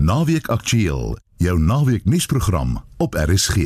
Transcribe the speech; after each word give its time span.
Naweek 0.00 0.46
Aktueel, 0.48 1.18
jou 1.36 1.58
naweek 1.60 2.04
nuusprogram 2.04 2.84
op 2.96 3.14
RSG. 3.14 3.56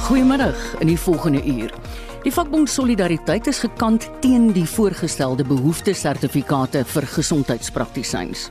Goeiemiddag 0.00 0.74
in 0.78 0.86
die 0.86 0.98
volgende 0.98 1.44
uur. 1.44 1.74
Die 2.22 2.32
vakbond 2.32 2.70
Solidariteit 2.70 3.46
is 3.46 3.58
gekant 3.58 4.08
teen 4.20 4.52
die 4.52 4.64
voorgestelde 4.64 5.44
behoeftesertifikate 5.44 6.84
vir 6.84 7.06
gesondheidspraktisyns. 7.06 8.48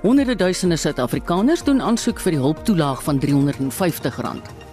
Honderde 0.00 0.34
duisende 0.34 0.76
Suid-Afrikaners 0.76 1.64
doen 1.64 1.82
aansoek 1.82 2.20
vir 2.20 2.38
die 2.38 2.40
hulptoelaag 2.40 3.02
van 3.02 3.20
R350. 3.20 4.63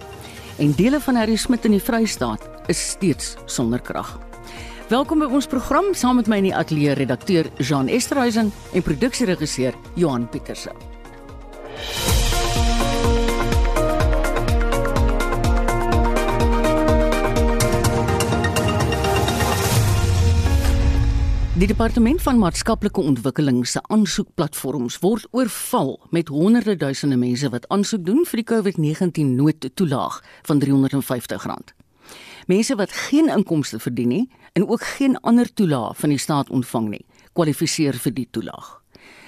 En 0.58 0.72
dele 0.76 1.00
van 1.00 1.14
Harry 1.14 1.36
Smit 1.36 1.64
in 1.64 1.70
die 1.70 1.82
Vrystaat 1.82 2.44
is 2.66 2.88
steeds 2.90 3.34
sonder 3.44 3.80
krag. 3.80 4.18
Welkom 4.88 5.24
by 5.24 5.30
ons 5.32 5.48
program 5.48 5.94
saam 5.96 6.20
met 6.20 6.28
my 6.28 6.42
in 6.42 6.50
die 6.50 6.56
ateljee 6.56 6.96
redakteur 6.98 7.48
Jean 7.56 7.88
Esterhuizen 7.88 8.52
en 8.72 8.84
produksieregisseur 8.84 9.78
Johan 9.96 10.28
Pieterse. 10.28 10.74
Die 21.52 21.66
departement 21.68 22.22
van 22.24 22.38
maatskaplike 22.40 23.00
ontwikkeling 23.00 23.66
se 23.68 23.80
aansoekplatforms 23.92 24.94
word 25.02 25.26
oorval 25.36 25.90
met 26.10 26.30
honderde 26.32 26.76
duisende 26.80 27.18
mense 27.20 27.50
wat 27.52 27.66
aansoek 27.68 28.06
doen 28.06 28.22
vir 28.30 28.40
die 28.40 28.46
COVID-19 28.48 29.34
noodtoelaag 29.36 30.16
van 30.48 30.62
R350. 30.64 31.74
Mense 32.48 32.76
wat 32.80 32.94
geen 33.10 33.28
inkomste 33.28 33.78
verdien 33.84 34.08
nie 34.08 34.22
en 34.52 34.64
ook 34.64 34.86
geen 34.94 35.18
ander 35.20 35.52
toelaag 35.52 35.98
van 36.00 36.14
die 36.16 36.18
staat 36.18 36.48
ontvang 36.48 36.88
nie, 36.88 37.04
kwalifiseer 37.36 38.00
vir 38.00 38.16
die 38.16 38.28
toelaag. 38.30 38.70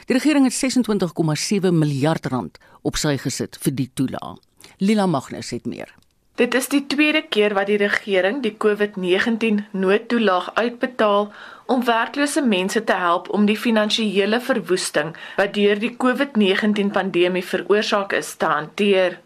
Die 0.09 0.17
regering 0.17 0.49
het 0.49 0.57
26,7 0.57 1.77
miljard 1.77 2.27
rand 2.33 2.57
op 2.81 2.97
sy 2.97 3.19
gesit 3.21 3.61
vir 3.61 3.77
die 3.77 3.91
toelaag. 3.93 4.41
Lila 4.81 5.05
Magnus 5.07 5.53
het 5.53 5.69
meer. 5.69 5.93
Dit 6.35 6.55
is 6.59 6.67
die 6.67 6.83
tweede 6.91 7.21
keer 7.23 7.53
wat 7.55 7.69
die 7.71 7.77
regering 7.79 8.41
die 8.43 8.57
COVID-19 8.63 9.61
noodtoelaag 9.71 10.49
uitbetaal 10.57 11.29
om 11.71 11.85
werklose 11.87 12.43
mense 12.43 12.83
te 12.85 12.97
help 12.99 13.29
om 13.31 13.45
die 13.47 13.55
finansiële 13.65 14.41
verwoesting 14.43 15.13
wat 15.37 15.55
deur 15.55 15.79
die 15.79 15.93
COVID-19 16.05 16.91
pandemie 16.97 17.45
veroorsaak 17.53 18.17
is 18.19 18.33
te 18.35 18.51
hanteer. 18.51 19.21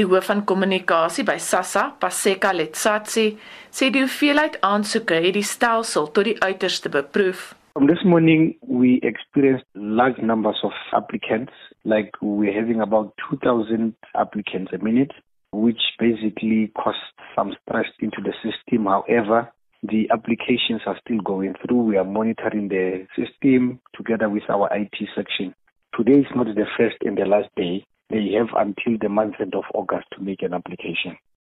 Die 0.00 0.08
hoof 0.08 0.32
van 0.32 0.40
kommunikasie 0.48 1.26
by 1.28 1.36
SASSA, 1.36 1.84
Paseka 2.00 2.54
Letsatsi, 2.56 3.26
sê 3.68 3.92
die 3.92 4.06
hoeveelheid 4.06 4.56
aansoeke 4.64 5.20
het 5.20 5.36
die 5.36 5.44
stelsel 5.44 6.08
tot 6.16 6.32
die 6.32 6.38
uiterste 6.40 6.88
beproef. 6.88 7.52
From 7.76 7.92
this 7.92 8.00
morning, 8.08 8.54
we 8.64 8.96
experienced 9.04 9.68
large 9.74 10.24
numbers 10.24 10.64
of 10.64 10.72
applicants, 10.96 11.52
like 11.84 12.16
we're 12.22 12.56
having 12.56 12.80
about 12.80 13.12
2,000 13.28 13.92
applicants 14.14 14.72
a 14.72 14.80
minute. 14.80 15.12
Which 15.52 15.80
basically 15.98 16.72
caused 16.76 16.98
some 17.34 17.54
stress 17.62 17.86
into 18.00 18.20
the 18.22 18.32
system. 18.42 18.86
However, 18.86 19.50
the 19.82 20.08
applications 20.10 20.82
are 20.86 20.98
still 21.04 21.20
going 21.20 21.54
through. 21.62 21.82
We 21.82 21.96
are 21.96 22.04
monitoring 22.04 22.68
the 22.68 23.06
system 23.16 23.80
together 23.94 24.28
with 24.28 24.42
our 24.48 24.68
IT 24.74 24.96
section. 25.14 25.54
Today 25.96 26.20
is 26.20 26.26
not 26.34 26.46
the 26.46 26.66
first 26.76 26.96
and 27.02 27.16
the 27.16 27.24
last 27.24 27.48
day. 27.56 27.84
They 28.10 28.32
have 28.38 28.48
until 28.56 28.98
the 29.00 29.08
month 29.08 29.34
end 29.40 29.54
of 29.54 29.64
August 29.74 30.06
to 30.12 30.22
make 30.22 30.42
an 30.42 30.54
application. 30.54 31.16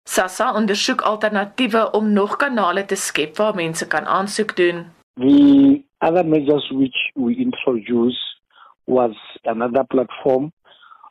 SASSA 0.08 0.54
ondersoek 0.54 1.00
alternatiewe 1.00 1.90
om 1.90 2.12
nog 2.12 2.36
kanale 2.36 2.84
te 2.84 2.96
skep 2.96 3.36
waar 3.36 3.54
mense 3.54 3.86
kan 3.86 4.06
aansoek 4.06 4.56
doen. 4.56 4.86
The 5.14 5.82
other 6.00 6.24
measures 6.24 6.70
which 6.70 7.12
we 7.14 7.36
introduced 7.36 8.40
was 8.86 9.14
another 9.44 9.84
platform 9.84 10.52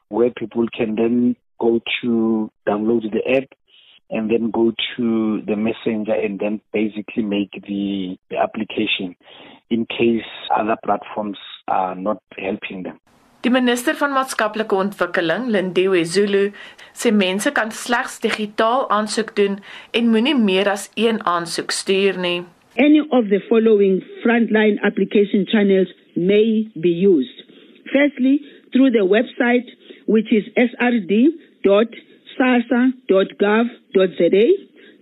where 0.10 0.32
people 0.32 0.68
can 0.68 0.96
then 0.96 1.36
go 1.60 1.80
to 2.02 2.52
download 2.68 3.04
the 3.12 3.24
app 3.38 3.50
and 4.10 4.30
then 4.32 4.50
go 4.52 4.72
to 4.96 5.42
the 5.46 5.56
messenger 5.56 6.14
and 6.14 6.40
then 6.40 6.62
basically 6.74 7.24
make 7.24 7.52
the, 7.68 8.18
the 8.30 8.38
application 8.38 9.16
in 9.70 9.86
case 9.86 10.26
other 10.56 10.78
platforms 10.84 11.38
are 11.68 11.96
not 11.96 12.22
helping 12.38 12.84
them. 12.84 13.00
Die 13.42 13.52
minister 13.52 13.96
van 13.96 14.12
maatskaplike 14.12 14.76
ontwikkeling, 14.76 15.46
Lindiwe 15.54 16.02
Zulu, 16.04 16.50
sê 16.92 17.12
mense 17.16 17.54
kan 17.56 17.70
slegs 17.72 18.18
digitaal 18.20 18.90
aansoek 18.92 19.32
doen 19.38 19.62
en 19.96 20.10
moenie 20.12 20.36
meer 20.36 20.68
as 20.68 20.90
een 21.00 21.22
aansoek 21.24 21.72
stuur 21.72 22.20
nie. 22.20 22.42
Any 22.76 23.00
of 23.16 23.30
the 23.32 23.40
following 23.48 24.02
frontline 24.26 24.76
application 24.84 25.48
channels 25.48 25.88
may 26.16 26.68
be 26.84 26.92
used. 26.92 27.46
Firstly, 27.94 28.42
through 28.74 28.92
the 28.92 29.08
website 29.08 29.72
which 30.06 30.34
is 30.36 30.44
srd 30.58 31.14
www.sasa.gov.za 31.64 34.46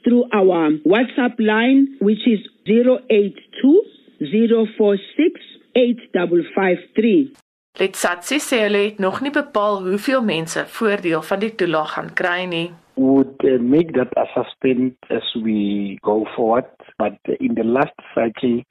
through 0.04 0.26
our 0.34 0.72
WhatsApp 0.86 1.40
line, 1.40 1.96
which 2.00 2.28
is 2.28 2.40
082 2.66 3.84
046 4.20 5.42
8553. 5.76 7.32
Letsatsi 7.78 8.40
sê 8.42 8.64
hulle 8.64 8.80
het 8.88 8.98
nog 8.98 9.22
nie 9.22 9.32
bepaal 9.32 9.84
hoeveel 9.86 10.24
mense 10.26 10.64
voordeel 10.78 11.22
van 11.22 11.40
die 11.44 11.54
toelaag 11.56 11.94
gaan 11.94 12.10
kry 12.18 12.46
nie. 12.50 12.72
Would 12.98 13.44
uh, 13.46 13.60
make 13.62 13.94
that 13.94 14.10
assessment 14.18 14.98
as 15.14 15.28
we 15.44 16.00
go 16.02 16.26
forward, 16.34 16.66
but 16.98 17.20
in 17.40 17.54
the 17.54 17.64
last 17.64 17.94
cycle 18.16 18.64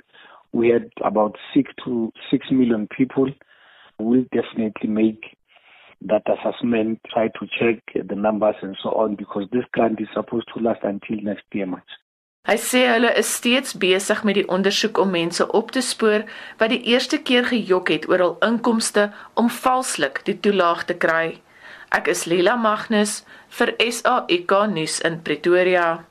we 0.51 0.73
had 0.73 0.91
about 1.05 1.39
6 1.55 1.71
to 1.85 2.11
6 2.31 2.51
million 2.51 2.89
people. 2.97 3.31
We'll 3.99 4.27
definitely 4.33 4.89
make 4.89 5.37
that 6.03 6.23
assessment, 6.29 7.01
try 7.13 7.29
to 7.29 7.47
check 7.59 7.83
the 7.95 8.15
numbers 8.15 8.57
and 8.63 8.77
so 8.83 8.91
on 8.91 9.17
because 9.17 9.47
this 9.53 9.65
grant 9.73 10.01
is 10.01 10.09
supposed 10.15 10.49
to 10.55 10.61
last 10.61 10.81
until 10.83 11.17
next 11.23 11.45
year 11.53 11.67
March. 11.67 11.93
Hy 12.47 12.55
sê 12.63 12.85
hulle 12.87 13.09
is 13.19 13.27
steeds 13.27 13.73
besig 13.83 14.21
met 14.23 14.37
die 14.39 14.47
ondersoek 14.57 15.01
om 15.03 15.11
mense 15.11 15.43
op 15.61 15.73
te 15.75 15.81
spoor 15.83 16.23
wat 16.61 16.71
die 16.71 16.85
eerste 16.93 17.19
keer 17.19 17.49
gejok 17.49 17.91
het 17.91 18.07
oor 18.07 18.23
hul 18.23 18.37
inkomste 18.47 19.09
om 19.35 19.51
valslik 19.51 20.21
die 20.29 20.37
toelaag 20.45 20.85
te 20.87 20.95
kry. 20.95 21.41
Ek 21.91 22.07
is 22.13 22.23
Lila 22.31 22.55
Magnus 22.55 23.25
vir 23.59 23.75
SAK 23.83 24.55
nuus 24.71 25.01
in 25.03 25.19
Pretoria. 25.27 26.05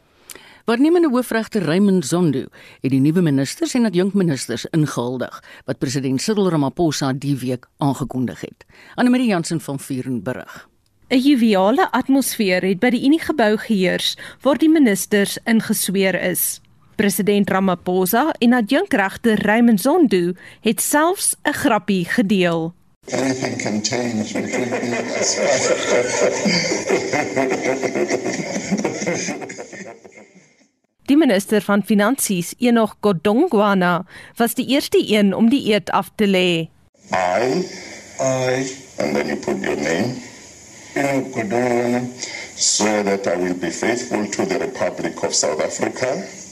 Waarnemende 0.66 1.10
hoofregter 1.10 1.62
Raymond 1.62 2.06
Zondo 2.06 2.48
het 2.82 2.90
die 2.90 3.00
nuwe 3.00 3.22
ministers 3.22 3.76
en 3.78 3.86
adjunkministers 3.86 4.64
ingehuldig 4.74 5.44
wat 5.66 5.78
president 5.78 6.22
Cyril 6.22 6.50
Ramaphosa 6.50 7.12
die 7.14 7.36
week 7.38 7.68
aangekondig 7.78 8.42
het. 8.42 8.66
Annelie 8.96 9.28
Jansen 9.28 9.62
van 9.62 9.80
Vuren 9.80 10.24
berig. 10.24 10.70
'n 11.10 11.20
Juwele 11.22 11.92
atmosfeer 11.92 12.66
het 12.66 12.80
by 12.80 12.90
die 12.90 13.06
Unie 13.06 13.22
gebou 13.22 13.58
geheers 13.58 14.18
waar 14.42 14.58
die 14.58 14.70
ministers 14.70 15.38
ingesweer 15.46 16.18
is. 16.22 16.62
President 16.96 17.50
Ramaphosa 17.50 18.32
en 18.40 18.54
adjunkregter 18.54 19.46
Raymond 19.46 19.82
Zondo 19.82 20.34
het 20.62 20.82
selfs 20.82 21.36
'n 21.44 21.54
grappie 21.54 22.06
gedeel. 22.06 22.74
Anything 23.14 23.58
can 23.62 23.84
change 23.84 24.34
between 24.34 24.94
us. 25.14 25.38
Die 31.06 31.18
minister 31.18 31.62
van 31.62 31.84
Finansies, 31.84 32.56
Enoch 32.58 32.96
Godongwana, 33.02 34.06
was 34.38 34.56
die 34.58 34.66
eerste 34.74 34.98
een 34.98 35.36
om 35.36 35.50
die 35.50 35.74
eed 35.74 35.92
af 35.94 36.10
te 36.16 36.26
lê. 36.26 36.66
I, 37.14 37.62
I, 38.20 38.66
and 38.98 39.14
then 39.14 39.28
you 39.28 39.38
put 39.38 39.62
your 39.62 39.76
name. 39.76 40.18
Enoch 40.96 41.30
Godongwana, 41.36 42.02
swear 42.56 43.04
that 43.04 43.28
I 43.28 43.38
will 43.38 43.54
be 43.54 43.70
faithful 43.70 44.26
to 44.26 44.46
the 44.46 44.58
Republic 44.58 45.22
of 45.24 45.36
South 45.36 45.62
Africa. 45.62 46.10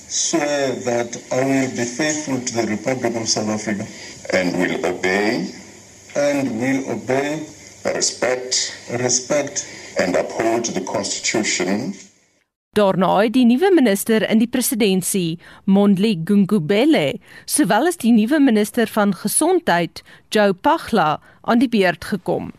Swear 0.07 0.75
that 0.85 1.17
I 1.31 1.41
will 1.43 1.71
be 1.71 1.85
faithful 1.85 2.39
to 2.39 2.53
the 2.53 2.67
Republic 2.67 3.15
of 3.15 3.27
South 3.27 3.49
Africa. 3.49 3.87
And 4.33 4.53
will 4.61 4.85
obey. 4.85 5.49
And 6.15 6.61
will 6.61 6.91
obey. 6.91 7.41
Respect. 7.85 8.77
Respect. 8.91 9.65
And 9.99 10.15
uphold 10.15 10.65
the 10.65 10.81
Constitution. 10.81 11.95
Daarna 12.73 13.19
het 13.21 13.35
die 13.35 13.45
nuwe 13.45 13.69
minister 13.69 14.23
in 14.25 14.39
die 14.41 14.49
presidentskap, 14.49 15.41
Mondli 15.69 16.15
Gungubele, 16.25 17.19
sowel 17.45 17.91
as 17.91 17.99
die 18.01 18.13
nuwe 18.15 18.39
minister 18.41 18.89
van 18.89 19.13
gesondheid, 19.13 20.01
Joe 20.33 20.55
Pagla, 20.57 21.19
aan 21.45 21.61
die 21.61 21.69
beurt 21.69 22.09
gekom. 22.09 22.49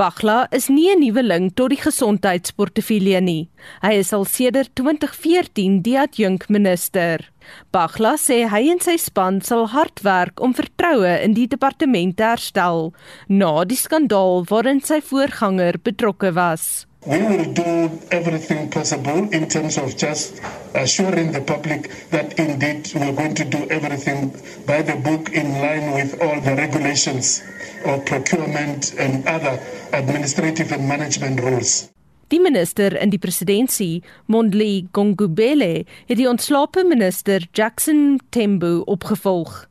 Pagla 0.00 0.46
is 0.50 0.70
nie 0.72 0.88
'n 0.88 1.04
nuweling 1.04 1.52
tot 1.54 1.68
die 1.70 1.80
gesondheidsportefeulje 1.82 3.20
nie. 3.20 3.48
Hy 3.82 3.92
is 4.00 4.12
al 4.12 4.24
sedert 4.24 4.70
2014 4.74 5.82
die 5.82 5.98
adjunk 5.98 6.48
minister. 6.48 7.30
Pagla 7.70 8.16
sê 8.16 8.48
hy 8.48 8.70
en 8.70 8.80
sy 8.80 8.96
span 8.96 9.42
sal 9.42 9.68
hard 9.68 10.00
werk 10.02 10.40
om 10.40 10.54
vertroue 10.54 11.20
in 11.22 11.34
die 11.34 11.46
departement 11.46 12.16
te 12.16 12.22
herstel 12.22 12.94
na 13.28 13.64
die 13.64 13.76
skandaal 13.76 14.44
waarin 14.48 14.80
sy 14.80 15.00
voorganger 15.00 15.76
betrokke 15.82 16.32
was. 16.32 16.86
We 17.06 17.16
will 17.16 17.50
do 17.54 17.98
everything 18.10 18.68
possible 18.68 19.26
in 19.32 19.48
terms 19.48 19.78
of 19.78 19.96
just 19.96 20.38
assuring 20.74 21.32
the 21.32 21.40
public 21.40 21.88
that 22.10 22.38
indeed 22.38 22.92
we're 22.94 23.16
going 23.16 23.34
to 23.36 23.44
do 23.44 23.66
everything 23.70 24.36
by 24.66 24.82
the 24.82 24.96
book 24.96 25.32
in 25.32 25.48
line 25.62 25.94
with 25.94 26.20
all 26.20 26.38
the 26.42 26.54
regulations 26.56 27.42
of 27.86 28.04
procurement 28.04 28.92
and 28.98 29.26
other 29.26 29.58
administrative 29.94 30.72
and 30.72 30.86
management 30.86 31.40
rules. 31.40 31.88
Die 32.28 32.38
minister 32.38 32.92
in 33.00 33.10
die 33.10 33.18
presidentskap, 33.18 34.04
Mondli 34.26 34.86
Gongubele, 34.92 35.86
het 36.06 36.20
die 36.20 36.28
ontslape 36.28 36.84
minister 36.84 37.48
Jackson 37.56 38.20
Tembu 38.28 38.82
opgevolg. 38.84 39.69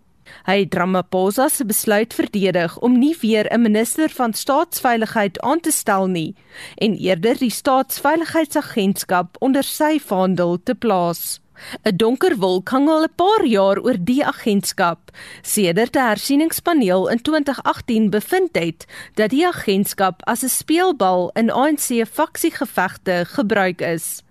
Hy 0.50 0.64
het 0.64 0.74
Ramaphosa 0.74 1.46
se 1.54 1.62
besluit 1.62 2.14
verdedig 2.18 2.74
om 2.82 2.96
nie 2.98 3.14
weer 3.22 3.46
'n 3.54 3.62
minister 3.62 4.10
van 4.10 4.34
staatsveiligheid 4.34 5.40
aan 5.40 5.60
te 5.60 5.72
stel 5.72 6.08
nie 6.08 6.36
en 6.76 6.98
eerder 6.98 7.38
die 7.38 7.52
staatsveiligheidsagentskap 7.52 9.36
onder 9.40 9.64
sy 9.64 10.00
vaandel 10.00 10.58
te 10.64 10.76
plaas. 10.76 11.40
'n 11.86 11.96
Donker 11.96 12.38
wolk 12.38 12.70
hang 12.70 12.90
al 12.90 13.04
'n 13.04 13.14
paar 13.16 13.46
jaar 13.46 13.78
oor 13.80 13.98
die 14.00 14.26
agentskap 14.26 15.00
sedert 15.42 15.96
'n 15.96 16.08
hersieningspaneel 16.08 17.10
in 17.10 17.22
2018 17.22 18.10
bevind 18.10 18.56
het 18.56 18.86
dat 19.14 19.30
die 19.30 19.48
agentskap 19.48 20.22
as 20.26 20.44
'n 20.44 20.50
speelbal 20.50 21.30
in 21.34 21.52
ANC 21.52 22.06
faksiegevegte 22.12 23.26
gebruik 23.26 23.82
is. 23.82 24.24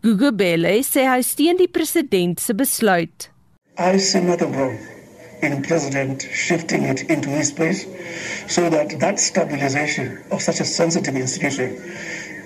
Gugubele 0.00 0.82
sê 0.82 1.04
hy 1.04 1.20
steun 1.22 1.56
die 1.56 1.68
president 1.68 2.40
se 2.40 2.54
besluit. 2.54 3.30
I 3.78 3.98
see 3.98 4.20
nothing 4.20 4.54
wrong 4.56 4.99
in 5.42 5.62
president 5.62 6.22
shifting 6.32 6.84
it 6.84 7.02
into 7.10 7.28
his 7.28 7.52
place 7.52 7.86
so 8.48 8.68
that 8.70 8.98
that 9.00 9.18
stabilization 9.18 10.22
of 10.30 10.42
such 10.42 10.60
a 10.60 10.64
sensitive 10.64 11.16
institution 11.16 11.76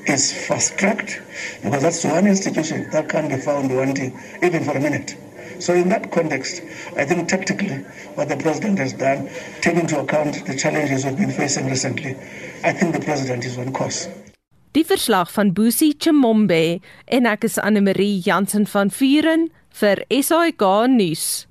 is 0.06 0.32
fast 0.46 0.78
tracked 0.78 1.20
because 1.62 1.82
that's 1.82 2.04
one 2.04 2.26
institution 2.26 2.88
that 2.90 3.08
can't 3.08 3.28
be 3.28 3.36
found 3.36 3.74
wanting 3.74 4.18
even 4.42 4.62
for 4.64 4.76
a 4.76 4.80
minute. 4.80 5.16
So 5.58 5.72
in 5.74 5.88
that 5.88 6.10
context, 6.10 6.62
I 6.96 7.04
think 7.04 7.28
tactically 7.28 7.78
what 8.16 8.28
the 8.28 8.36
president 8.36 8.78
has 8.78 8.92
done, 8.92 9.30
taking 9.60 9.80
into 9.80 10.00
account 10.00 10.44
the 10.46 10.56
challenges 10.56 11.04
we've 11.04 11.16
been 11.16 11.30
facing 11.30 11.66
recently, 11.66 12.16
I 12.64 12.72
think 12.72 12.94
the 12.94 13.00
president 13.00 13.44
is 13.44 13.56
on 13.58 13.72
course. 13.72 14.08
Die 14.74 14.82
verslag 14.82 15.30
van 15.30 15.52
Busi 15.54 15.92
Chimombe 15.94 16.80
en 17.06 17.26
ek 17.30 17.44
is 17.46 17.60
Anne 17.62 17.78
Marie 17.80 18.18
Jansen 18.18 18.66
van 18.66 18.90
Vuren 18.90 19.46
vir 19.78 20.02
SAK 20.10 20.64
nuus. 20.90 21.46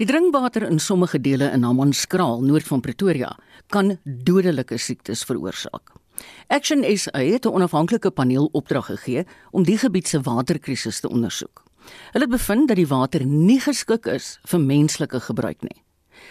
Die 0.00 0.06
drinkwater 0.08 0.64
in 0.64 0.78
sommige 0.80 1.18
dele 1.20 1.50
in 1.52 1.62
Hammanskraal, 1.62 2.38
noord 2.40 2.64
van 2.64 2.80
Pretoria, 2.80 3.34
kan 3.68 3.98
dodelike 4.04 4.78
siektes 4.80 5.26
veroorsaak. 5.28 5.92
Action 6.48 6.80
SA 6.96 7.18
het 7.20 7.44
'n 7.44 7.52
onafhanklike 7.52 8.10
paneel 8.10 8.48
opdrag 8.52 8.86
gegee 8.86 9.26
om 9.50 9.62
die 9.62 9.76
gebied 9.78 10.08
se 10.08 10.20
waterkrisis 10.20 11.00
te 11.00 11.08
ondersoek. 11.08 11.64
Hulle 12.12 12.28
bevind 12.28 12.68
dat 12.68 12.76
die 12.76 12.86
water 12.86 13.26
nie 13.26 13.60
geskik 13.60 14.06
is 14.06 14.38
vir 14.44 14.60
menslike 14.60 15.20
gebruik 15.20 15.62
nie. 15.62 15.82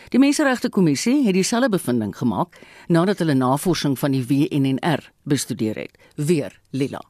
Die 0.10 0.20
Menseregte 0.20 0.70
Kommissie 0.70 1.26
het 1.26 1.34
dieselfde 1.34 1.70
bevinding 1.70 2.18
gemaak 2.18 2.58
nadat 2.88 3.20
hulle 3.20 3.34
navorsing 3.34 4.00
van 4.00 4.12
die 4.12 4.26
WNNR 4.26 5.12
bestudeer 5.24 5.76
het. 5.76 5.98
Weer 6.16 6.60
Lila. 6.72 7.02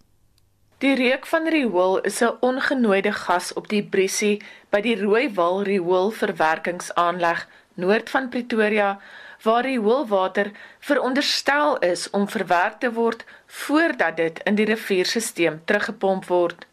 Die 0.80 0.96
reuk 0.96 1.26
van 1.28 1.48
riool 1.52 1.98
is 2.08 2.22
'n 2.24 2.38
ongenooide 2.40 3.12
gas 3.12 3.54
op 3.54 3.66
die 3.68 3.84
Bressie 3.84 4.42
by 4.72 4.80
die 4.81 4.96
Rooiwal 5.00 5.64
riool 5.68 6.12
verwerkingsaanleg 6.20 7.42
noord 7.74 8.10
van 8.10 8.30
Pretoria 8.30 9.02
waar 9.44 9.68
die 9.68 9.80
hoëwater 9.80 10.52
veronderstel 10.80 11.78
is 11.90 12.10
om 12.10 12.30
verwerk 12.30 12.80
te 12.80 12.94
word 12.94 13.26
voordat 13.46 14.18
dit 14.18 14.40
in 14.44 14.56
die 14.56 14.70
rivierstelsel 14.72 15.60
teruggepomp 15.66 16.26
word. 16.31 16.66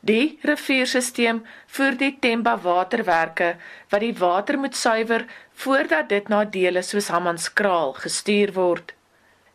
Die 0.00 0.38
rivierstelsel 0.42 1.42
voer 1.66 1.98
die 1.98 2.16
Temba 2.20 2.56
waterwerke 2.62 3.56
wat 3.88 4.00
die 4.00 4.14
water 4.18 4.58
moet 4.58 4.76
suiwer 4.76 5.26
voordat 5.52 6.08
dit 6.08 6.28
na 6.28 6.44
dele 6.44 6.82
soos 6.82 7.08
Hammanskraal 7.08 7.92
gestuur 7.92 8.52
word. 8.52 8.94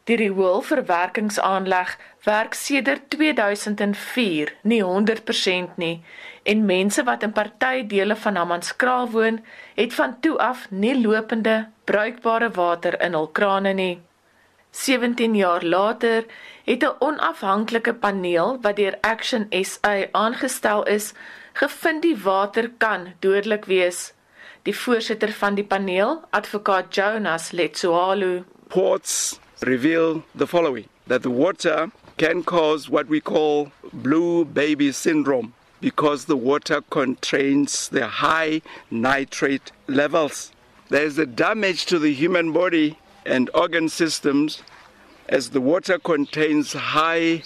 Die 0.07 0.15
rioolverwerkingsaanleg 0.15 1.89
werk 2.23 2.53
sedert 2.55 3.09
2004 3.11 4.53
nie 4.63 4.79
100% 4.79 5.79
nie 5.81 5.95
en 6.47 6.61
mense 6.65 7.03
wat 7.07 7.23
in 7.27 7.33
party 7.35 7.81
dele 7.91 8.15
van 8.15 8.37
Hammanskraal 8.39 9.09
woon, 9.11 9.41
het 9.75 9.95
van 9.97 10.13
toe 10.23 10.37
af 10.39 10.61
nie 10.71 10.93
lopende 10.95 11.55
bruikbare 11.91 12.47
water 12.55 12.95
in 13.03 13.17
hul 13.19 13.27
krane 13.39 13.73
nie. 13.75 13.97
17 14.71 15.35
jaar 15.35 15.65
later 15.65 16.23
het 16.65 16.83
'n 16.83 16.95
onafhanklike 17.07 17.93
paneel 17.93 18.57
wat 18.61 18.75
deur 18.75 18.95
Action 19.01 19.47
SA 19.51 19.95
aangestel 20.11 20.85
is, 20.85 21.13
gevind 21.53 22.01
die 22.01 22.15
water 22.23 22.69
kan 22.77 23.13
dodelik 23.19 23.65
wees. 23.65 24.13
Die 24.63 24.75
voorsitter 24.75 25.31
van 25.31 25.55
die 25.55 25.67
paneel, 25.67 26.21
advokaat 26.29 26.95
Jonas 26.95 27.51
Letsoalo, 27.51 28.43
ports 28.67 29.39
reveal 29.61 30.23
the 30.35 30.47
following 30.47 30.87
that 31.07 31.23
the 31.23 31.29
water 31.29 31.91
can 32.17 32.43
cause 32.43 32.89
what 32.89 33.07
we 33.07 33.21
call 33.21 33.71
blue 33.93 34.45
baby 34.45 34.91
syndrome 34.91 35.53
because 35.79 36.25
the 36.25 36.37
water 36.37 36.81
contains 36.89 37.89
the 37.89 38.07
high 38.07 38.61
nitrate 38.89 39.71
levels. 39.87 40.51
There's 40.89 41.17
a 41.17 41.25
damage 41.25 41.85
to 41.87 41.99
the 41.99 42.13
human 42.13 42.51
body 42.51 42.97
and 43.25 43.49
organ 43.53 43.89
systems 43.89 44.63
as 45.29 45.49
the 45.49 45.61
water 45.61 45.99
contains 45.99 46.73
high 46.73 47.43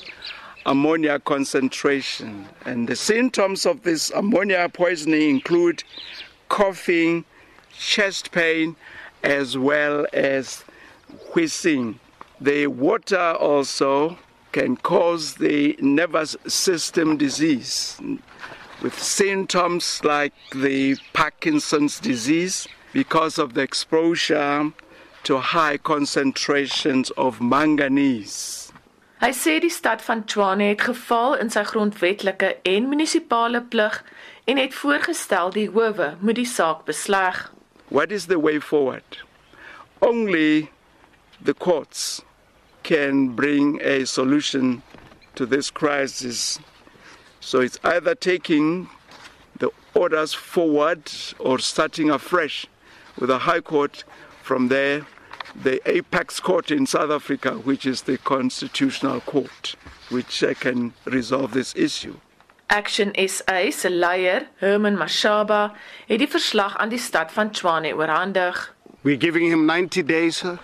ammonia 0.66 1.20
concentration. 1.20 2.48
And 2.66 2.88
the 2.88 2.96
symptoms 2.96 3.66
of 3.66 3.82
this 3.84 4.12
ammonia 4.12 4.70
poisoning 4.70 5.30
include 5.30 5.84
coughing, 6.50 7.26
chest 7.74 8.32
pain, 8.32 8.76
as 9.24 9.58
well 9.58 10.06
as 10.14 10.64
wheezing. 11.34 12.00
The 12.42 12.66
water 12.66 13.36
also 13.40 14.18
can 14.52 14.76
cause 14.76 15.36
the 15.36 15.78
nervous 15.80 16.36
system 16.48 17.16
disease 17.16 18.02
with 18.82 18.98
symptoms 18.98 20.02
like 20.04 20.34
the 20.52 20.98
Parkinson's 21.14 22.00
disease 22.00 22.68
because 22.94 23.38
of 23.38 23.54
the 23.54 23.62
exposure 23.62 24.74
to 25.26 25.38
high 25.38 25.78
concentrations 25.78 27.12
of 27.12 27.40
manganese. 27.42 28.74
Hy 29.22 29.30
sê 29.38 29.60
die 29.62 29.70
stad 29.70 30.02
van 30.02 30.24
Tshwane 30.26 30.72
het 30.72 30.82
geval 30.82 31.38
in 31.38 31.54
sy 31.54 31.62
grondwetlike 31.70 32.56
en 32.66 32.90
munisipale 32.90 33.62
plig 33.70 34.00
en 34.50 34.58
het 34.58 34.74
voorgestel 34.74 35.54
die 35.54 35.68
howe 35.70 36.16
moet 36.26 36.42
die 36.42 36.50
saak 36.50 36.88
besleg. 36.90 37.52
What 37.94 38.10
is 38.10 38.26
the 38.26 38.42
way 38.42 38.58
forward? 38.58 39.22
Only 40.02 40.72
the 41.38 41.54
courts 41.54 42.24
can 42.84 43.30
bring 43.30 43.82
a 43.82 44.06
solution 44.06 44.82
to 45.36 45.46
this 45.46 45.70
crisis. 45.70 46.60
So 47.40 47.60
it's 47.62 47.80
either 47.84 48.16
taking 48.16 48.90
the 49.60 49.70
orders 49.94 50.34
forward 50.34 51.12
or 51.40 51.60
starting 51.60 52.10
afresh 52.10 52.68
with 53.20 53.30
the 53.30 53.40
High 53.40 53.62
Court 53.62 54.04
from 54.42 54.68
there, 54.68 55.06
the 55.64 55.82
apex 55.90 56.40
court 56.40 56.72
in 56.72 56.86
South 56.86 57.12
Africa, 57.12 57.54
which 57.54 57.86
is 57.86 58.04
the 58.04 58.18
constitutional 58.18 59.20
court, 59.22 59.76
which 60.10 60.44
can 60.60 60.94
resolve 61.06 61.54
this 61.54 61.74
issue. 61.76 62.16
Action 62.70 63.12
SA 63.28 63.70
se 63.72 63.90
leier, 63.90 64.48
Herman 64.60 64.96
Mashaba, 64.96 65.74
het 66.08 66.20
die 66.20 66.28
verslag 66.28 66.78
aan 66.78 66.90
die 66.90 67.00
stad 67.00 67.32
van 67.32 67.52
Tshwane 67.52 67.92
oorhandig. 67.94 68.70
We're 69.04 69.18
giving 69.20 69.52
him 69.52 69.66
90 69.66 70.04
days 70.04 70.44
uh, 70.44 70.58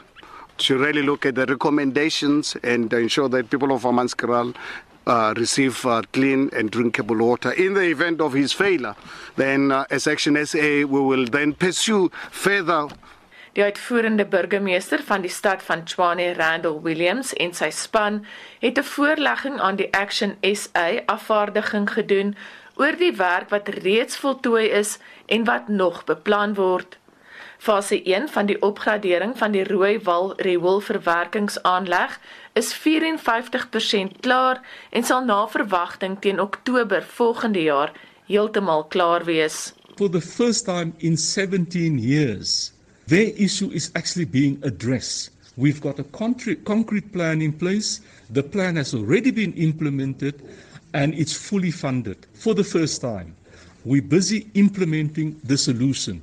to 0.58 0.78
really 0.78 1.02
look 1.02 1.26
at 1.26 1.36
the 1.36 1.46
recommendations 1.46 2.56
and 2.64 2.92
ensure 2.94 3.30
that 3.30 3.50
people 3.50 3.72
of 3.72 3.84
Amanskral 3.84 4.56
uh, 5.08 5.34
receive 5.38 5.86
uh, 5.86 6.02
clean 6.12 6.50
and 6.54 6.70
drinkable 6.70 7.18
water. 7.18 7.52
In 7.52 7.74
the 7.74 7.84
event 7.84 8.22
of 8.22 8.34
his 8.34 8.54
failure, 8.54 8.96
then 9.36 9.72
uh, 9.72 9.86
as 9.90 10.08
Action 10.08 10.46
SA, 10.46 10.60
we 10.60 10.86
will 10.86 11.26
then 11.26 11.54
pursue 11.54 12.12
further. 12.32 12.88
Die 13.58 13.64
uitvoerende 13.64 14.26
burgemeester 14.26 15.02
van 15.04 15.24
die 15.24 15.32
stad 15.34 15.64
van 15.66 15.84
Tshwane, 15.84 16.34
Randall 16.38 16.82
Williams 16.86 17.32
en 17.42 17.56
sy 17.58 17.72
span 17.74 18.20
het 18.62 18.78
'n 18.78 18.84
voorlegging 18.86 19.58
aan 19.60 19.80
die 19.80 19.90
Action 19.94 20.38
SA 20.42 21.02
afvaardiging 21.06 21.90
gedoen 21.90 22.36
oor 22.76 22.94
die 22.98 23.16
werk 23.18 23.50
wat 23.50 23.68
reeds 23.68 24.18
voltooi 24.18 24.70
is 24.70 24.98
en 25.26 25.44
wat 25.44 25.68
nog 25.68 26.04
beplan 26.04 26.54
word. 26.54 26.98
Fase 27.58 28.04
1 28.04 28.30
van 28.30 28.46
die 28.46 28.58
opgradering 28.62 29.34
van 29.38 29.52
die 29.52 29.64
Rooiwal 29.66 30.34
rioolverwerkingsaanleg 30.46 32.20
is 32.54 32.74
54% 32.74 34.20
klaar 34.22 34.62
en 34.90 35.04
sal 35.04 35.26
na 35.26 35.40
verwagting 35.50 36.20
teen 36.22 36.40
Oktober 36.40 37.04
volgende 37.18 37.64
jaar 37.66 37.94
heeltemal 38.28 38.86
klaar 38.94 39.26
wees. 39.26 39.74
For 39.98 40.10
the 40.10 40.22
first 40.22 40.66
time 40.66 40.94
in 40.98 41.18
17 41.18 41.98
years, 42.00 42.74
their 43.08 43.34
issue 43.36 43.72
is 43.72 43.90
actually 43.94 44.28
being 44.28 44.64
addressed. 44.64 45.32
We've 45.56 45.82
got 45.82 46.00
a 46.00 46.04
concrete, 46.04 46.64
concrete 46.64 47.12
plan 47.12 47.42
in 47.42 47.58
place. 47.58 48.02
The 48.30 48.44
plan 48.44 48.76
has 48.76 48.94
already 48.94 49.32
been 49.32 49.54
implemented 49.54 50.36
and 50.94 51.14
it's 51.14 51.34
fully 51.34 51.72
funded 51.72 52.28
for 52.34 52.54
the 52.54 52.64
first 52.64 53.02
time. 53.02 53.36
We're 53.84 54.04
busy 54.04 54.48
implementing 54.54 55.40
the 55.44 55.58
solution. 55.58 56.22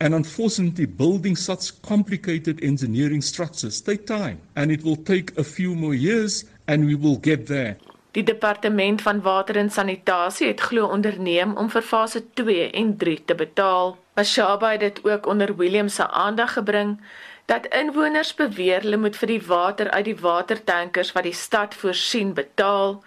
And 0.00 0.14
unfortunately, 0.14 0.86
building 0.86 1.36
such 1.36 1.82
complicated 1.82 2.62
engineering 2.62 3.22
structures 3.22 3.80
take 3.80 4.06
time, 4.06 4.38
and 4.54 4.70
it 4.70 4.82
will 4.84 4.96
take 4.96 5.36
a 5.36 5.44
few 5.44 5.74
more 5.74 5.94
years, 5.94 6.44
and 6.66 6.86
we 6.86 6.94
will 6.94 7.18
get 7.20 7.46
there. 7.46 7.76
Die 8.12 8.22
departement 8.22 9.02
van 9.02 9.20
water 9.22 9.56
en 9.56 9.70
sanitasie 9.70 10.46
het 10.46 10.60
glo 10.60 10.86
onderneem 10.86 11.56
om 11.56 11.70
vir 11.70 11.82
fase 11.82 12.22
2 12.34 12.70
en 12.70 12.96
3 12.96 13.24
te 13.24 13.34
betaal. 13.34 13.98
Mashaba 14.14 14.70
het 14.70 14.80
dit 14.80 15.04
ook 15.04 15.26
onder 15.26 15.56
Williams 15.56 15.94
se 15.94 16.08
aandag 16.08 16.52
gebring 16.52 17.00
dat 17.46 17.66
inwoners 17.66 18.34
beweer 18.34 18.80
hulle 18.80 18.96
moet 18.96 19.16
vir 19.16 19.28
die 19.28 19.42
water 19.46 19.90
uit 19.90 20.04
die 20.04 20.16
watertankers 20.20 21.12
wat 21.12 21.28
die 21.28 21.36
stad 21.36 21.74
voorsien 21.74 22.34
betaal 22.34 23.02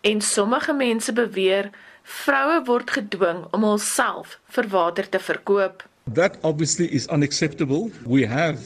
en 0.00 0.20
sommige 0.20 0.72
mense 0.72 1.12
beweer 1.12 1.70
vroue 2.02 2.62
word 2.64 2.90
gedwing 2.90 3.44
om 3.50 3.66
hulself 3.66 4.38
vir 4.56 4.68
water 4.68 5.08
te 5.08 5.18
verkoop. 5.18 5.84
That 6.08 6.38
obviously 6.44 6.86
is 6.94 7.08
unacceptable. 7.08 7.90
We 8.04 8.24
have 8.26 8.60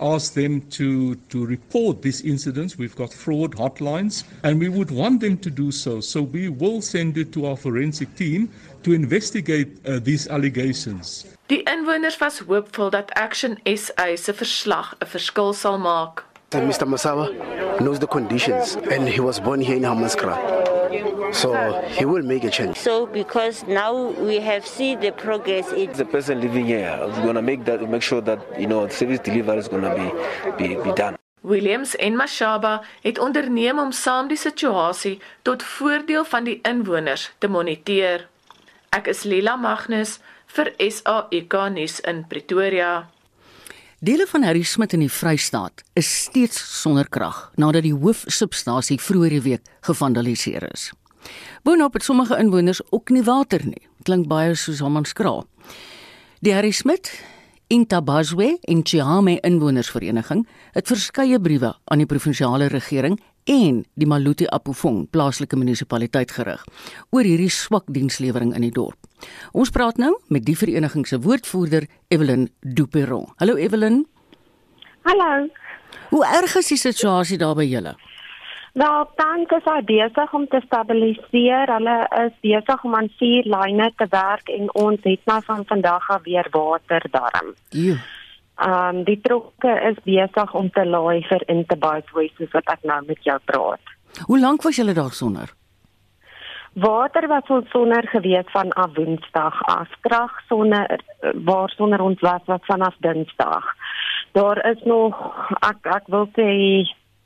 asked 0.00 0.34
them 0.34 0.62
to, 0.70 1.14
to 1.14 1.46
report 1.46 2.02
these 2.02 2.20
incidents. 2.22 2.78
We've 2.78 2.96
got 2.96 3.12
fraud 3.12 3.52
hotlines, 3.54 4.24
and 4.42 4.58
we 4.58 4.68
would 4.68 4.90
want 4.90 5.20
them 5.20 5.38
to 5.38 5.50
do 5.50 5.70
so. 5.70 6.00
So 6.00 6.22
we 6.22 6.48
will 6.48 6.82
send 6.82 7.16
it 7.16 7.32
to 7.34 7.46
our 7.46 7.56
forensic 7.56 8.14
team 8.16 8.50
to 8.82 8.92
investigate 8.92 9.78
uh, 9.86 10.00
these 10.00 10.26
allegations. 10.28 11.26
Die 11.48 11.62
inwoners 11.66 12.18
was 12.18 12.38
hoopvol 12.38 12.90
dat 12.90 13.10
Action 13.14 13.58
SA 13.64 14.16
se 14.16 14.32
verslag 14.32 14.94
'n 15.00 15.06
verskil 15.06 15.52
sal 15.52 15.78
maak. 15.78 16.29
Mr. 16.50 16.82
Masawa 16.84 17.30
knows 17.80 18.00
the 18.00 18.08
conditions 18.08 18.74
and 18.90 19.08
he 19.08 19.20
was 19.20 19.38
born 19.38 19.60
here 19.60 19.76
in 19.76 19.82
Hamaskra. 19.84 20.34
So 21.32 21.54
he 21.86 22.04
will 22.04 22.24
make 22.24 22.42
a 22.42 22.50
change. 22.50 22.76
So 22.76 23.06
because 23.06 23.64
now 23.68 24.10
we 24.18 24.40
have 24.40 24.66
seen 24.66 24.98
the 24.98 25.12
progress 25.12 25.70
it's 25.70 25.98
the 25.98 26.04
person 26.04 26.40
living 26.40 26.66
here 26.66 26.98
we're 27.00 27.22
going 27.22 27.36
to 27.36 27.42
make 27.42 27.66
that 27.66 27.88
make 27.88 28.02
sure 28.02 28.20
that 28.22 28.40
you 28.58 28.66
know 28.66 28.88
service 28.88 29.20
delivery 29.20 29.58
is 29.58 29.68
going 29.68 29.82
to 29.82 29.94
be, 29.94 30.74
be 30.74 30.82
be 30.82 30.92
done. 30.92 31.14
Williams 31.42 31.94
en 31.96 32.16
Mashaba 32.16 32.82
het 33.02 33.18
onderneem 33.18 33.78
om 33.78 33.92
saam 33.92 34.26
die 34.28 34.36
situasie 34.36 35.20
tot 35.42 35.62
voordeel 35.62 36.24
van 36.24 36.44
die 36.44 36.58
inwoners 36.66 37.30
te 37.38 37.48
moniteer. 37.48 38.26
Ek 38.90 39.06
is 39.06 39.22
Lila 39.22 39.54
Magnus 39.56 40.18
vir 40.50 40.74
SAK 40.82 41.54
nuus 41.70 42.00
in 42.00 42.26
Pretoria. 42.26 43.06
Dele 44.00 44.24
van 44.26 44.42
Harry 44.42 44.62
Smit 44.62 44.94
in 44.96 45.02
die 45.04 45.10
Vrystaat 45.12 45.82
is 45.92 46.08
steeds 46.22 46.56
sonder 46.80 47.04
krag 47.12 47.50
nadat 47.60 47.84
die 47.84 47.92
hoofsubstasie 47.92 48.96
vroeër 48.96 49.34
die 49.34 49.40
week 49.44 49.66
gevandaliseer 49.84 50.64
is. 50.70 50.86
Boonop 51.68 51.98
het 51.98 52.06
sommige 52.06 52.38
inwoners 52.40 52.80
ook 52.96 53.12
nie 53.12 53.20
water 53.26 53.60
nie. 53.60 53.82
Klink 54.08 54.24
baie 54.30 54.54
soos 54.56 54.80
Hammanskraal. 54.80 55.44
Die 56.40 56.54
Harry 56.56 56.72
Smit 56.72 57.12
Intabazwe 57.68 58.54
en 58.72 58.80
Chiame 58.88 59.36
inwonersvereniging 59.44 60.46
het 60.72 60.88
verskeie 60.88 61.36
briewe 61.36 61.74
aan 61.84 62.00
die 62.00 62.08
provinsiale 62.08 62.72
regering 62.72 63.20
en 63.52 63.84
die 64.00 64.08
Maluti 64.08 64.48
Apofong 64.48 65.10
plaaslike 65.12 65.60
munisipaliteit 65.60 66.32
gerig 66.40 66.64
oor 67.12 67.28
hierdie 67.28 67.52
swak 67.52 67.92
dienslewering 67.92 68.56
in 68.56 68.64
die 68.64 68.72
dorp. 68.72 69.09
Ons 69.52 69.70
praat 69.70 69.96
nou 69.96 70.12
met 70.28 70.44
die 70.44 70.56
vereniging 70.58 71.06
se 71.06 71.20
woordvoerder 71.20 71.86
Evelyn 72.08 72.50
Duperon. 72.60 73.26
Hallo 73.36 73.56
Evelyn. 73.56 74.06
Hallo. 75.02 75.48
Hoe 76.10 76.24
erg 76.26 76.54
is 76.54 76.68
die 76.68 76.78
situasie 76.78 77.38
daar 77.38 77.54
by 77.54 77.64
julle? 77.64 77.96
Wel, 78.72 79.06
tans 79.18 79.50
is 79.50 79.66
hy 79.66 79.80
besig 79.82 80.32
om 80.34 80.46
te 80.46 80.60
stabiliseer. 80.64 81.72
Hulle 81.74 81.96
is 82.22 82.34
besig 82.44 82.84
om 82.86 82.94
aan 82.94 83.10
vier 83.18 83.48
lyne 83.50 83.90
te 83.98 84.06
werk 84.10 84.50
en 84.54 84.70
ons 84.78 85.00
het 85.02 85.26
nou 85.26 85.40
van 85.46 85.64
vandag 85.66 86.10
af 86.10 86.22
weer 86.24 86.46
water 86.54 87.06
darm. 87.10 87.54
Ja. 87.70 87.98
Ehm 88.60 88.96
um, 88.96 89.04
die 89.04 89.20
trokke 89.24 89.72
is 89.88 89.96
besig 90.04 90.54
om 90.54 90.70
te 90.70 90.84
laai 90.86 91.24
vir 91.28 91.42
Interbase 91.48 92.28
soos 92.36 92.52
wat 92.52 92.68
ek 92.74 92.82
nou 92.84 93.00
met 93.06 93.24
jou 93.24 93.38
praat. 93.44 93.96
Hoe 94.26 94.38
lank 94.38 94.62
was 94.62 94.76
julle 94.76 94.94
daar 94.94 95.12
sonder? 95.16 95.54
Water 96.72 97.26
was 97.28 97.48
ons 97.48 97.70
sonder 97.70 98.08
gewees 98.08 98.46
van 98.52 98.70
af 98.72 98.94
Woensdag 98.94 99.62
af. 99.62 99.88
Krag 100.00 100.30
sonder 100.48 101.00
waar 101.34 101.68
sonder 101.68 102.00
ons 102.00 102.20
was 102.20 102.40
wat 102.44 102.64
vanaf 102.64 102.94
Dinsdag. 102.98 103.64
Daar 104.32 104.70
is 104.70 104.82
nog 104.84 105.16
ek 105.66 105.86
ek 105.96 106.06
wil 106.06 106.28
sê 106.38 106.50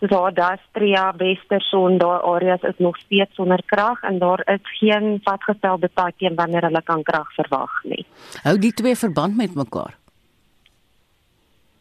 daar 0.09 0.35
Dastria, 0.35 1.13
Westerson, 1.17 1.99
daar 1.99 2.21
areas 2.23 2.61
is 2.61 2.79
nog 2.79 2.97
steeds 2.97 3.35
sonder 3.35 3.63
krag 3.67 4.03
en 4.03 4.19
daar 4.19 4.43
is 4.45 4.79
geen 4.79 5.21
vasgestelde 5.23 5.91
tydjie 5.95 6.35
wanneer 6.35 6.63
hulle 6.69 6.83
kan 6.83 7.03
krag 7.03 7.35
verwag 7.35 7.83
nie. 7.85 8.07
Hou 8.43 8.59
die 8.59 8.73
twee 8.73 8.97
verband 8.97 9.37
met 9.37 9.55
mekaar? 9.55 9.95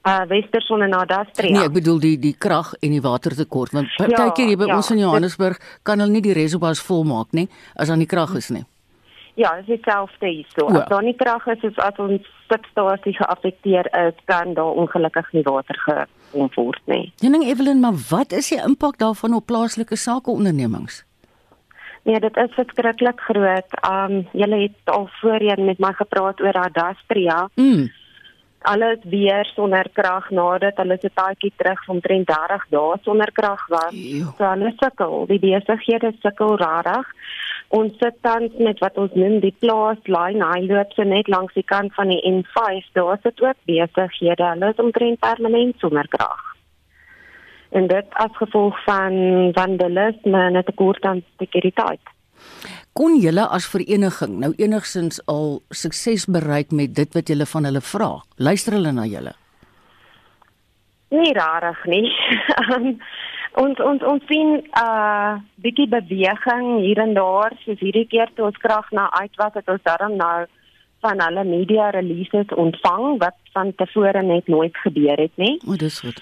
Uh 0.04 0.24
Westerson 0.28 0.82
en 0.82 0.94
Adastria. 0.94 1.52
Nee, 1.52 1.64
ek 1.70 1.78
bedoel 1.80 2.00
die 2.04 2.18
die 2.20 2.36
krag 2.36 2.74
en 2.82 2.92
die 2.92 3.02
watertekort 3.04 3.72
want 3.76 3.92
ja, 3.96 4.10
kyk 4.12 4.44
hier 4.44 4.60
by 4.60 4.68
ja, 4.68 4.76
ons 4.76 4.92
in 4.92 5.00
Johannesburg 5.00 5.62
kan 5.88 6.04
hulle 6.04 6.12
nie 6.18 6.24
die 6.26 6.36
reservoirs 6.36 6.84
volmaak 6.84 7.32
nie 7.32 7.48
as 7.76 7.92
daar 7.92 8.00
nie 8.00 8.10
krag 8.10 8.36
is 8.40 8.52
nie. 8.52 8.66
Ja, 9.40 9.56
dit 9.56 9.64
is 9.64 9.80
dieselfde 9.80 10.28
hier 10.28 10.50
so. 10.52 10.68
Ja. 10.68 10.84
As 10.84 10.92
daar 10.92 11.08
nie 11.08 11.16
krag 11.18 11.48
is, 11.56 11.64
is 11.64 11.80
as 11.82 11.98
ons 12.04 12.28
substasie 12.52 13.16
geaffekteer 13.18 13.90
is, 14.04 14.20
kan 14.30 14.54
daar 14.54 14.76
ongelukkig 14.84 15.32
nie 15.34 15.46
water 15.48 15.80
gekom 15.88 16.52
word 16.54 16.84
nie. 16.92 17.08
Jening 17.24 17.48
Evelyn, 17.48 17.82
maar 17.82 17.98
wat 18.12 18.36
is 18.36 18.52
die 18.54 18.60
impak 18.62 19.00
daarvan 19.02 19.40
op 19.40 19.48
plaaslike 19.50 19.98
sakeondernemings? 19.98 21.02
Nee, 22.04 22.20
dit 22.20 22.38
is 22.38 22.54
verskriklik 22.60 23.20
groot. 23.24 23.82
Um 23.88 24.28
julle 24.36 24.66
het 24.68 24.94
al 24.94 25.08
voorheen 25.22 25.66
met 25.66 25.80
my 25.80 25.94
gepraat 25.96 26.42
oor 26.44 26.66
Adastria. 26.68 27.48
Mm 27.56 27.90
alles 28.64 29.00
weer 29.04 29.46
sonder 29.56 29.88
krag 29.94 30.30
nadat 30.30 30.78
hulle 30.82 30.98
se 31.02 31.10
tydjie 31.14 31.52
terug 31.58 31.84
van 31.86 32.00
30 32.00 32.66
dae 32.76 32.98
sonder 33.04 33.32
krag 33.32 33.66
was. 33.68 33.94
Eeuw. 33.94 34.32
So 34.38 34.46
hulle 34.50 34.72
sukkel, 34.80 35.26
die 35.32 35.40
besighede 35.44 36.14
sukkel 36.22 36.56
rarig. 36.62 37.10
Ons 37.74 37.98
sit 37.98 38.18
tans 38.22 38.54
met 38.60 38.80
wat 38.86 38.98
ons 39.02 39.14
noem 39.18 39.40
die 39.42 39.56
plaaslyn, 39.66 40.44
hy 40.46 40.64
loop 40.70 40.94
so 40.94 41.04
net 41.04 41.28
langs 41.28 41.54
die 41.58 41.66
kant 41.74 41.94
van 41.98 42.14
die 42.14 42.22
N5. 42.30 42.90
Daar 42.94 43.20
sit 43.24 43.42
ook 43.42 43.60
besighede, 43.70 44.50
hulle 44.54 44.74
is 44.74 44.82
omtrent 44.86 45.20
permanent 45.20 45.80
sonder 45.80 46.08
krag. 46.08 46.50
En 47.74 47.88
dit 47.90 48.18
as 48.22 48.36
gevolg 48.38 48.78
van 48.86 49.14
vandalisme 49.54 50.42
en 50.48 50.58
'n 50.58 50.64
tekort 50.64 51.04
aan 51.04 51.24
sekuriteit 51.38 52.13
kon 52.94 53.20
julle 53.20 53.46
as 53.50 53.68
vereniging 53.70 54.40
nou 54.40 54.54
enigsins 54.58 55.22
al 55.28 55.62
sukses 55.70 56.26
bereik 56.26 56.72
met 56.72 56.96
dit 56.96 57.14
wat 57.14 57.30
julle 57.30 57.46
van 57.46 57.70
hulle 57.70 57.82
vra? 57.82 58.12
Luister 58.38 58.78
hulle 58.78 58.92
na 58.92 59.06
julle? 59.06 59.34
Nee, 61.14 61.34
rarig 61.34 61.86
nie. 61.86 62.10
Um, 62.74 62.98
ons 63.64 63.80
ons 63.86 64.02
ons 64.02 64.24
sien 64.32 64.58
'n 64.58 64.64
uh, 64.82 65.38
bietjie 65.62 65.88
beweging 65.88 66.80
hier 66.82 67.00
en 67.00 67.14
daar, 67.14 67.54
soos 67.66 67.80
hierdie 67.80 68.08
keer 68.10 68.30
toe 68.34 68.46
ons 68.50 68.58
krag 68.58 68.92
na 68.92 69.12
uit 69.22 69.36
was, 69.38 69.54
het 69.54 69.70
ons 69.70 69.84
daarom 69.84 70.18
nou 70.18 70.46
van 71.04 71.20
alle 71.20 71.44
media 71.44 71.90
releases 71.90 72.48
ontvang 72.56 73.20
wat 73.20 73.36
van 73.54 73.76
tevore 73.76 74.24
net 74.24 74.48
nooit 74.48 74.78
gebeur 74.78 75.18
het 75.18 75.36
nie. 75.36 75.60
O, 75.68 75.76
dis 75.76 76.00
goed. 76.00 76.22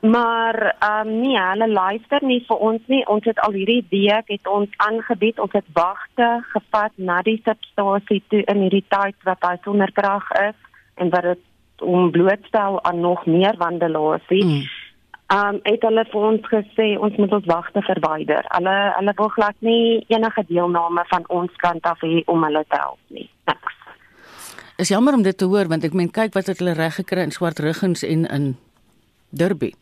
Maar 0.00 0.76
ehm 0.78 1.08
um, 1.08 1.20
nee, 1.20 1.40
hulle 1.40 1.68
luister 1.68 2.24
nie 2.24 2.44
vir 2.48 2.56
ons 2.56 2.80
nie. 2.86 3.06
Ons 3.06 3.24
het 3.24 3.40
al 3.44 3.52
hierdie 3.52 3.84
week 3.90 4.28
het 4.32 4.48
ons 4.48 4.68
aangebied, 4.76 5.40
ons 5.40 5.52
het 5.52 5.66
wagte 5.72 6.28
gevat 6.52 6.92
na 6.94 7.20
die 7.22 7.40
substasie 7.44 8.22
toe 8.28 8.40
in 8.42 8.62
hierdie 8.64 8.84
tyd 8.88 9.16
wat 9.28 9.44
hy 9.44 9.56
sonder 9.64 9.92
krag 9.92 10.30
is 10.40 10.56
en 10.94 11.12
wat 11.12 11.28
dit 11.28 11.42
om 11.84 12.10
blootstel 12.10 12.80
aan 12.84 13.00
nog 13.00 13.26
meer 13.26 13.56
vandalasie. 13.58 14.44
Hmm. 14.44 14.62
Ehm 15.30 15.54
um, 15.54 15.60
het 15.62 15.84
hulle 15.84 16.06
vir 16.12 16.24
ons 16.30 16.48
gesê 16.54 16.86
ons 16.98 17.16
moet 17.16 17.32
ons 17.32 17.50
wagte 17.52 17.84
verwyder. 17.90 18.48
Hulle 18.56 18.78
hulle 18.96 19.14
wil 19.20 19.28
glad 19.36 19.56
nie 19.58 20.00
enige 20.08 20.44
deelname 20.48 21.04
van 21.12 21.28
ons 21.28 21.52
kant 21.56 21.84
af 21.84 22.00
hê 22.00 22.22
om 22.24 22.48
hulle 22.48 22.64
te 22.68 22.80
help 22.80 22.98
nie. 23.08 23.28
Niks. 23.52 23.76
Is 24.76 24.88
jammer 24.88 25.14
om 25.14 25.22
dit 25.22 25.36
te 25.36 25.44
hoor 25.44 25.68
want 25.68 25.84
ek 25.84 25.92
meen 25.92 26.10
kyk 26.10 26.32
wat 26.34 26.48
het 26.48 26.64
hulle 26.64 26.72
reg 26.80 26.96
gekry 27.02 27.28
in 27.28 27.36
swart 27.36 27.60
riggens 27.60 28.02
en 28.02 28.24
in 28.24 28.50
Derby. 29.30 29.72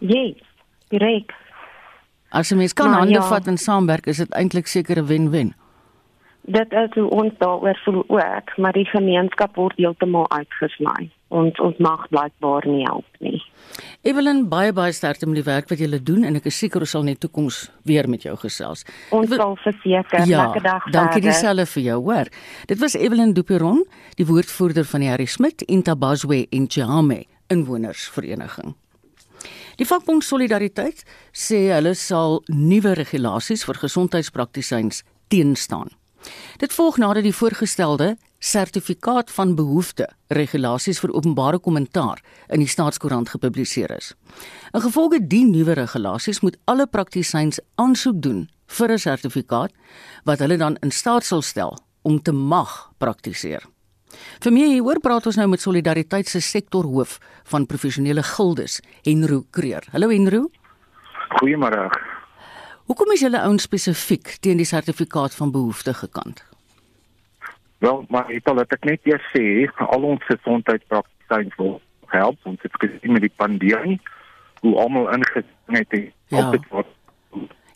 Yes, 0.00 0.40
direk. 0.88 1.32
As 2.30 2.50
jy 2.50 2.56
mens 2.56 2.74
kan 2.76 2.90
maar, 2.90 3.04
hande 3.04 3.20
ja. 3.20 3.28
vat 3.28 3.46
en 3.46 3.56
saamwerk, 3.56 4.06
is 4.06 4.16
dit 4.16 4.34
eintlik 4.34 4.66
seker 4.66 5.00
'n 5.02 5.06
wen-wen. 5.06 5.54
Dit 6.46 6.72
is 6.72 6.92
hoe 6.94 7.08
ons 7.10 7.32
daaroor 7.38 7.78
voel 7.84 8.04
ook, 8.06 8.56
maar 8.56 8.72
die 8.72 8.84
gemeenskap 8.84 9.56
word 9.56 9.74
heeltemal 9.76 10.30
uitgesny. 10.30 11.10
Ons 11.28 11.58
ons 11.58 11.78
mag 11.82 12.04
blykbaar 12.08 12.66
nie 12.70 12.84
help 12.86 13.18
nie. 13.18 13.40
Evelyn 14.06 14.44
baie 14.48 14.70
baie 14.72 14.92
sterkte 14.94 15.26
met 15.26 15.40
die 15.40 15.46
werk 15.46 15.68
wat 15.68 15.82
jy 15.82 15.98
doen 15.98 16.22
en 16.24 16.38
ek 16.38 16.46
is 16.46 16.58
seker 16.58 16.86
ons 16.86 16.90
sal 16.94 17.02
net 17.02 17.18
toekoms 17.20 17.70
weer 17.82 18.06
met 18.08 18.22
jou 18.22 18.36
gesels. 18.36 18.86
Ons 19.10 19.34
sal 19.34 19.56
verseker 19.64 20.22
ja, 20.22 20.44
lekker 20.44 20.62
dag. 20.62 20.86
Dankie 20.94 21.24
dieselfde 21.26 21.66
vir 21.66 21.82
jou, 21.82 22.00
hoor. 22.02 22.30
Dit 22.66 22.78
was 22.78 22.94
Evelyn 22.94 23.34
Duperon, 23.34 23.82
die 24.14 24.26
woordvoerder 24.26 24.84
van 24.84 25.00
die 25.00 25.10
Harry 25.10 25.26
Smit 25.26 25.66
Intabazwe 25.66 26.46
in 26.50 26.70
Jame 26.70 27.24
inwonersvereniging. 27.50 28.76
Die 29.76 29.86
vakbond 29.86 30.24
Solidariteit 30.24 31.04
sê 31.32 31.68
hulle 31.74 31.94
sal 31.94 32.42
nuwe 32.48 32.94
regulasies 32.94 33.64
vir 33.64 33.74
gesondheidspraktisyns 33.74 35.02
teenstaan. 35.28 35.90
Dit 36.58 36.72
volg 36.72 36.96
nadat 36.98 37.26
die 37.26 37.34
voorgestelde 37.34 38.16
sertifikaat 38.38 39.30
van 39.30 39.54
behoefte 39.58 40.08
regulasies 40.28 41.00
vir 41.02 41.12
openbare 41.14 41.58
kommentaar 41.58 42.22
in 42.52 42.62
die 42.62 42.70
staatskoerant 42.70 43.30
gepubliseer 43.34 43.92
is. 43.96 44.12
In 44.74 44.84
gevolge 44.84 45.20
die 45.26 45.44
nuwe 45.46 45.76
regulasies 45.78 46.40
moet 46.40 46.58
alle 46.64 46.86
praktisyns 46.86 47.60
aansoek 47.74 48.20
doen 48.22 48.48
vir 48.66 48.92
'n 48.92 48.98
sertifikaat 48.98 49.72
wat 50.24 50.38
hulle 50.38 50.56
dan 50.56 50.76
in 50.82 50.90
staat 50.90 51.24
sal 51.24 51.42
stel 51.42 51.78
om 52.02 52.22
te 52.22 52.32
mag 52.32 52.90
praktiseer. 52.98 53.62
Vir 54.40 54.52
my 54.54 54.66
hier 54.70 54.82
hoor 54.86 55.00
praat 55.02 55.26
ons 55.26 55.36
nou 55.36 55.46
met 55.50 55.60
Solidariteit 55.62 56.28
se 56.30 56.40
sektorhoof 56.40 57.18
van 57.50 57.66
professionele 57.66 58.22
gildes, 58.22 58.80
Henro 59.04 59.42
Kreer. 59.50 59.86
Hallo 59.92 60.08
Henro. 60.10 60.46
Goeiemôre. 61.40 61.88
Hoekom 62.86 63.10
is 63.16 63.20
julle 63.24 63.40
ouens 63.42 63.66
spesifiek 63.66 64.36
teen 64.40 64.60
die 64.62 64.68
sertifikaat 64.68 65.34
van 65.34 65.50
behoefte 65.50 65.94
gekant? 65.94 66.44
Wel, 67.82 68.04
maar 68.08 68.30
ek 68.32 68.46
wil 68.46 68.62
dit 68.62 68.84
net 68.88 69.08
eers 69.10 69.26
sê, 69.34 69.66
al 69.90 70.06
ons 70.06 70.22
gesondheidspraktisyns 70.30 71.56
wil 71.58 71.80
help 72.14 72.38
ons 72.46 72.62
het 72.62 72.72
gesien 72.80 73.12
met 73.12 73.24
die 73.26 73.34
pandemie 73.36 73.98
hoe 74.62 74.76
almal 74.80 75.10
ingesien 75.12 75.74
het 75.74 75.92
en 75.92 76.12
Ja. 76.30 76.44
altyd 76.46 76.68
word 76.70 76.86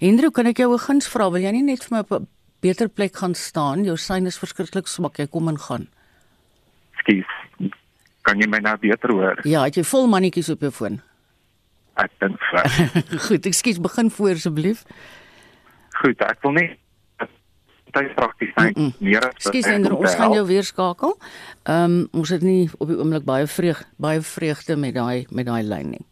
Hendro, 0.00 0.30
kan 0.30 0.46
ek 0.46 0.56
jou 0.58 0.72
'n 0.72 0.78
guns 0.78 1.08
vra? 1.08 1.28
Wil 1.30 1.42
jy 1.42 1.50
nie 1.52 1.62
net 1.62 1.84
vir 1.84 1.90
my 1.96 1.98
op 2.00 2.12
'n 2.12 2.26
beter 2.62 2.88
plek 2.88 3.16
gaan 3.16 3.34
staan? 3.34 3.84
Jou 3.84 3.96
sein 3.96 4.26
is 4.26 4.38
verskriklik 4.38 4.86
swak. 4.86 5.18
Jy 5.18 5.26
kom 5.26 5.48
en 5.48 5.58
gaan. 5.58 5.88
Skies. 7.00 7.36
Kan 8.28 8.42
jy 8.42 8.48
my 8.52 8.60
nou 8.64 8.76
beter 8.80 9.12
hoor? 9.16 9.40
Ja, 9.48 9.64
het 9.66 9.78
jy 9.80 9.84
vol 9.88 10.06
mannetjies 10.12 10.52
op 10.52 10.60
jou 10.66 10.72
foon? 10.74 11.00
Ek 12.00 12.12
dink 12.22 12.40
so. 12.50 12.62
Goed, 13.28 13.48
ekskuus, 13.48 13.80
begin 13.82 14.12
voor 14.14 14.36
asseblief. 14.38 14.84
Goed, 16.00 16.22
ek 16.24 16.40
wil 16.44 16.56
net 16.56 16.78
gesondheidspraktisyns 17.90 18.76
Mm-mm. 18.76 18.92
meer 18.98 19.26
as 19.26 19.34
Ekskuus 19.34 19.66
te 19.66 19.94
ons 19.94 20.14
gaan 20.14 20.32
jou 20.38 20.46
weer 20.46 20.64
skakel. 20.64 21.16
Ehm 21.64 21.98
um, 21.98 22.08
ons 22.22 22.28
het 22.28 22.42
nie 22.42 22.70
op 22.78 22.88
die 22.88 22.98
oomblik 22.98 23.24
baie 23.24 23.46
vreug 23.46 23.84
baie 23.98 24.20
vreugde 24.20 24.76
met 24.76 24.94
daai 24.94 25.26
met 25.30 25.46
daai 25.46 25.62
lyn 25.62 25.96
nie. 25.96 26.04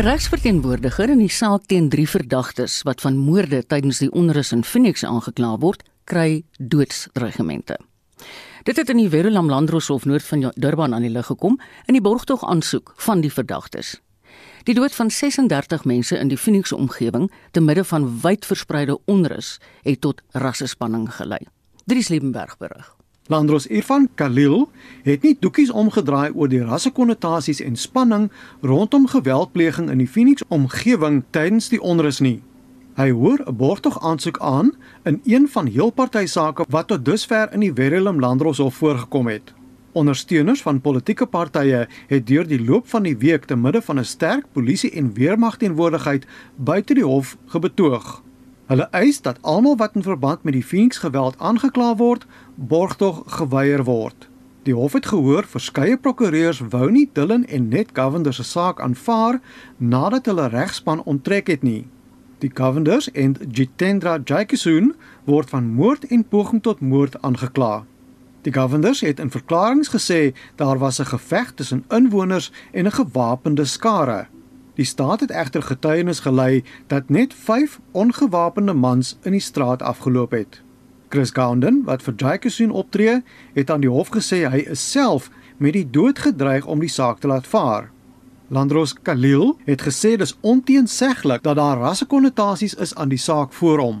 ‘n 0.00 0.06
Regsverteenwoordiger 0.06 1.10
in 1.12 1.18
die 1.20 1.28
saak 1.28 1.66
teen 1.68 1.90
3 1.92 2.06
verdagtes 2.08 2.78
wat 2.88 3.02
van 3.04 3.18
moorde 3.20 3.58
tydens 3.68 3.98
die 4.00 4.08
onrus 4.16 4.48
in 4.56 4.62
Phoenix 4.64 5.02
aangekla 5.04 5.50
word, 5.60 5.82
kry 6.08 6.40
doodsdreigemente. 6.56 7.76
Dit 8.64 8.80
het 8.80 8.88
in 8.88 8.96
die 8.96 9.10
Verulam 9.12 9.50
Landroshof 9.52 10.06
noord 10.08 10.24
van 10.24 10.46
Durban 10.56 10.94
aan 10.96 11.04
die 11.04 11.12
lig 11.12 11.26
gekom 11.28 11.58
in 11.84 11.98
die 11.98 12.00
borgtog 12.00 12.46
aansoek 12.48 12.94
van 12.96 13.20
die 13.20 13.32
verdagtes. 13.32 13.98
Die 14.64 14.74
dood 14.74 14.96
van 14.96 15.12
36 15.12 15.84
mense 15.84 16.16
in 16.16 16.32
die 16.32 16.40
Phoenix 16.40 16.72
omgewing 16.72 17.28
te 17.50 17.60
midde 17.60 17.84
van 17.84 18.08
wyd 18.22 18.48
verspreide 18.48 18.96
onrus 19.04 19.58
het 19.82 20.00
tot 20.00 20.24
rassespanning 20.32 21.10
gelei. 21.12 21.44
Dries 21.84 22.08
Liebenberg 22.08 22.56
berig. 22.56 22.99
Landros 23.30 23.66
Irfan 23.66 24.08
Khalil 24.14 24.70
het 25.02 25.22
nie 25.22 25.36
doekies 25.38 25.70
omgedraai 25.70 26.32
oor 26.34 26.48
die 26.50 26.64
rassekonnotasies 26.66 27.60
en 27.62 27.76
spanning 27.78 28.24
rondom 28.66 29.04
geweldpleging 29.06 29.86
in 29.92 30.00
die 30.02 30.08
Phoenix 30.10 30.42
omgewing 30.48 31.20
tydens 31.30 31.68
die 31.70 31.78
onrus 31.78 32.18
nie. 32.18 32.40
Hy 32.98 33.12
hoor 33.14 33.38
'n 33.46 33.54
borgtog 33.56 34.00
aansoek 34.02 34.40
aan 34.42 34.72
in 35.04 35.20
een 35.24 35.46
van 35.48 35.66
heel 35.66 35.90
party 35.90 36.26
sake 36.26 36.64
wat 36.68 36.88
tot 36.88 37.04
dusver 37.04 37.52
in 37.52 37.60
die 37.60 37.72
Verulam 37.72 38.18
Landroshof 38.20 38.74
voorgekom 38.74 39.26
het. 39.26 39.54
Ondersteuners 39.92 40.62
van 40.62 40.80
politieke 40.80 41.26
partye 41.26 41.88
het 42.06 42.26
deur 42.26 42.46
die 42.46 42.64
loop 42.64 42.88
van 42.88 43.02
die 43.02 43.16
week 43.16 43.44
te 43.44 43.56
midde 43.56 43.82
van 43.82 43.98
'n 43.98 44.04
sterk 44.04 44.44
polisie 44.52 44.90
en 44.90 45.14
weermagteenwoordigheid 45.14 46.26
buite 46.56 46.94
die 46.94 47.04
hof 47.04 47.36
gebetoog. 47.46 48.22
Hulle 48.70 48.86
eis 48.94 49.16
dat 49.20 49.38
almal 49.42 49.76
wat 49.76 49.96
in 49.98 50.02
verband 50.02 50.42
met 50.42 50.52
die 50.52 50.62
Phoenix 50.62 50.98
geweld 51.02 51.38
aangekla 51.38 51.96
word, 51.96 52.26
borgtog 52.68 53.22
geweier 53.26 53.84
word. 53.84 54.28
Die 54.62 54.74
hof 54.74 54.92
het 54.92 55.06
gehoor 55.06 55.46
verskeie 55.48 55.96
prokureurs 55.96 56.60
wou 56.60 56.90
nie 56.92 57.06
Dillon 57.12 57.46
en 57.46 57.68
Net 57.68 57.94
Govender 57.96 58.34
se 58.36 58.44
saak 58.44 58.80
aanvaar 58.80 59.40
nadat 59.76 60.26
hulle 60.28 60.48
regspan 60.52 61.00
onttrek 61.08 61.48
het 61.48 61.62
nie. 61.62 61.86
Die 62.44 62.50
Govenders 62.54 63.10
en 63.10 63.36
Jitendra 63.48 64.18
Jaykisoon 64.24 64.92
word 65.24 65.48
van 65.50 65.72
moord 65.72 66.04
en 66.12 66.24
poging 66.28 66.62
tot 66.62 66.80
moord 66.80 67.16
aangekla. 67.22 67.84
Die 68.44 68.52
Govenders 68.52 69.00
het 69.00 69.20
in 69.20 69.32
verklaringe 69.32 69.88
gesê 69.88 70.36
daar 70.56 70.78
was 70.78 71.00
'n 71.00 71.12
geveg 71.16 71.52
tussen 71.54 71.84
inwoners 71.88 72.52
en 72.72 72.84
'n 72.86 72.92
gewapende 72.92 73.64
skare. 73.64 74.26
Die 74.74 74.84
staat 74.84 75.20
het 75.20 75.30
egter 75.30 75.62
getuienis 75.62 76.20
gelei 76.20 76.64
dat 76.86 77.08
net 77.08 77.34
5 77.34 77.80
ongewapende 77.90 78.72
mans 78.72 79.18
in 79.22 79.32
die 79.32 79.40
straat 79.40 79.82
afgeloop 79.82 80.30
het. 80.30 80.62
Chris 81.10 81.30
Gounden, 81.34 81.82
wat 81.84 82.04
vir 82.06 82.14
Jaykesoon 82.16 82.70
optree, 82.70 83.22
het 83.54 83.70
aan 83.70 83.82
die 83.82 83.90
hof 83.90 84.12
gesê 84.14 84.44
hy 84.46 84.60
is 84.70 84.82
self 84.92 85.26
met 85.58 85.74
die 85.74 85.86
dood 85.90 86.20
gedreig 86.22 86.68
om 86.70 86.78
die 86.78 86.90
saak 86.90 87.18
te 87.18 87.26
laat 87.26 87.48
vaar. 87.50 87.88
Landros 88.50 88.94
Khalil 89.02 89.56
het 89.66 89.82
gesê 89.82 90.14
dis 90.18 90.36
onteenseglik 90.40 91.42
dat 91.42 91.58
daar 91.58 91.82
rassekonnotasies 91.82 92.74
is 92.78 92.94
aan 92.94 93.10
die 93.10 93.18
saak 93.18 93.52
voor 93.58 93.82
hom. 93.82 93.98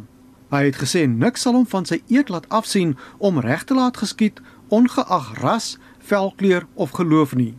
Hy 0.54 0.64
het 0.68 0.78
gesê 0.78 1.02
niks 1.10 1.42
sal 1.46 1.58
hom 1.58 1.66
van 1.66 1.86
sy 1.86 1.98
eed 2.10 2.30
laat 2.30 2.46
afsien 2.48 2.96
om 3.18 3.42
reg 3.42 3.66
te 3.66 3.74
laat 3.74 3.98
geskied 3.98 4.38
ongeag 4.70 5.34
ras, 5.42 5.76
velkleur 5.98 6.66
of 6.74 6.94
geloof 6.94 7.34
nie. 7.34 7.56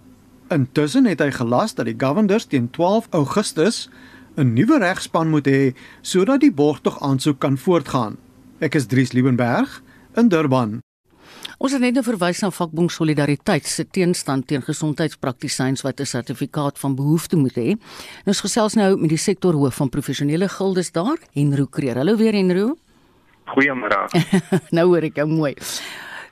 Intussen 0.51 1.07
het 1.07 1.19
hy 1.19 1.31
gelas 1.35 1.75
dat 1.75 1.91
die 1.91 1.99
Governors 1.99 2.47
teen 2.47 2.71
12 2.71 3.07
Augustus 3.11 3.89
'n 4.35 4.53
nuwe 4.53 4.79
regspan 4.79 5.29
moet 5.29 5.47
hê 5.47 5.75
sodat 6.01 6.39
die 6.39 6.51
borgtog 6.51 7.01
aansoek 7.03 7.39
kan 7.39 7.57
voortgaan. 7.57 8.15
Ek 8.61 8.75
is 8.77 8.85
Dries 8.85 9.09
Liebenberg 9.17 9.79
in 10.21 10.27
Durban. 10.29 10.75
Ons 11.57 11.73
het 11.73 11.81
net 11.81 11.95
nou 11.97 12.03
verwys 12.05 12.43
na 12.43 12.51
vakbond 12.53 12.93
Solidariteit 12.93 13.65
se 13.65 13.87
teenstand 13.89 14.45
teen 14.51 14.61
gesondheidspraktisyns 14.61 15.81
wat 15.81 15.99
'n 15.99 16.05
sertifikaat 16.05 16.77
van 16.77 16.93
behoefte 16.95 17.35
moet 17.37 17.57
hê. 17.57 17.73
Nou 18.21 18.33
ons 18.35 18.41
gesels 18.45 18.75
nou 18.75 18.97
met 19.01 19.09
die 19.09 19.17
sektorhoof 19.17 19.75
van 19.75 19.89
professionele 19.89 20.47
gildes 20.47 20.91
daar, 20.91 21.17
Henro 21.33 21.65
Kreer. 21.65 21.95
Hallo 21.95 22.15
weer 22.15 22.33
Henro. 22.33 22.77
Goeiemôre. 23.45 24.29
nou 24.77 24.87
hoor 24.87 25.03
ek 25.09 25.15
jou 25.15 25.27
mooi. 25.27 25.55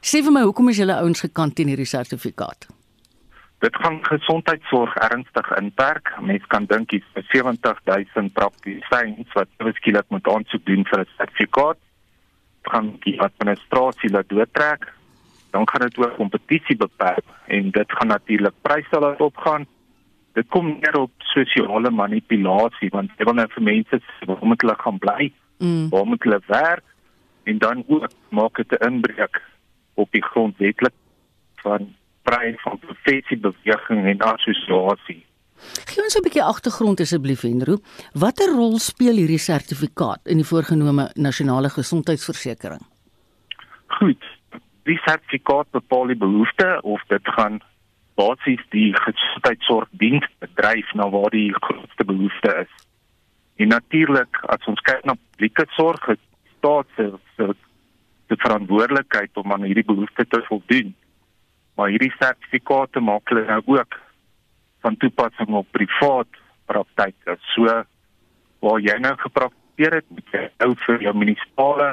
Sê 0.02 0.22
vir 0.22 0.32
my, 0.32 0.44
hoekom 0.44 0.70
is 0.70 0.78
julle 0.78 1.02
ouens 1.02 1.22
gekant 1.22 1.56
teen 1.56 1.68
hierdie 1.68 1.86
sertifikaat? 1.86 2.68
Dit 3.60 3.76
gaan 3.76 4.00
gesondheidsorg 4.06 4.96
ernstig 4.96 5.52
inperk. 5.58 6.14
Mense 6.22 6.46
kan 6.48 6.66
dink 6.66 6.92
iets 6.92 7.10
vir 7.14 7.26
70000 7.34 8.34
praktisyns 8.34 9.34
wat 9.34 9.50
beskikbaar 9.58 10.06
moet 10.10 10.28
aansoek 10.28 10.66
doen 10.66 10.86
vir 10.86 11.00
'n 11.00 11.08
sertifikaat. 11.18 11.78
Gaan 12.62 12.98
die 13.06 13.22
administrasie 13.22 14.10
laat 14.10 14.30
doortrek. 14.30 14.94
Dan 15.50 15.70
gaan 15.70 15.82
dit 15.82 15.98
ook 15.98 16.16
kompetisie 16.16 16.78
beperk 16.78 17.26
en 17.48 17.72
dit 17.72 17.92
gaan 17.92 18.08
natuurlik 18.08 18.54
pryse 18.62 19.00
laat 19.00 19.22
opgaan. 19.22 19.66
Dit 20.34 20.48
kom 20.48 20.68
neer 20.68 21.00
op 21.00 21.12
sosiale 21.18 21.90
manipulasie 21.90 22.90
want 22.90 23.12
jy 23.18 23.26
wil 23.26 23.34
nou 23.34 23.48
vir 23.56 23.64
mense 23.64 24.02
waar 24.26 24.46
moet 24.46 24.62
hulle 24.62 24.76
gaan 24.78 24.98
bly? 24.98 25.32
Mm. 25.58 25.90
Waar 25.90 26.06
moet 26.06 26.24
hulle 26.24 26.42
werk? 26.48 26.86
En 27.44 27.58
dan 27.58 27.84
ook 27.88 28.08
maak 28.30 28.56
dit 28.56 28.72
'n 28.72 28.86
inbreuk 28.86 29.42
op 29.94 30.12
die 30.12 30.24
grondwetlik 30.24 30.94
van 31.56 31.96
vryheid 32.24 32.62
van 32.62 32.80
professie, 32.80 33.38
beweging 33.38 34.06
en 34.06 34.20
assosiasie. 34.20 35.26
Gee 35.90 36.04
ons 36.04 36.16
'n 36.18 36.24
bietjie 36.24 36.44
agtergrond 36.44 37.00
asseblief 37.00 37.42
Henro. 37.42 37.78
Watter 38.14 38.52
rol 38.56 38.80
speel 38.80 39.16
hierdie 39.16 39.42
sertifikaat 39.42 40.22
in 40.28 40.38
die 40.38 40.50
voorgenome 40.52 41.12
nasionale 41.16 41.70
gesondheidsversekering? 41.70 42.82
Goed. 44.00 44.24
Die 44.84 45.00
sertifikaat 45.06 45.72
bepaal 45.72 46.08
die 46.08 46.18
behoefte 46.18 46.80
of 46.82 47.02
dit 47.08 47.28
gaan 47.36 47.62
basies 48.20 48.62
die 48.70 48.92
gesondheidsorgdiens 48.96 50.28
bedryf 50.40 50.94
na 50.94 51.10
waar 51.10 51.30
die 51.30 51.54
grootste 51.54 52.06
behoefte 52.06 52.66
is. 52.66 52.72
En 53.56 53.68
natuurlik 53.68 54.40
as 54.48 54.66
ons 54.72 54.82
kyk 54.88 55.06
na 55.06 55.16
publieke 55.16 55.66
sorg, 55.76 56.06
het 56.06 56.20
staat 56.58 56.88
se 56.96 57.12
se 57.36 57.54
se 58.30 58.36
verantwoordelikheid 58.38 59.38
om 59.42 59.52
aan 59.54 59.64
hierdie 59.66 59.86
behoefte 59.86 60.26
te 60.28 60.42
voldoen. 60.48 60.94
Maar 61.76 61.90
hierdie 61.90 62.14
sertifikate 62.20 63.02
maak 63.02 63.32
hulle 63.32 63.46
nou 63.48 63.62
ook 63.80 63.98
van 64.84 64.98
toepassing 64.98 65.56
op 65.56 65.68
privaat 65.76 66.40
praktyke. 66.70 67.38
So 67.54 67.66
waar 68.60 68.80
jy 68.84 68.96
nou 69.00 69.16
gepraktiseer 69.18 70.00
het, 70.00 70.08
moet 70.14 70.36
jy 70.36 70.46
nou 70.60 70.74
vir 70.86 71.04
jou 71.08 71.16
munisipale 71.18 71.90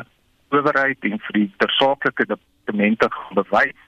owerheid 0.55 1.09
en 1.11 1.19
vir 1.27 1.41
die 1.41 1.49
tersaaklike 1.63 2.29
departemente 2.31 3.11
bewys 3.35 3.83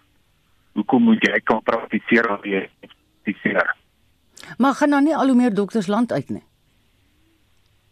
hoekom 0.78 1.08
moet 1.11 1.24
jy 1.26 1.38
kan 1.42 1.62
praktiseer 1.66 2.28
waar 2.30 2.46
jy 2.46 2.66
praktiseer. 2.82 3.74
Maar 4.58 4.74
gaan 4.78 4.94
dan 4.94 5.04
nie 5.04 5.16
al 5.16 5.32
hoe 5.32 5.38
meer 5.38 5.54
dokters 5.54 5.87
land 5.90 6.12
uit 6.12 6.28
nie. 6.30 6.44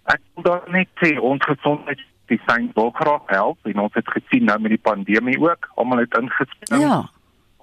Ek 0.06 0.22
wil 0.34 0.46
dan 0.46 0.70
net 0.70 0.90
sê 1.02 1.16
ons 1.18 1.42
praktisyns 1.42 2.74
wil 2.74 2.92
graag 2.94 3.26
help 3.34 3.70
en 3.70 3.82
ons 3.86 3.94
het 3.98 4.08
gesien 4.14 4.46
nou 4.46 4.58
met 4.62 4.76
die 4.76 4.82
pandemie 4.82 5.38
ook, 5.42 5.70
almal 5.74 6.04
het 6.04 6.14
ingespring. 6.18 6.82
Ja. 6.82 7.02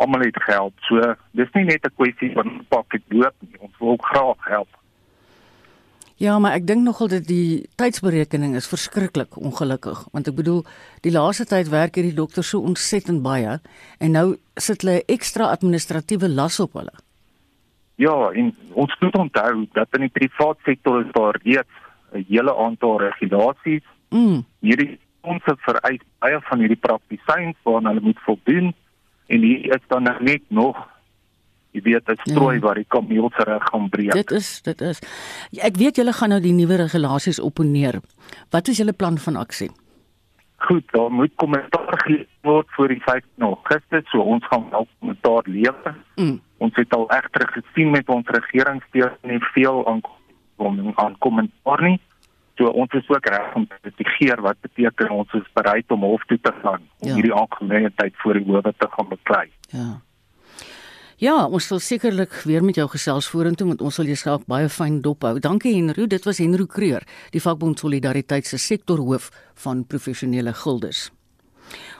Almal 0.03 0.25
het 0.27 0.39
gehelp. 0.43 0.73
So 0.89 1.15
dis 1.39 1.51
nie 1.55 1.65
net 1.71 1.85
'n 1.87 1.95
kwessie 1.95 2.31
van 2.35 2.65
pak 2.69 2.93
ek 2.93 3.03
doop 3.07 3.35
nie. 3.39 3.59
Ons 3.59 3.77
wil 3.79 3.95
ook 3.95 4.05
graag 4.11 4.49
help. 4.51 4.71
Ja, 6.21 6.37
maar 6.39 6.53
ek 6.55 6.67
dink 6.69 6.85
nogal 6.85 7.09
dat 7.11 7.25
die 7.27 7.65
tydsberekening 7.75 8.53
is 8.55 8.69
verskriklik 8.69 9.35
ongelukkig, 9.39 10.05
want 10.13 10.27
ek 10.29 10.35
bedoel, 10.37 10.61
die 11.01 11.11
laaste 11.11 11.45
tyd 11.49 11.71
werk 11.73 11.97
hierdie 11.97 12.15
dokters 12.15 12.51
so 12.53 12.61
ontsettend 12.61 13.23
baie 13.25 13.57
en 13.99 14.15
nou 14.15 14.27
sit 14.55 14.85
hulle 14.85 15.01
ekstra 15.11 15.49
administratiewe 15.55 16.29
las 16.29 16.59
op 16.63 16.77
hulle. 16.79 16.93
Ja, 18.01 18.15
en 18.31 18.53
ons 18.71 18.93
moet 19.01 19.17
onthou 19.19 19.65
dat 19.73 19.97
in 19.97 20.05
die 20.07 20.13
privaat 20.13 20.61
sektor 20.65 21.01
is 21.01 21.11
daar 21.17 21.39
reeds 21.43 21.81
'n 22.13 22.25
hele 22.29 22.55
aantal 22.55 22.99
regulasies. 22.99 23.83
Mm. 24.09 24.45
Hierdie 24.61 24.99
ons 25.21 25.43
vereis 25.43 26.01
baie 26.19 26.39
van 26.49 26.59
hierdie 26.59 26.79
praktisyns 26.79 27.57
waaraan 27.63 27.89
hulle 27.91 28.01
moet 28.01 28.19
voldoen 28.25 28.73
en 29.27 29.41
hier 29.41 29.75
is 29.75 29.87
dan 29.87 30.03
nou 30.03 30.23
net 30.23 30.41
nog 30.49 30.77
jy 31.73 31.81
weet 31.81 32.09
'n 32.09 32.19
strooi 32.23 32.55
Ja. 32.55 32.61
waar 32.61 32.75
die 32.75 32.87
kameel 32.87 33.31
se 33.35 33.43
reg 33.43 33.63
gaan 33.63 33.89
breek. 33.89 34.11
Dit 34.11 34.31
is 34.31 34.61
dit 34.61 34.81
is. 34.81 34.99
Ek 35.57 35.75
weet 35.75 35.95
julle 35.95 36.13
gaan 36.13 36.29
nou 36.29 36.41
die 36.41 36.53
nuwe 36.53 36.75
regulasies 36.75 37.39
opponeer. 37.39 38.01
Wat 38.49 38.67
is 38.67 38.77
julle 38.77 38.93
plan 38.93 39.17
van 39.17 39.35
aksie? 39.35 39.71
Goed, 40.57 40.83
daar 40.91 41.11
moet 41.11 41.31
kommentaar 41.35 42.01
gelewer 42.05 42.27
word 42.41 42.67
voor 42.69 42.87
die 42.87 43.01
15 43.01 43.43
Augustus, 43.43 44.09
so 44.09 44.19
ons 44.19 44.45
gaan 44.47 44.69
wel 44.69 44.87
kommentaar 44.99 45.41
lewer. 45.45 45.95
Mm. 46.15 46.41
Ons 46.57 46.75
het 46.75 46.93
al 46.95 47.09
egter 47.09 47.47
gesien 47.47 47.91
met 47.91 48.09
ons 48.09 48.27
regeringssteun 48.27 49.11
nie 49.21 49.39
veel 49.53 49.87
aan 49.87 50.01
kom 50.57 50.93
aan 50.95 51.17
kommentaar 51.17 51.81
nie. 51.81 51.99
So 52.57 52.69
ons 52.69 52.91
is 52.93 53.07
ook 53.09 53.25
reg 53.33 53.55
om 53.55 53.67
te 53.67 53.77
litigeer 53.83 54.41
wat 54.41 54.59
beteken 54.61 55.09
ons 55.09 55.33
is 55.33 55.47
bereid 55.57 55.91
om 55.91 56.03
hof 56.05 56.21
toe 56.29 56.37
te 56.41 56.51
gaan 56.61 56.81
om 56.99 57.07
Ja. 57.09 57.13
hierdie 57.15 57.33
aangeleentheid 57.33 58.13
voor 58.21 58.33
die 58.33 58.45
howe 58.45 58.73
te 58.77 58.87
gaan 58.91 59.09
beklei. 59.09 59.47
Ja. 59.69 60.01
Ja, 61.17 61.45
ons 61.47 61.67
sal 61.67 61.79
sekerlik 61.79 62.33
weer 62.45 62.63
met 62.63 62.75
jou 62.75 62.87
gesels 62.89 63.29
vorentoe 63.31 63.67
want 63.67 63.81
ons 63.81 63.95
sal 63.95 64.05
jou 64.05 64.15
skalk 64.19 64.45
baie 64.49 64.67
fyn 64.69 65.01
dop 65.01 65.23
hou. 65.23 65.39
Dankie 65.39 65.75
Henro, 65.75 66.05
dit 66.05 66.23
was 66.25 66.37
Henro 66.41 66.65
Kreur, 66.65 67.03
die 67.31 67.41
vakbond 67.41 67.79
Solidariteit 67.79 68.45
se 68.45 68.57
sektorhoof 68.57 69.29
van 69.63 69.85
professionele 69.87 70.53
gildes. 70.53 71.11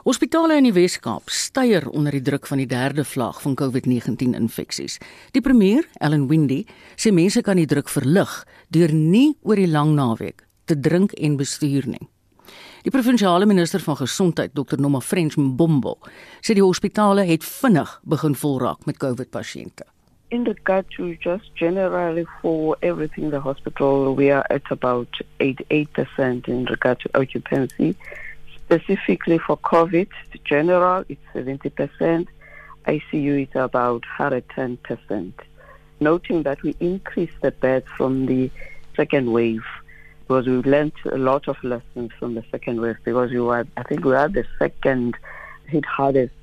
Hospitale 0.04 0.58
in 0.60 0.67
die 0.67 0.73
Wes-Kaap 0.76 1.30
styer 1.32 1.89
onder 1.89 2.12
die 2.12 2.21
druk 2.21 2.47
van 2.47 2.60
die 2.60 2.67
derde 2.67 3.06
vlaag 3.08 3.41
van 3.41 3.56
COVID-19 3.56 4.36
infeksies. 4.36 4.97
Die 5.32 5.41
premier, 5.41 5.86
Ellen 6.04 6.28
Windy, 6.28 6.65
sê 6.95 7.13
mense 7.15 7.41
kan 7.41 7.60
die 7.60 7.69
druk 7.69 7.89
verlig 7.89 8.41
deur 8.73 8.91
nie 8.91 9.38
oor 9.43 9.56
die 9.56 9.69
lang 9.69 9.95
naweek 9.95 10.43
te 10.65 10.76
drink 10.80 11.13
en 11.19 11.38
bestuur 11.39 11.88
nie. 11.88 12.08
Die 12.84 12.91
provinsiale 12.91 13.45
minister 13.47 13.80
van 13.80 13.95
gesondheid, 13.95 14.52
Dr. 14.54 14.76
Noma 14.80 14.99
French 14.99 15.38
Mbombo, 15.39 15.95
sê 16.43 16.52
die 16.52 16.63
hospitale 16.63 17.23
het 17.23 17.45
vinnig 17.47 17.99
begin 18.04 18.36
volraak 18.36 18.84
met 18.86 18.99
COVID-pasiënte. 18.99 19.88
In 20.36 20.43
regard 20.43 20.89
to 20.97 21.13
just 21.21 21.52
generally 21.56 22.26
for 22.41 22.76
everything 22.82 23.26
in 23.26 23.32
the 23.32 23.39
hospital, 23.39 24.15
we 24.15 24.32
are 24.34 24.43
at 24.49 24.67
about 24.71 25.08
88% 25.39 26.47
in 26.47 26.65
regard 26.65 26.99
to 26.99 27.10
occupancy. 27.13 27.95
Specifically 28.73 29.38
for 29.38 29.55
COVID, 29.57 30.07
general, 30.45 31.05
it's 31.07 31.21
70%. 31.36 32.27
ICU 32.88 33.47
is 33.47 33.55
about 33.55 34.03
110%. 34.17 35.33
Noting 35.99 36.41
that 36.41 36.63
we 36.63 36.75
increased 36.79 37.39
the 37.43 37.51
beds 37.51 37.86
from 37.95 38.25
the 38.25 38.49
second 38.95 39.31
wave 39.31 39.63
because 40.21 40.47
we 40.47 40.53
learned 40.53 40.93
a 41.05 41.19
lot 41.19 41.47
of 41.47 41.63
lessons 41.63 42.09
from 42.17 42.33
the 42.33 42.43
second 42.49 42.81
wave 42.81 42.97
because 43.03 43.29
we 43.29 43.39
were, 43.39 43.67
I 43.77 43.83
think 43.83 44.05
we 44.05 44.09
were 44.09 44.27
the 44.27 44.45
second 44.57 45.17
hit 45.67 45.86
hardest 45.86 46.33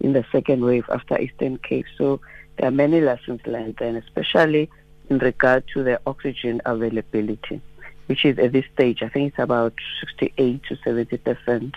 in 0.00 0.12
the 0.12 0.26
second 0.30 0.62
wave 0.62 0.84
after 0.90 1.18
Eastern 1.18 1.56
Cape. 1.56 1.86
So 1.96 2.20
there 2.58 2.68
are 2.68 2.72
many 2.72 3.00
lessons 3.00 3.40
learned 3.46 3.80
and 3.80 3.96
especially 3.96 4.68
in 5.08 5.16
regard 5.18 5.64
to 5.72 5.82
the 5.82 5.98
oxygen 6.06 6.60
availability, 6.66 7.62
which 8.10 8.24
is 8.24 8.36
at 8.38 8.50
this 8.52 8.66
stage, 8.74 9.04
I 9.04 9.08
think 9.08 9.30
it's 9.30 9.38
about 9.38 9.72
68 10.00 10.62
to 10.68 10.74
70% 10.74 11.74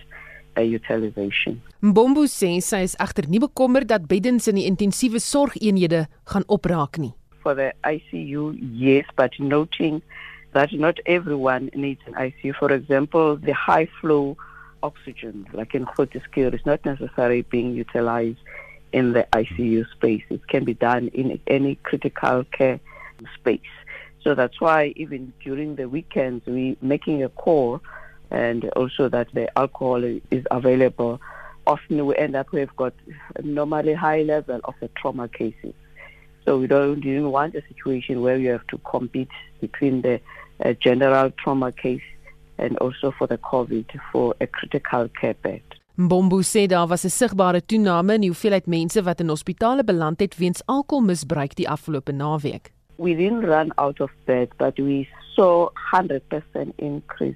uh, 0.58 0.62
utilization. 0.62 1.62
Mbombo 1.82 2.26
sê 2.26 2.56
sy 2.66 2.82
is 2.88 2.96
egter 3.06 3.28
nie 3.30 3.42
bekommerd 3.44 3.92
dat 3.92 4.08
beddens 4.10 4.50
in 4.50 4.58
die 4.58 4.66
intensiewe 4.66 5.22
sorgeenhede 5.22 6.08
gaan 6.32 6.48
opraak 6.50 6.98
nie. 6.98 7.14
For 7.46 7.54
the 7.54 7.70
ICU, 7.86 8.58
yes, 8.58 9.06
but 9.16 9.38
noting 9.38 10.02
that 10.58 10.74
not 10.74 10.98
everyone 11.06 11.70
needs 11.76 12.02
an 12.10 12.18
ICU. 12.18 12.56
For 12.58 12.72
example, 12.74 13.38
the 13.38 13.54
high 13.54 13.90
flow 14.02 14.36
oxygen, 14.82 15.46
like 15.54 15.78
in 15.78 15.86
Grooteskiel, 15.86 16.54
is 16.58 16.66
not 16.66 16.84
necessarily 16.84 17.44
being 17.44 17.74
utilized 17.78 18.42
in 18.92 19.14
the 19.14 19.28
ICU 19.34 19.86
space. 19.92 20.26
It 20.30 20.48
can 20.48 20.66
be 20.66 20.74
done 20.74 21.10
in 21.14 21.40
any 21.46 21.76
critical 21.84 22.44
care 22.58 22.80
space. 23.38 23.76
So 24.24 24.36
that's 24.36 24.60
why 24.62 24.94
even 24.96 25.34
during 25.44 25.76
the 25.76 25.90
weekends, 25.90 26.46
we 26.46 26.78
making 26.82 27.24
a 27.24 27.30
call 27.30 27.82
and 28.32 28.70
also 28.70 29.10
that 29.10 29.28
the 29.34 29.56
alcohol 29.58 30.04
is 30.04 30.46
available. 30.50 31.20
Often 31.68 32.06
we 32.06 32.16
end 32.16 32.36
up 32.36 32.52
we've 32.52 32.76
got 32.76 32.94
normally 33.44 33.94
high 33.94 34.24
level 34.24 34.60
of 34.64 34.76
the 34.80 34.90
trauma 35.00 35.28
cases. 35.28 35.74
So 36.46 36.58
we 36.58 36.68
don't 36.68 37.06
even 37.06 37.32
want 37.32 37.56
a 37.56 37.62
situation 37.68 38.22
where 38.22 38.38
you 38.38 38.50
have 38.52 38.68
to 38.68 38.78
compete 38.80 39.30
between 39.62 40.02
the 40.02 40.20
uh, 40.64 40.74
general 40.74 41.32
trauma 41.32 41.72
case 41.72 42.02
and 42.58 42.78
also 42.80 43.14
for 43.18 43.28
the 43.28 43.38
COVID 43.38 43.86
for 44.12 44.36
a 44.42 44.48
critical 44.48 45.08
care 45.20 45.36
bed. 45.36 45.62
Mbombo 45.96 46.42
sê 46.42 46.66
daar 46.68 46.88
was 46.88 47.06
'n 47.06 47.10
sigbare 47.10 47.66
toename 47.66 48.14
in 48.14 48.22
die 48.22 48.30
hoeveelheid 48.30 48.66
mense 48.66 49.04
wat 49.04 49.20
in 49.20 49.28
hospitale 49.28 49.84
beland 49.84 50.20
het 50.20 50.38
weens 50.38 50.66
alkoholmisbruik 50.66 51.56
die 51.56 51.70
afgelope 51.70 52.12
naweek. 52.12 52.73
We 52.98 53.16
didn't 53.16 53.42
run 53.42 53.72
out 53.78 54.00
of 54.02 54.10
bed, 54.26 54.50
but 54.58 54.80
we 54.80 55.08
saw 55.36 55.70
100% 55.94 56.74
increase 56.78 57.36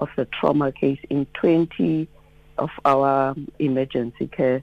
of 0.00 0.08
the 0.16 0.26
trauma 0.26 0.72
case 0.72 1.00
in 1.10 1.26
20 1.34 2.08
of 2.58 2.70
our 2.84 3.30
um, 3.30 3.48
emergency 3.58 4.26
care 4.28 4.62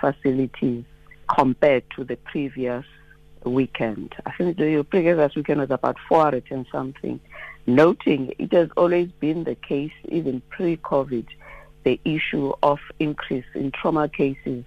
facilities 0.00 0.84
compared 1.34 1.84
to 1.96 2.04
the 2.04 2.16
previous 2.16 2.84
weekend. 3.44 4.14
I 4.26 4.32
think 4.32 4.56
the 4.56 4.82
previous 4.84 5.34
weekend 5.34 5.60
was 5.60 5.70
about 5.70 5.96
400 6.08 6.44
and 6.50 6.66
something. 6.70 7.20
Noting 7.66 8.34
it 8.38 8.52
has 8.52 8.68
always 8.76 9.10
been 9.20 9.44
the 9.44 9.54
case, 9.54 9.92
even 10.08 10.42
pre-COVID, 10.50 11.26
the 11.84 12.00
issue 12.04 12.52
of 12.62 12.78
increase 12.98 13.44
in 13.54 13.70
trauma 13.70 14.08
cases 14.08 14.64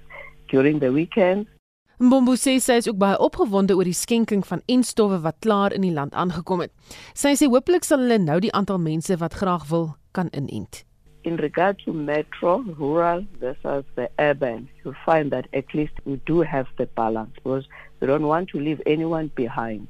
during 0.49 0.79
the 0.79 0.91
weekend. 0.91 1.47
Mbombo 1.97 2.35
sê 2.37 2.59
sy 2.61 2.75
is 2.77 2.85
ook 2.85 2.99
baie 3.01 3.15
opgewonde 3.25 3.73
oor 3.73 3.87
die 3.89 3.97
skenking 3.97 4.43
van 4.45 4.59
enstowwe 4.69 5.17
wat 5.23 5.39
klaar 5.41 5.73
in 5.73 5.81
die 5.81 5.93
land 5.95 6.13
aangekom 6.13 6.61
het. 6.61 6.69
Sy 7.17 7.31
sê 7.39 7.47
hopelik 7.49 7.87
sal 7.87 8.03
hulle 8.03 8.19
nou 8.21 8.35
die 8.43 8.51
aantal 8.53 8.77
mense 8.77 9.17
wat 9.17 9.33
graag 9.39 9.65
wil 9.71 9.87
kan 10.13 10.29
inent. 10.37 10.83
In 11.25 11.41
regard 11.41 11.81
to 11.81 11.93
metro, 11.97 12.61
rural 12.77 13.25
versus 13.41 13.83
the 13.95 14.05
urban, 14.21 14.69
you'll 14.83 15.01
find 15.07 15.33
that 15.33 15.49
at 15.57 15.73
least 15.73 15.97
we 16.05 16.21
do 16.29 16.43
have 16.45 16.69
the 16.77 16.85
balance 16.93 17.33
because 17.41 17.65
we 17.99 18.05
don't 18.05 18.29
want 18.29 18.53
to 18.53 18.61
leave 18.61 18.79
anyone 18.85 19.31
behind. 19.33 19.89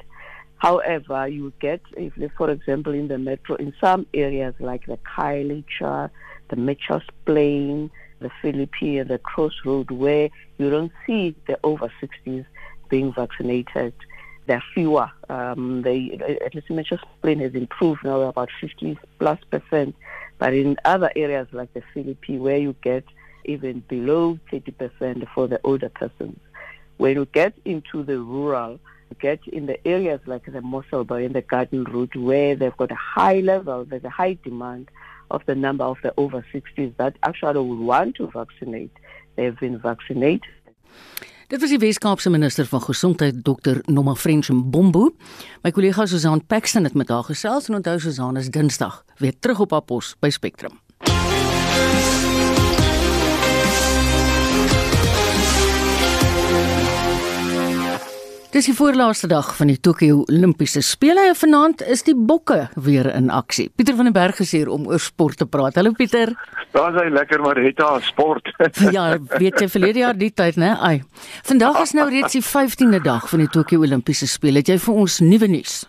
However, 0.64 1.28
you 1.28 1.52
get, 1.60 1.82
if 1.98 2.14
for 2.38 2.50
example, 2.50 2.94
in 2.94 3.10
the 3.10 3.18
metro, 3.18 3.58
in 3.58 3.74
some 3.84 4.08
areas 4.14 4.56
like 4.60 4.86
the 4.88 4.98
Kailicha, 5.04 6.10
the 6.48 6.56
Mitchells 6.56 7.04
Plain, 7.26 7.92
the 8.20 8.32
Philippi, 8.42 8.98
and 8.98 9.10
the 9.10 9.18
Crossroad, 9.18 9.92
where 9.92 10.30
you 10.58 10.70
don't 10.70 10.92
see 11.06 11.36
the 11.48 11.60
over 11.64 11.92
60s 12.02 12.46
being 12.90 13.14
vaccinated. 13.14 13.94
There 14.46 14.58
are 14.58 14.64
fewer. 14.74 15.12
Um, 15.30 15.82
they, 15.82 16.18
at 16.46 16.56
least 16.56 16.68
has 16.70 17.56
improved 17.56 18.04
now 18.04 18.22
about 18.22 18.50
50 18.62 18.98
plus 19.20 19.40
percent. 19.52 19.96
But 20.38 20.54
in 20.54 20.78
other 20.86 21.12
areas 21.16 21.48
like 21.52 21.74
the 21.74 21.84
Philippi, 21.94 22.38
where 22.38 22.58
you 22.58 22.76
get 22.82 23.04
even 23.46 23.82
below 23.88 24.40
30% 24.52 25.28
for 25.34 25.48
the 25.48 25.60
older 25.64 25.90
persons, 25.90 26.40
when 26.98 27.16
you 27.16 27.26
get 27.26 27.54
into 27.66 28.04
the 28.04 28.20
rural, 28.20 28.80
get 29.20 29.40
in 29.48 29.66
the 29.66 29.86
areas 29.88 30.20
like 30.26 30.46
the 30.46 30.62
Mossel 30.62 31.04
Bay 31.04 31.26
and 31.26 31.36
the 31.36 31.42
Garden 31.42 31.84
Route, 31.86 32.16
where 32.16 32.56
they've 32.56 32.76
got 32.78 32.92
a 32.92 32.96
high 32.96 33.40
level, 33.40 33.86
there's 33.86 34.04
a 34.04 34.10
high 34.10 34.38
demand 34.44 34.90
of 35.28 35.44
the 35.46 35.56
number 35.56 35.86
of 35.86 35.98
the 36.02 36.12
over 36.16 36.46
60s 36.54 36.96
that 36.98 37.16
actually 37.20 37.60
would 37.60 37.80
want 37.80 38.16
to 38.16 38.30
vaccinate. 38.32 38.92
They've 39.36 39.60
been 39.60 39.80
vaccinated. 39.80 40.56
Dit 41.48 41.62
was 41.62 41.70
die 41.70 41.80
Wes-Kaapse 41.80 42.30
minister 42.30 42.66
van 42.66 42.82
Gesondheid 42.82 43.44
Dr. 43.44 43.82
Noma 43.86 44.16
French 44.16 44.50
Mbombo. 44.50 45.14
My 45.64 45.72
kollega 45.72 46.06
Susan 46.06 46.46
Paxton 46.46 46.84
het 46.84 46.94
met 46.94 47.10
haar 47.10 47.24
gesels 47.24 47.70
en 47.70 47.76
onthou 47.76 48.00
Susan 48.00 48.38
is 48.38 48.50
Dinsdag 48.50 49.06
weer 49.16 49.40
terug 49.40 49.60
op 49.60 49.72
haar 49.72 49.82
pos 49.82 50.16
by 50.20 50.30
Spectrum. 50.30 50.87
Dis 58.48 58.70
die 58.70 58.74
voorlaaste 58.74 59.28
dag 59.28 59.50
van 59.58 59.68
die 59.68 59.76
Tokio 59.84 60.22
Olimpiese 60.32 60.80
Spele 60.82 61.26
en 61.28 61.36
vanaand 61.36 61.82
is 61.92 62.06
die 62.08 62.14
bokke 62.16 62.70
weer 62.80 63.10
in 63.12 63.28
aksie. 63.30 63.66
Pieter 63.76 63.98
van 63.98 64.08
den 64.08 64.16
Berg 64.16 64.40
is 64.40 64.54
hier 64.56 64.70
om 64.72 64.86
oor 64.88 65.04
sport 65.04 65.42
te 65.42 65.48
praat. 65.52 65.76
Hallo 65.76 65.92
Pieter. 65.98 66.32
Daar's 66.72 66.96
hy 66.96 67.10
lekker 67.12 67.44
Marita 67.44 67.90
sport. 68.08 68.48
ja, 68.96 69.10
weet 69.36 69.60
jy 69.60 69.68
verlede 69.74 70.00
jaar 70.06 70.16
die 70.16 70.32
tyd, 70.32 70.56
né? 70.64 70.72
Ai. 70.80 71.02
Vandag 71.44 71.82
is 71.84 71.92
nou 71.98 72.08
reeds 72.08 72.40
die 72.40 72.44
15de 72.46 73.04
dag 73.04 73.28
van 73.28 73.44
die 73.44 73.52
Tokio 73.52 73.84
Olimpiese 73.84 74.32
Spele. 74.32 74.64
Het 74.64 74.78
jy 74.78 74.80
vir 74.88 75.04
ons 75.04 75.20
nuwe 75.28 75.52
nuus? 75.52 75.82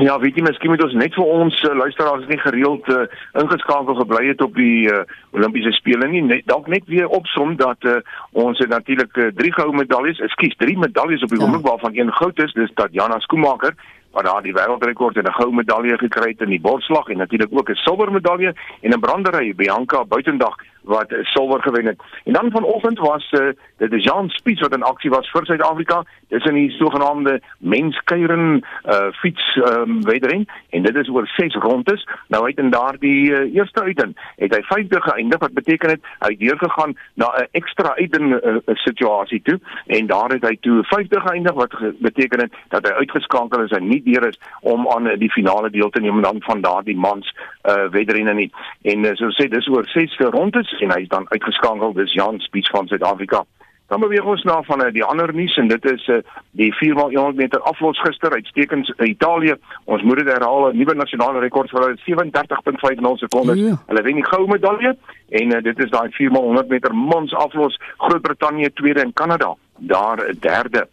Ja, 0.00 0.14
weet 0.18 0.38
jy, 0.38 0.42
miskien 0.46 0.72
moet 0.72 0.82
ons 0.84 0.94
net 0.96 1.12
vir 1.12 1.28
ons 1.28 1.56
uh, 1.66 1.74
luisteraars 1.76 2.24
nie 2.30 2.38
gereeld 2.40 2.86
uh, 2.88 3.02
ingeskakel 3.42 3.98
gebly 3.98 4.22
het 4.30 4.40
op 4.40 4.54
die 4.56 4.88
uh, 4.88 5.02
Olimpiese 5.36 5.74
spele 5.76 6.08
nie. 6.08 6.22
Net 6.24 6.46
dalk 6.48 6.70
net 6.72 6.86
weer 6.88 7.10
opsom 7.20 7.52
dat 7.60 7.84
uh, 7.84 7.98
ons 8.32 8.58
het 8.64 8.72
natuurlik 8.72 9.16
uh, 9.20 9.28
drie 9.36 9.52
goue 9.52 9.76
medaljes, 9.76 10.22
ekskuus, 10.24 10.56
drie 10.62 10.78
medaljes 10.80 11.26
op 11.26 11.34
die 11.34 11.40
ja. 11.40 11.44
oomblik 11.44 11.68
waarvan 11.68 11.98
een 11.98 12.12
goud 12.16 12.40
is, 12.40 12.56
dis 12.56 12.72
Tatjana 12.80 13.20
Skoemaker 13.26 13.76
wat 14.12 14.24
daar 14.24 14.42
die 14.42 14.52
wêreldrekord 14.52 15.16
en 15.16 15.24
'n 15.24 15.38
goue 15.38 15.54
medalje 15.54 15.98
gekry 15.98 16.30
het 16.30 16.40
in 16.40 16.48
die 16.48 16.60
borsslag 16.60 17.08
en 17.08 17.16
natuurlik 17.16 17.52
ook 17.52 17.70
'n 17.70 17.74
silwer 17.74 18.12
medalje 18.12 18.54
en 18.80 18.90
'n 18.90 19.00
brandery 19.00 19.54
Bianca 19.54 20.04
Buitendag 20.04 20.56
wat 20.82 21.14
silwer 21.22 21.62
gewen 21.62 21.86
het. 21.86 22.00
En 22.24 22.32
dan 22.32 22.50
vanoggend 22.50 22.98
was 22.98 23.32
uh, 23.32 23.48
dit 23.76 24.04
Jean 24.04 24.28
Spies 24.28 24.60
wat 24.60 24.74
in 24.74 24.82
aksie 24.82 25.10
was 25.10 25.30
vir 25.30 25.46
Suid-Afrika. 25.46 26.04
Dis 26.28 26.44
in 26.44 26.54
die 26.54 26.70
sogenaamde 26.70 27.40
menskeieren 27.58 28.64
uh, 28.84 29.12
fiets 29.12 29.56
um, 29.56 30.02
wedren 30.02 30.46
en 30.70 30.82
dit 30.82 30.96
is 30.96 31.08
oor 31.08 31.26
6 31.26 31.54
rondes. 31.54 32.08
Nou 32.28 32.44
uit 32.44 32.58
in 32.58 32.70
daardie 32.70 33.30
uh, 33.30 33.54
eerste 33.54 33.82
uiting 33.82 34.16
het 34.36 34.54
hy 34.54 34.62
50 34.62 35.04
geëindig 35.04 35.38
wat 35.38 35.52
beteken 35.52 35.90
het 35.90 36.00
hy 36.18 36.32
het 36.32 36.38
deurgegaan 36.38 36.96
na 37.14 37.26
'n 37.26 37.48
ekstra 37.50 37.94
uiting 37.94 38.32
uh, 38.34 38.56
situasie 38.66 39.42
toe 39.42 39.60
en 39.86 40.06
daar 40.06 40.30
het 40.30 40.42
hy 40.42 40.56
toe 40.60 40.84
50 40.84 41.22
geëindig 41.22 41.54
wat 41.54 41.74
beteken 41.98 42.40
het 42.40 42.52
dat 42.68 42.86
hy 42.86 42.92
uitgeskakel 42.92 43.62
is 43.62 43.70
en 43.70 43.88
nie 43.88 43.99
deur 44.02 44.28
is 44.28 44.40
om 44.60 44.88
aan 44.88 45.06
uh, 45.06 45.18
die 45.18 45.30
finale 45.30 45.70
deel 45.70 45.90
te 45.90 46.00
neem 46.00 46.22
dan 46.22 46.42
van 46.46 46.60
daardie 46.60 46.96
mans 46.96 47.34
uh, 47.62 47.88
wedrenne 47.90 48.34
nie. 48.34 48.50
En 48.82 49.04
uh, 49.04 49.14
so 49.14 49.30
sê 49.36 49.48
dis 49.48 49.68
oor 49.68 49.86
6 49.86 50.18
rondes 50.36 50.76
en 50.80 50.92
hy 50.94 51.02
is 51.06 51.14
dan 51.14 51.28
uitgeskakel 51.30 51.92
dis 51.92 52.12
Jan 52.12 52.40
Spies 52.40 52.70
van 52.70 52.88
Suid-Afrika. 52.88 53.44
Dan 53.90 54.00
beweeg 54.00 54.24
ons 54.24 54.42
na 54.46 54.60
van 54.62 54.84
uh, 54.84 54.92
die 54.94 55.02
ander 55.04 55.32
nuus 55.34 55.56
en 55.58 55.68
dit 55.68 55.86
is 55.90 56.04
uh, 56.14 56.20
die 56.54 56.68
4x100 56.78 57.34
meter 57.40 57.62
aflos 57.66 57.98
gister 58.04 58.30
uitstekend 58.30 58.92
in 58.96 59.08
Italië. 59.10 59.56
Ons 59.84 60.04
moet 60.06 60.22
dit 60.22 60.30
herhaal 60.30 60.68
'n 60.68 60.78
nuwe 60.78 60.94
nasionale 60.94 61.42
rekord 61.42 61.70
vir 61.70 61.82
hulle 61.82 61.98
37.50 62.04 63.18
sekondes. 63.24 63.58
Ja. 63.58 63.74
Hulle 63.86 64.02
wen 64.06 64.20
die 64.22 64.28
goue 64.28 64.46
medalje 64.46 64.94
en 65.42 65.56
uh, 65.56 65.62
dit 65.62 65.82
is 65.84 65.90
daai 65.90 66.06
4x100 66.20 66.70
meter 66.70 66.94
mans 66.94 67.34
aflos 67.34 67.80
Groot-Brittanje 67.96 68.72
tweede 68.72 69.02
en 69.02 69.12
Kanada 69.12 69.54
daar 69.78 70.34
derde. 70.40 70.86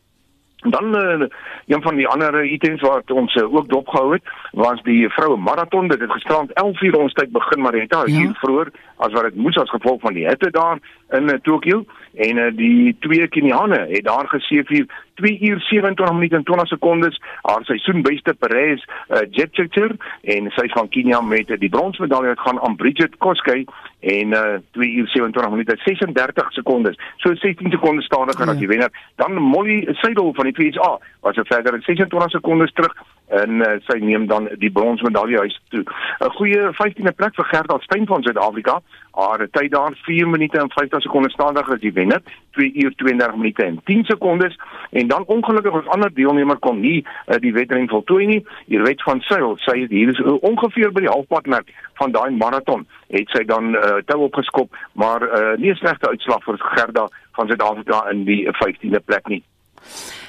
Dan 0.57 0.95
uh, 0.95 1.27
een 1.67 1.81
van 1.81 1.95
die 1.95 2.07
ander 2.07 2.45
items 2.45 2.81
wat 2.81 3.11
ons 3.11 3.35
uh, 3.35 3.53
ook 3.53 3.69
dopgehou 3.69 4.13
het, 4.13 4.23
was 4.51 4.81
die 4.81 5.09
vroue 5.09 5.37
maraton. 5.37 5.87
Dit 5.87 5.99
het 5.99 6.11
gisterand 6.11 6.49
11:00 6.49 6.97
ons 6.97 7.13
tyd 7.13 7.31
begin, 7.31 7.61
maar 7.61 7.73
het 7.73 7.95
al 7.95 8.07
ja. 8.07 8.33
vroeër 8.33 8.71
as 8.97 9.13
wat 9.13 9.29
dit 9.29 9.35
moes 9.35 9.57
as 9.57 9.69
gevolg 9.69 10.01
van 10.01 10.13
die 10.13 10.27
hitte 10.27 10.49
daar 10.51 10.79
in 11.17 11.29
uh, 11.29 11.39
Tokio 11.41 11.83
en 12.13 12.37
uh, 12.37 12.51
die 12.55 12.95
twee 12.99 13.27
Keniane 13.27 13.85
het 13.89 14.03
daar 14.03 14.27
geseëvier 14.27 14.85
2 15.21 15.39
uur 15.49 15.59
27 15.59 16.15
minute 16.15 16.35
en 16.35 16.43
20 16.43 16.67
sekondes 16.67 17.21
haar 17.41 17.63
seisoenbeste 17.63 18.33
Perez 18.33 18.83
uh, 18.83 19.21
Jepchirchir 19.29 19.95
en 20.21 20.49
sy 20.55 20.67
van 20.73 20.89
Kenia 20.89 21.21
met 21.21 21.49
uh, 21.49 21.59
die 21.59 21.69
bronsmedalje 21.69 22.35
gaan 22.37 22.61
aan 22.61 22.75
Bridget 22.75 23.17
Koskei 23.17 23.65
en 23.99 24.33
uh, 24.33 24.57
2 24.71 24.91
uur 25.01 25.07
27 25.07 25.51
minute 25.51 25.77
36 25.83 26.51
sekondes. 26.53 26.97
So 27.17 27.35
16 27.35 27.71
sekondes 27.71 28.05
stadiger 28.05 28.45
ja. 28.45 28.51
as 28.51 28.61
die 28.61 28.67
wenner. 28.67 28.91
Dan 29.15 29.41
Molly 29.41 29.87
Seidel 30.01 30.33
van 30.33 30.49
die 30.49 30.57
VSA 30.57 30.97
was 31.21 31.37
'n 31.37 31.45
verdere 31.45 31.81
26 31.81 32.31
sekondes 32.31 32.73
terug 32.73 32.93
en 33.27 33.61
uh, 33.61 33.73
sy 33.87 33.97
neem 33.99 34.27
dan 34.27 34.47
die 34.61 34.71
bronsmedalje 34.71 35.37
huis 35.37 35.59
toe. 35.69 35.83
'n 36.19 36.31
Goeie 36.37 36.69
15de 36.79 37.11
plek 37.15 37.35
vir 37.35 37.45
Gerda 37.45 37.77
Steyn 37.79 38.05
van 38.05 38.23
Suid-Afrika. 38.23 38.79
Haar 39.11 39.47
tyd 39.51 39.71
daar 39.71 39.97
4 40.05 40.27
minute 40.27 40.59
en 40.59 40.71
50 40.71 41.01
sekondes 41.01 41.33
stadiger 41.33 41.73
as 41.73 41.79
die 41.79 41.93
wenner, 41.93 42.21
2 42.51 42.71
uur 42.73 42.93
32 42.95 43.35
minute 43.35 43.63
en 43.63 43.79
10 43.83 44.05
sekondes 44.05 44.59
en 44.91 45.07
dan 45.07 45.23
ongelukkig 45.25 45.73
ons 45.73 45.87
ander 45.87 46.13
deelnemer 46.13 46.57
kon 46.57 46.79
nie 46.79 47.05
uh, 47.27 47.35
die 47.39 47.53
wedren 47.53 47.89
voltooi 47.89 48.25
nie. 48.25 48.45
Hier 48.65 48.83
wet 48.83 49.01
van 49.03 49.21
Seil, 49.21 49.57
sy 49.57 49.79
het 49.79 49.89
hier 49.89 50.09
is 50.09 50.19
uh, 50.19 50.37
ongeveer 50.41 50.91
by 50.91 51.01
die 51.07 51.11
halfpadmerk 51.11 51.73
van 51.93 52.11
daai 52.11 52.31
maraton 52.31 52.85
het 53.07 53.29
sy 53.29 53.43
dan 53.47 53.75
uh, 53.75 53.97
tou 54.05 54.21
opgeskop, 54.27 54.75
maar 54.93 55.23
uh, 55.23 55.57
nie 55.57 55.75
slegte 55.75 56.09
uitslag 56.09 56.43
vir 56.43 56.61
Gerda 56.75 57.07
van 57.39 57.47
Suid-Afrika 57.47 58.05
in 58.11 58.23
die 58.27 58.45
15de 58.61 59.03
plek 59.05 59.27
nie. 59.27 59.43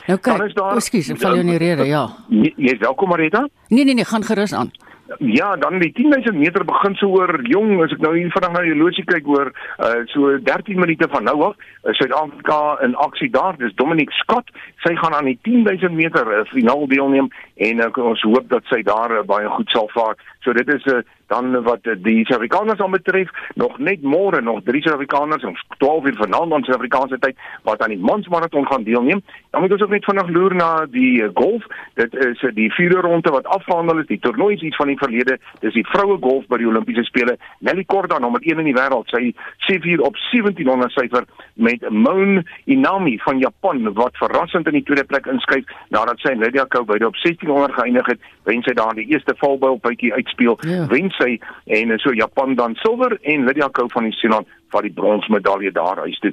Nou 0.09 0.17
kyk, 0.25 0.55
ekskuus, 0.73 1.11
ek 1.13 1.19
val 1.21 1.35
jou 1.37 1.45
in 1.45 1.51
die 1.53 1.61
rede, 1.61 1.85
ja. 1.85 2.07
Jy 2.33 2.53
is 2.73 2.79
welkom 2.81 3.11
Marita. 3.13 3.45
Nee 3.69 3.85
nee 3.85 3.97
nee, 3.99 4.09
gaan 4.09 4.25
gerus 4.25 4.55
aan. 4.57 4.71
Ja, 5.19 5.57
dan 5.57 5.79
die 5.79 5.93
10000 5.93 6.37
meter 6.37 6.65
begin 6.65 6.95
so 7.01 7.09
oor 7.17 7.41
jong, 7.49 7.75
as 7.85 7.93
ek 7.93 8.01
nou 8.05 8.11
hier 8.13 8.29
vinnig 8.33 8.53
na 8.53 8.63
die 8.65 8.77
losie 8.77 9.05
kyk 9.09 9.29
oor 9.29 9.51
uh 9.85 10.03
so 10.13 10.35
13 10.45 10.81
minute 10.81 11.09
van 11.13 11.25
nou 11.29 11.37
af, 11.47 11.61
is 11.89 11.97
Suid-Afrika 12.01 12.59
in 12.85 12.97
aksie 13.05 13.31
daar. 13.33 13.57
Dis 13.61 13.77
Dominic 13.81 14.13
Scott. 14.21 14.53
Sy 14.85 14.95
gaan 15.01 15.17
aan 15.17 15.29
die 15.29 15.39
10000 15.49 15.97
meter 15.97 16.29
uh, 16.29 16.45
finaal 16.53 16.87
deelneem 16.93 17.29
en 17.69 17.85
uh, 17.85 17.93
ons 18.13 18.25
hoop 18.29 18.49
dat 18.53 18.69
sy 18.73 18.83
daar 18.89 19.17
uh, 19.17 19.25
baie 19.29 19.49
goed 19.57 19.77
sal 19.77 19.89
vaar. 19.97 20.17
So 20.49 20.55
dit 20.57 20.69
is 20.69 20.85
uh, 20.87 20.99
dan 21.27 21.63
wat 21.63 21.85
die 21.85 22.25
Suid-Afrikaners 22.25 22.81
aan 22.81 22.91
betref, 22.91 23.29
nog 23.55 23.79
net 23.79 24.01
môre 24.01 24.41
nog 24.41 24.63
drie 24.65 24.81
Suid-Afrikaners 24.83 25.45
om 25.45 25.57
12 25.77 26.07
uur 26.07 26.17
vanaand 26.17 26.53
aan 26.53 26.63
Suid-Afrikaanse 26.65 27.19
tyd 27.21 27.37
wat 27.69 27.83
aan 27.83 27.93
die 27.93 28.01
mansmaraton 28.01 28.67
gaan 28.67 28.87
deelneem. 28.87 29.21
Dan 29.51 29.61
moet 29.61 29.73
ons 29.73 29.83
ook 29.83 29.93
net 29.93 30.05
vinnig 30.09 30.29
loer 30.29 30.55
na 30.57 30.71
die 30.89 31.23
uh, 31.23 31.29
golf. 31.35 31.67
Dit 32.01 32.17
is 32.25 32.45
die 32.57 32.71
vierde 32.73 33.03
ronde 33.05 33.31
wat 33.31 33.47
afgehandel 33.47 34.01
is. 34.01 34.09
Die 34.09 34.21
toernooi 34.25 34.55
is 34.55 34.65
iets 34.71 34.81
van 34.81 34.89
die 34.89 34.97
verlede. 34.97 35.37
Dis 35.61 35.77
die 35.77 35.85
vroue 35.91 36.17
golf 36.21 36.49
by 36.49 36.63
die 36.63 36.71
Olimpiese 36.71 37.05
spele. 37.05 37.37
Nelly 37.59 37.85
Korda 37.85 38.19
nommer 38.19 38.41
1 38.41 38.65
in 38.65 38.71
die 38.71 38.77
wêreld. 38.79 39.13
Sy 39.13 39.35
sê 39.69 39.77
hier 39.85 40.01
op 40.09 40.17
1700 40.31 40.97
syfer 40.97 41.29
met 41.61 41.85
Moon 41.93 42.41
Inami 42.65 43.19
van 43.27 43.45
Japan 43.45 43.85
wat 44.01 44.17
verrassend 44.17 44.73
in 44.73 44.81
die 44.81 44.85
tweede 44.89 45.05
plek 45.05 45.29
inskuif 45.29 45.69
nadat 45.93 46.25
sy 46.25 46.33
Lydia 46.41 46.65
Ko 46.73 46.87
by 46.89 46.97
op 47.05 47.21
1600 47.21 47.77
geëindig 47.77 48.13
het. 48.15 48.27
Wen 48.49 48.65
sy 48.65 48.73
daar 48.81 48.97
die 48.97 49.09
eerste 49.13 49.37
valbuil 49.45 49.77
bytjie 49.85 50.15
uitspeel. 50.39 50.59
Ja. 50.71 50.87
Wen 50.87 51.11
sy 51.11 51.39
en 51.67 51.99
so 51.99 52.13
Japan 52.13 52.55
dan 52.55 52.75
silwer 52.75 53.19
en 53.23 53.45
Lydia 53.45 53.69
Kou 53.69 53.89
van 53.93 54.05
die 54.05 54.13
Senan 54.13 54.47
vat 54.71 54.83
die 54.83 54.93
bronsmedalje 54.93 55.73
daar 55.73 55.99
huis 55.99 56.19
toe. 56.19 56.33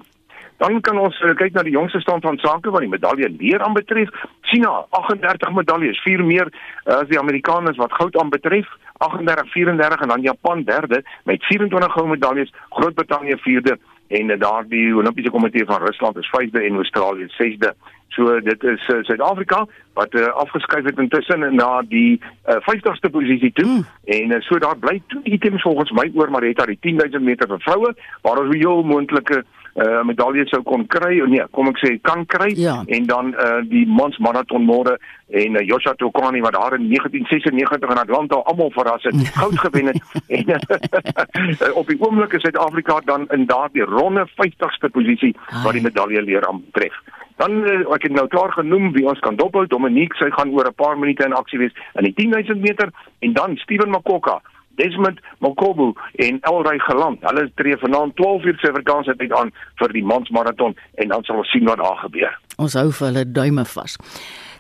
Dan 0.58 0.80
kan 0.82 0.98
ons 0.98 1.18
uh, 1.20 1.34
kyk 1.36 1.54
na 1.54 1.66
die 1.68 1.74
jongste 1.76 2.00
stand 2.00 2.24
van 2.24 2.38
sake 2.40 2.72
wat 2.72 2.80
die 2.80 2.90
medalje 2.90 3.28
leer 3.30 3.60
aanbetref. 3.60 4.08
China 4.48 4.86
38 4.96 5.52
medaljes, 5.52 6.00
4 6.04 6.24
meer 6.24 6.48
uh, 6.48 7.02
as 7.02 7.10
die 7.10 7.20
Amerikaners 7.20 7.78
wat 7.78 7.92
goud 7.92 8.16
aanbetref. 8.16 8.70
38 9.04 9.52
34 9.52 10.02
en 10.02 10.14
dan 10.14 10.24
Japan 10.24 10.64
derde 10.64 11.04
met 11.24 11.44
24 11.44 11.92
goue 11.92 12.08
medaljes, 12.08 12.54
Groot-Brittanje 12.70 13.38
vierde 13.44 13.76
en 14.08 14.32
uh, 14.32 14.40
daardie 14.40 14.96
Olimpiese 14.96 15.34
komitee 15.34 15.68
van 15.68 15.84
Rusland 15.84 16.24
is 16.24 16.32
vyfde 16.32 16.64
en 16.64 16.80
Australië 16.80 17.28
sesde. 17.36 17.76
So 18.10 18.40
dit 18.40 18.64
is 18.64 18.88
uh, 18.88 19.02
Suid-Afrika 19.04 19.66
wat 19.94 20.14
uh, 20.14 20.28
afgeskuif 20.28 20.86
het 20.86 21.00
intussen 21.00 21.56
na 21.56 21.82
die 21.88 22.22
uh, 22.48 22.56
50ste 22.68 23.12
posisie 23.12 23.52
toe. 23.54 23.66
Mm. 23.66 23.86
en 24.06 24.32
uh, 24.32 24.42
so 24.42 24.60
daar 24.60 24.78
bly 24.78 25.02
twee 25.08 25.24
items 25.24 25.62
volgens 25.62 25.92
my 25.92 26.12
oor 26.14 26.32
daar 26.54 26.68
die 26.68 26.80
10000 26.80 27.24
meter 27.24 27.48
vir 27.48 27.60
vroue 27.60 27.94
waar 28.22 28.40
ons 28.44 28.56
heel 28.56 28.84
moontlike 28.84 29.44
uh, 29.76 30.04
medaljes 30.08 30.50
sou 30.50 30.62
kon 30.64 30.86
kry 30.88 31.20
nee 31.32 31.44
kom 31.52 31.70
ek 31.72 31.82
sê 31.84 31.92
kan 32.02 32.26
kry. 32.26 32.52
Ja. 32.56 32.78
en 32.88 33.08
dan 33.10 33.34
uh, 33.34 33.60
die 33.68 33.86
mans 33.88 34.18
marathon 34.24 34.64
môre 34.68 34.98
en 35.30 35.60
uh, 35.60 35.66
Joshua 35.68 35.96
Tokani 36.00 36.42
wat 36.46 36.56
daar 36.56 36.78
in 36.80 36.88
1996 36.92 37.92
in 37.92 38.04
Atlanta 38.04 38.42
almal 38.52 38.72
verras 38.76 39.04
het 39.04 39.28
goud 39.40 39.60
gewen 39.60 39.92
het. 39.92 40.02
En 40.28 40.56
uh, 40.56 41.76
op 41.82 41.88
die 41.88 42.00
oomblik 42.00 42.34
is 42.34 42.42
Suid-Afrika 42.42 43.02
dan 43.06 43.28
in 43.36 43.46
daardie 43.46 43.84
ronde 43.84 44.28
50ste 44.40 44.92
posisie 44.92 45.36
wat 45.64 45.74
die 45.74 45.84
medalje 45.84 46.24
leer 46.24 46.48
aantref 46.48 47.04
Dan 47.42 47.64
uh, 47.68 47.94
ek 47.96 48.08
het 48.08 48.16
nou 48.16 48.28
klaar 48.32 48.52
genoem 48.56 48.92
wie 48.96 49.08
ons 49.08 49.20
kan 49.20 49.36
dophou. 49.36 49.66
Dominique, 49.68 50.16
sy 50.20 50.30
gaan 50.32 50.54
oor 50.56 50.68
'n 50.68 50.74
paar 50.74 50.98
minute 50.98 51.26
in 51.26 51.34
aksie 51.34 51.60
wees 51.60 51.76
in 52.00 52.04
die 52.04 52.14
10000 52.14 52.62
meter 52.62 52.92
en 53.20 53.34
dan 53.34 53.58
Steven 53.58 53.90
Makoka, 53.90 54.42
Desmond 54.76 55.20
Makobu 55.40 55.94
en 56.16 56.40
Elray 56.42 56.80
Geland. 56.80 57.20
Hulle 57.22 57.52
tree 57.56 57.78
vanaand 57.78 58.16
12 58.16 58.44
uur 58.46 58.58
Suid-Afrikaanse 58.60 59.16
tyd 59.16 59.34
aan 59.34 59.52
vir 59.76 59.94
die 59.94 60.04
mansmaraton 60.04 60.76
en 60.96 61.08
dan 61.08 61.24
sal 61.24 61.38
ons 61.44 61.52
sien 61.52 61.66
wat 61.66 61.78
daar 61.78 61.98
gebeur. 62.04 62.40
Ons 62.58 62.74
hou 62.74 62.92
vir 62.92 63.08
hulle 63.08 63.26
duime 63.32 63.66
vas. 63.66 63.98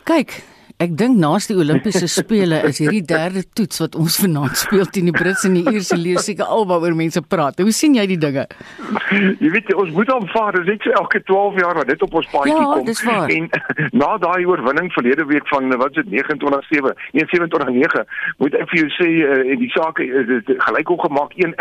Kyk, 0.03 0.43
Ek 0.75 0.91
dink 0.99 1.15
naas 1.15 1.45
die 1.47 1.55
Olimpiese 1.55 2.07
spele 2.19 2.57
is 2.67 2.81
hierdie 2.83 3.03
derde 3.07 3.45
toets 3.55 3.79
wat 3.79 3.93
ons 3.95 4.17
vanaand 4.19 4.57
speel 4.59 4.88
teen 4.91 5.07
die 5.07 5.13
Brits 5.15 5.45
en 5.47 5.53
die 5.55 5.63
Ierse 5.71 5.95
lees 5.95 6.25
seker 6.27 6.49
albaaroor 6.51 6.97
mense 6.99 7.21
praat. 7.23 7.61
Hoe 7.63 7.71
sien 7.71 7.95
jy 7.95 8.03
die 8.11 8.17
dinge? 8.19 8.43
Jy 9.39 9.51
weet 9.53 9.71
ons 9.71 9.93
moet 9.95 10.11
aanvaar, 10.11 10.57
dis 10.59 10.73
net 10.73 10.83
so 10.83 10.91
elke 10.99 11.21
12 11.29 11.61
jaar 11.61 11.79
wat 11.79 11.88
dit 11.88 12.03
op 12.03 12.17
ons 12.19 12.27
paadjie 12.33 12.51
Ja, 12.51 12.65
kom. 12.73 12.83
dis 12.89 13.03
waar. 13.07 13.31
En 13.31 13.47
na 14.01 14.09
daai 14.19 14.43
oorwinning 14.43 14.91
verlede 14.97 15.23
week 15.29 15.47
van 15.53 15.71
wat 15.79 15.95
is 15.95 16.03
dit 16.03 16.25
29-7, 16.25 16.91
nee 17.15 17.29
27-9, 17.31 18.03
moet 18.43 18.59
ek 18.59 18.67
vir 18.73 18.81
jou 18.81 18.91
sê 18.97 19.09
uh, 19.23 19.39
en 19.55 19.63
die 19.63 19.71
saak 19.77 20.03
is 20.03 20.27
dit 20.33 20.51
gelyk 20.67 20.91
opgemaak 20.97 21.38
1-1 21.39 21.55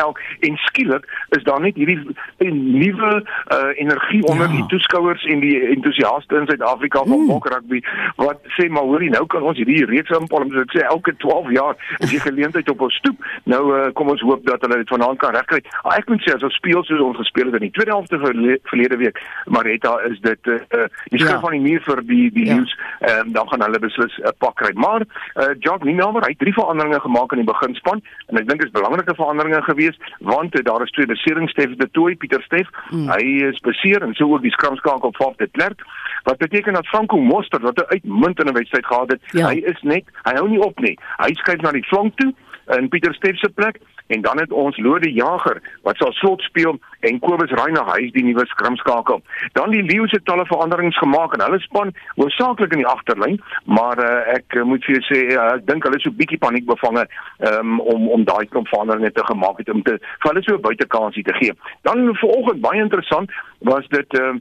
en 0.48 0.58
skielik 0.66 1.06
is 1.38 1.46
daar 1.46 1.62
net 1.62 1.78
hierdie 1.78 2.00
uh, 2.02 2.50
nuwe 2.50 3.12
uh, 3.22 3.70
energie 3.78 4.24
onder 4.26 4.50
ja. 4.50 4.56
die 4.58 4.66
toeskouers 4.74 5.22
en 5.30 5.46
die 5.46 5.54
entoesiaste 5.76 6.42
in 6.42 6.50
Suid-Afrika 6.50 7.06
van 7.06 7.26
mm. 7.28 7.48
rugby 7.54 7.84
wat 8.18 8.42
sê 8.58 8.66
maar 8.66 8.90
hoorie 9.04 9.12
nou 9.12 9.26
kan 9.26 9.42
ons 9.42 9.58
hierdie 9.58 9.84
reeds 9.88 10.12
inpalm 10.14 10.52
ek 10.60 10.72
sê 10.72 10.84
elke 10.84 11.14
12 11.20 11.50
jaar 11.52 11.76
is 12.00 12.10
die 12.10 12.20
geleentheid 12.20 12.68
op 12.70 12.80
ons 12.86 12.96
stoep. 13.00 13.18
Nou 13.44 13.62
uh, 13.74 13.92
kom 13.94 14.08
ons 14.08 14.22
hoop 14.22 14.44
dat 14.46 14.62
hulle 14.62 14.80
dit 14.80 14.92
vanaand 14.92 15.18
kan 15.18 15.34
regkry. 15.34 15.60
Ah, 15.84 15.96
ek 15.98 16.08
moet 16.08 16.22
sê 16.24 16.34
as 16.34 16.44
ons 16.44 16.56
speel 16.56 16.84
soos 16.84 17.02
ons 17.02 17.18
gespeel 17.20 17.50
het 17.50 17.58
in 17.60 17.68
die 17.68 17.74
tweede 17.74 17.94
helfte 17.94 18.18
verle 18.22 18.58
verlede 18.70 18.98
week, 19.00 19.20
Marita 19.46 19.96
is 20.08 20.20
dit 20.24 20.50
uh, 20.52 20.86
die 21.10 21.20
skrif 21.20 21.36
ja. 21.36 21.42
van 21.42 21.56
die 21.56 21.62
muur 21.64 21.82
vir 21.84 22.02
die 22.08 22.28
die 22.34 22.48
ja. 22.48 22.58
nuus. 22.58 22.74
Ehm 23.00 23.28
um, 23.28 23.32
dan 23.34 23.50
gaan 23.50 23.66
hulle 23.66 23.82
beslis 23.82 24.14
'n 24.18 24.28
uh, 24.28 24.34
pak 24.38 24.56
kry. 24.60 24.72
Maar 24.74 25.04
uh, 25.04 25.52
Jock 25.60 25.84
Nienaber, 25.84 26.24
hy 26.24 26.34
het 26.34 26.42
drie 26.42 26.54
veranderinge 26.54 27.00
gemaak 27.00 27.32
in 27.32 27.42
die 27.42 27.50
beginspan 27.50 28.02
en 28.28 28.40
ek 28.40 28.48
dink 28.48 28.62
dit 28.62 28.70
is 28.70 28.78
belangrike 28.78 29.14
veranderinge 29.14 29.62
geweest 29.68 30.00
want 30.20 30.54
uh, 30.54 30.64
daar 30.64 30.82
is 30.82 30.94
twee 30.94 31.06
beserings 31.06 31.52
Steff 31.54 31.76
de 31.76 31.88
Tooi, 31.90 32.16
Pieter 32.16 32.42
Steff. 32.42 32.70
Mm. 32.90 33.10
Hy 33.10 33.50
is 33.50 33.60
beseer 33.60 34.02
en 34.02 34.14
so 34.14 34.32
ook 34.32 34.42
die 34.42 34.54
skramskakel 34.54 35.14
Faf 35.18 35.36
de 35.36 35.48
Klerk 35.52 35.84
wat 36.24 36.38
beteken 36.38 36.72
dat 36.72 36.86
Franco 36.86 37.20
Mostert 37.20 37.62
wat 37.62 37.78
'n 37.78 37.92
uitmuntende 37.94 38.52
wedstryd 38.52 38.86
gehad 38.94 39.16
het, 39.16 39.30
ja. 39.34 39.50
hy 39.50 39.60
is 39.74 39.82
net 39.82 40.08
hy 40.24 40.38
hou 40.38 40.48
nie 40.48 40.62
op 40.62 40.78
nie. 40.80 40.96
Hy 41.18 41.34
skuif 41.42 41.62
na 41.66 41.74
die 41.74 41.86
flank 41.90 42.16
toe 42.22 42.32
in 42.78 42.88
Pieter 42.88 43.14
Steff 43.14 43.38
se 43.38 43.48
plek 43.48 43.80
en 44.06 44.20
dan 44.20 44.38
het 44.38 44.52
ons 44.52 44.76
Lode 44.76 45.12
Jager 45.12 45.62
wat 45.82 45.96
sal 45.96 46.12
slot 46.12 46.42
speel 46.42 46.78
en 47.00 47.18
Kobus 47.18 47.52
Reinig 47.56 47.88
hy 47.88 48.00
is 48.06 48.12
die 48.12 48.24
nuwe 48.24 48.44
skrimskakel. 48.48 49.22
Dan 49.56 49.72
die 49.72 49.82
Leeu 49.84 50.06
se 50.08 50.20
talle 50.28 50.44
veranderings 50.48 50.98
gemaak 51.00 51.36
en 51.36 51.44
hulle 51.44 51.60
span 51.64 51.92
hoofsaaklik 52.16 52.72
in 52.76 52.84
die 52.84 52.88
agterlyn, 52.90 53.38
maar 53.64 54.00
uh, 54.00 54.12
ek 54.36 54.58
uh, 54.58 54.64
moet 54.68 54.84
vir 54.84 54.98
jou 54.98 55.04
sê 55.08 55.20
uh, 55.34 55.50
ek 55.56 55.66
dink 55.68 55.88
hulle 55.88 56.00
is 56.00 56.06
so 56.06 56.16
bietjie 56.20 56.40
paniek 56.40 56.68
bevange 56.68 57.06
um, 57.50 57.78
om 57.80 58.08
om 58.16 58.26
daai 58.28 58.44
klomp 58.52 58.68
veranderinge 58.72 59.12
te 59.16 59.26
gemaak 59.28 59.60
het 59.62 59.72
om 59.72 59.84
te 59.84 59.98
vir 60.00 60.30
hulle 60.30 60.44
so 60.46 60.56
'n 60.56 60.66
buitekansie 60.68 61.24
te 61.24 61.36
gee. 61.40 61.56
Dan 61.88 62.10
vanoggend 62.20 62.64
baie 62.64 62.80
interessant 62.80 63.30
was 63.60 63.88
dit 63.88 64.12
Uh, 64.14 64.36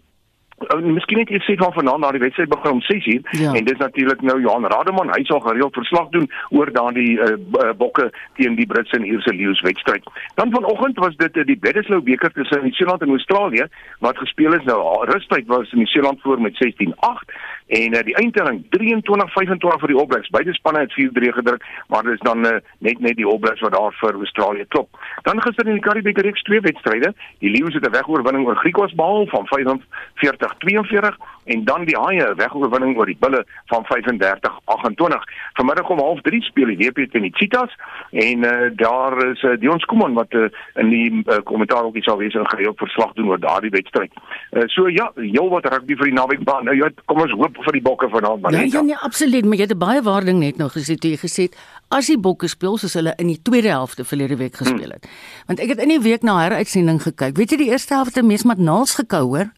miskien 0.81 1.17
net 1.17 1.29
iets 1.29 1.45
sê 1.45 1.55
van 1.59 1.73
vanaand 1.73 2.03
na 2.03 2.11
die 2.15 2.21
wedstryd 2.23 2.49
begin 2.49 2.77
om 2.77 2.81
6uur 2.81 3.21
ja. 3.39 3.53
en 3.53 3.65
dis 3.65 3.79
natuurlik 3.81 4.21
nou 4.21 4.39
Johan 4.41 4.67
Rademan 4.71 5.11
hy 5.15 5.23
sal 5.29 5.39
gereeld 5.45 5.73
verslag 5.73 6.09
doen 6.15 6.29
oor 6.49 6.71
daardie 6.71 7.17
uh, 7.19 7.35
bokke 7.77 8.09
teen 8.39 8.55
die 8.59 8.67
Britse 8.69 8.97
en 8.97 9.07
Ierse 9.07 9.33
leeu's 9.33 9.61
wedstryd. 9.61 10.07
Dan 10.35 10.51
vanoggend 10.51 10.99
was 11.03 11.15
dit 11.17 11.37
uh, 11.37 11.45
die 11.45 11.57
Bledisloe 11.57 12.01
beker 12.01 12.31
tussen 12.31 12.63
Nieu-Seeland 12.63 13.01
en 13.01 13.15
Australië 13.17 13.67
wat 13.99 14.17
gespeel 14.17 14.53
is 14.53 14.67
nou 14.69 14.79
rustyd 15.11 15.47
was 15.47 15.71
Nieu-Seeland 15.71 16.21
voor 16.21 16.41
met 16.41 16.57
16-8 16.63 17.35
en 17.67 17.95
uh, 17.95 18.03
die 18.03 18.15
eindtelling 18.15 18.63
23-25 18.75 19.79
vir 19.83 19.91
die 19.91 19.97
All 19.97 20.07
Blacks. 20.07 20.29
Beide 20.29 20.53
spanne 20.53 20.79
het 20.85 20.93
4-3 20.93 21.33
gedruk, 21.39 21.65
maar 21.87 22.03
dit 22.03 22.13
is 22.13 22.25
dan 22.27 22.45
uh, 22.45 22.57
net 22.79 22.99
net 22.99 23.15
die 23.15 23.25
All 23.25 23.39
Blacks 23.39 23.61
wat 23.61 23.75
daar 23.75 23.95
vir 24.01 24.13
Australië 24.13 24.65
klop. 24.67 24.89
Dan 25.23 25.41
gister 25.41 25.67
in 25.67 25.79
die 25.79 25.85
Karibiese 25.85 26.25
reeks 26.25 26.43
twee 26.43 26.61
wedstryde. 26.61 27.13
Die 27.39 27.51
Leeu's 27.51 27.73
het 27.73 27.87
'n 27.87 27.95
wegoorwinning 27.95 28.47
oor 28.47 28.55
Griekwas 28.55 28.93
behaal 28.93 29.27
van 29.27 29.47
45-42 29.47 31.17
en 31.45 31.63
dan 31.63 31.85
die 31.85 31.97
Haie 31.97 32.29
'n 32.29 32.35
wegoorwinning 32.35 32.97
oor 32.97 33.05
die 33.05 33.17
Bulle 33.19 33.45
van 33.65 33.85
35-28. 33.85 35.23
Vanmiddag 35.53 35.89
om 35.89 35.99
03:30 35.99 36.43
speel 36.43 36.65
die 36.65 36.77
WP 36.77 37.11
teen 37.11 37.21
die 37.21 37.35
Cheetahs 37.35 37.75
en 38.11 38.43
uh, 38.43 38.69
daar 38.75 39.27
is 39.31 39.41
uh, 39.43 39.57
Dion 39.59 39.79
Skuman 39.79 40.13
wat 40.13 40.33
uh, 40.33 40.47
in 40.75 40.89
die 40.89 41.23
kommentaar 41.43 41.81
uh, 41.81 41.85
ook 41.85 41.95
iets 41.95 42.05
sal 42.05 42.17
wees 42.17 42.33
en 42.33 42.49
gereeld 42.49 42.77
verslag 42.77 43.13
doen 43.13 43.27
oor 43.27 43.39
daardie 43.39 43.69
wedstryd. 43.69 44.11
Uh, 44.51 44.63
so 44.65 44.87
ja, 44.87 45.11
heel 45.15 45.49
wat 45.49 45.65
rugby 45.65 45.95
vir 45.95 46.05
die 46.05 46.13
naweek 46.13 46.43
baan. 46.43 46.63
Nou 46.63 46.75
ja, 46.77 46.89
kom 47.05 47.21
ons 47.21 47.31
hoop 47.31 47.52
vir 47.57 47.77
die 47.77 47.81
bokke 47.81 48.09
vanaand 48.09 48.41
maar 48.41 48.51
net. 48.51 48.71
Ja, 48.71 48.79
ja, 48.79 48.85
nee, 48.85 48.97
absoluut, 49.05 49.45
maar 49.45 49.59
jy 49.59 49.67
het 49.67 49.77
baie 49.77 50.01
waarding 50.01 50.39
net 50.39 50.57
nog 50.57 50.75
gesê 50.77 50.95
toe 50.95 51.13
jy 51.13 51.19
gesê 51.21 51.47
het 51.49 51.57
as 51.93 52.09
die 52.09 52.17
bokke 52.17 52.47
speel 52.49 52.77
soos 52.81 52.95
hulle 52.97 53.13
in 53.21 53.29
die 53.29 53.39
tweede 53.41 53.69
helfte 53.73 54.05
verlede 54.07 54.37
week 54.39 54.55
gespeel 54.57 54.95
het. 54.95 55.05
Hmm. 55.05 55.17
Want 55.51 55.59
ek 55.65 55.75
het 55.75 55.83
in 55.85 55.93
die 55.93 56.01
week 56.01 56.23
na 56.25 56.39
heruitsending 56.41 57.01
gekyk. 57.03 57.37
Weet 57.37 57.53
jy 57.53 57.59
die 57.65 57.69
eerste 57.71 57.93
helfte 57.93 58.23
mees 58.25 58.45
met 58.47 58.57
naals 58.57 58.95
gekou 58.99 59.25
hoor? 59.35 59.51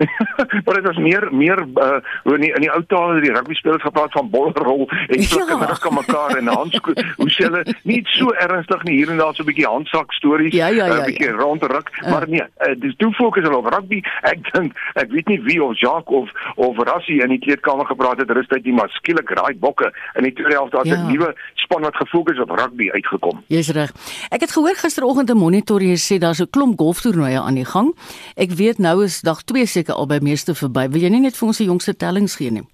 maar 0.64 0.74
dit 0.74 0.86
was 0.86 0.96
meer 0.96 1.28
meer 1.30 1.66
uh 1.74 2.00
in 2.34 2.40
die, 2.40 2.52
in 2.54 2.64
die 2.64 2.70
ou 2.70 2.82
tale 2.86 3.20
die 3.20 3.32
rugby 3.32 3.54
spelers 3.54 3.82
gepraat 3.82 4.12
van 4.12 4.30
bolrol 4.30 4.88
en 5.08 5.22
sulke 5.22 5.56
ja. 5.56 5.66
ruk 5.72 5.86
aan 5.86 5.94
mekaar 5.94 6.36
en 6.36 6.46
handskoen 6.52 6.98
hoe 7.16 7.28
sê 7.30 7.46
hulle 7.48 7.62
nie 7.88 8.00
so 8.14 8.32
ernstig 8.44 8.82
nie 8.88 8.96
hier 9.00 9.10
en 9.10 9.20
daar 9.22 9.34
so 9.34 9.42
'n 9.42 9.50
bietjie 9.50 9.66
handsak 9.66 10.12
stories 10.12 10.52
'n 10.52 10.56
ja, 10.56 10.68
ja, 10.68 10.86
ja, 10.86 10.98
uh, 11.00 11.04
bietjie 11.04 11.30
ja. 11.30 11.36
rondruk 11.36 11.90
uh. 11.90 12.10
maar 12.10 12.28
nee 12.28 12.42
uh, 12.42 12.74
dis 12.80 12.96
toe 12.96 13.12
fokus 13.12 13.42
hulle 13.42 13.56
op 13.56 13.70
rugby 13.74 14.02
ek 14.22 14.52
dink 14.52 14.76
ek 14.94 15.10
weet 15.10 15.28
nie 15.28 15.40
wie 15.42 15.62
of 15.64 15.78
Jacques 15.80 16.14
of 16.14 16.30
of 16.56 16.76
Rassie 16.90 17.22
in 17.22 17.28
die 17.28 17.38
kleedkamer 17.38 17.86
gepraat 17.86 18.18
het 18.18 18.30
rustig 18.30 18.64
nie 18.64 18.72
maar 18.72 18.90
skielik 18.90 19.30
raai 19.30 19.54
bokke 19.58 19.92
in 20.14 20.24
die 20.24 20.32
tweede 20.32 20.54
helfte 20.54 20.82
'n 20.84 20.88
ja. 20.88 21.02
nuwe 21.08 21.34
span 21.54 21.82
wat 21.82 21.96
gefokus 21.96 22.38
op 22.40 22.50
rugby 22.50 22.90
uitgekom 22.90 23.42
jy's 23.48 23.70
reg 23.70 23.92
ek 24.30 24.40
het 24.40 24.52
gehoor 24.52 24.76
gisteroggend 24.76 25.30
'n 25.30 25.36
monitor 25.36 25.82
jy 25.82 25.96
sê 25.96 26.18
daar's 26.18 26.40
'n 26.40 26.50
klomp 26.50 26.78
golftoernooie 26.78 27.40
aan 27.40 27.54
die 27.54 27.64
gang 27.64 27.94
ek 28.36 28.50
weet 28.50 28.78
nou 28.78 29.04
is 29.04 29.20
dag 29.20 29.42
2 29.42 29.66
seker 29.66 29.94
al 29.94 30.06
by 30.06 30.18
meeste 30.30 30.54
verby. 30.54 30.86
Wil 30.94 31.06
jy 31.06 31.10
nie 31.16 31.24
net 31.26 31.38
vir 31.38 31.50
ons 31.50 31.60
die 31.60 31.68
jongste 31.68 31.96
tellings 31.98 32.38
gee 32.40 32.54
nie? 32.54 32.66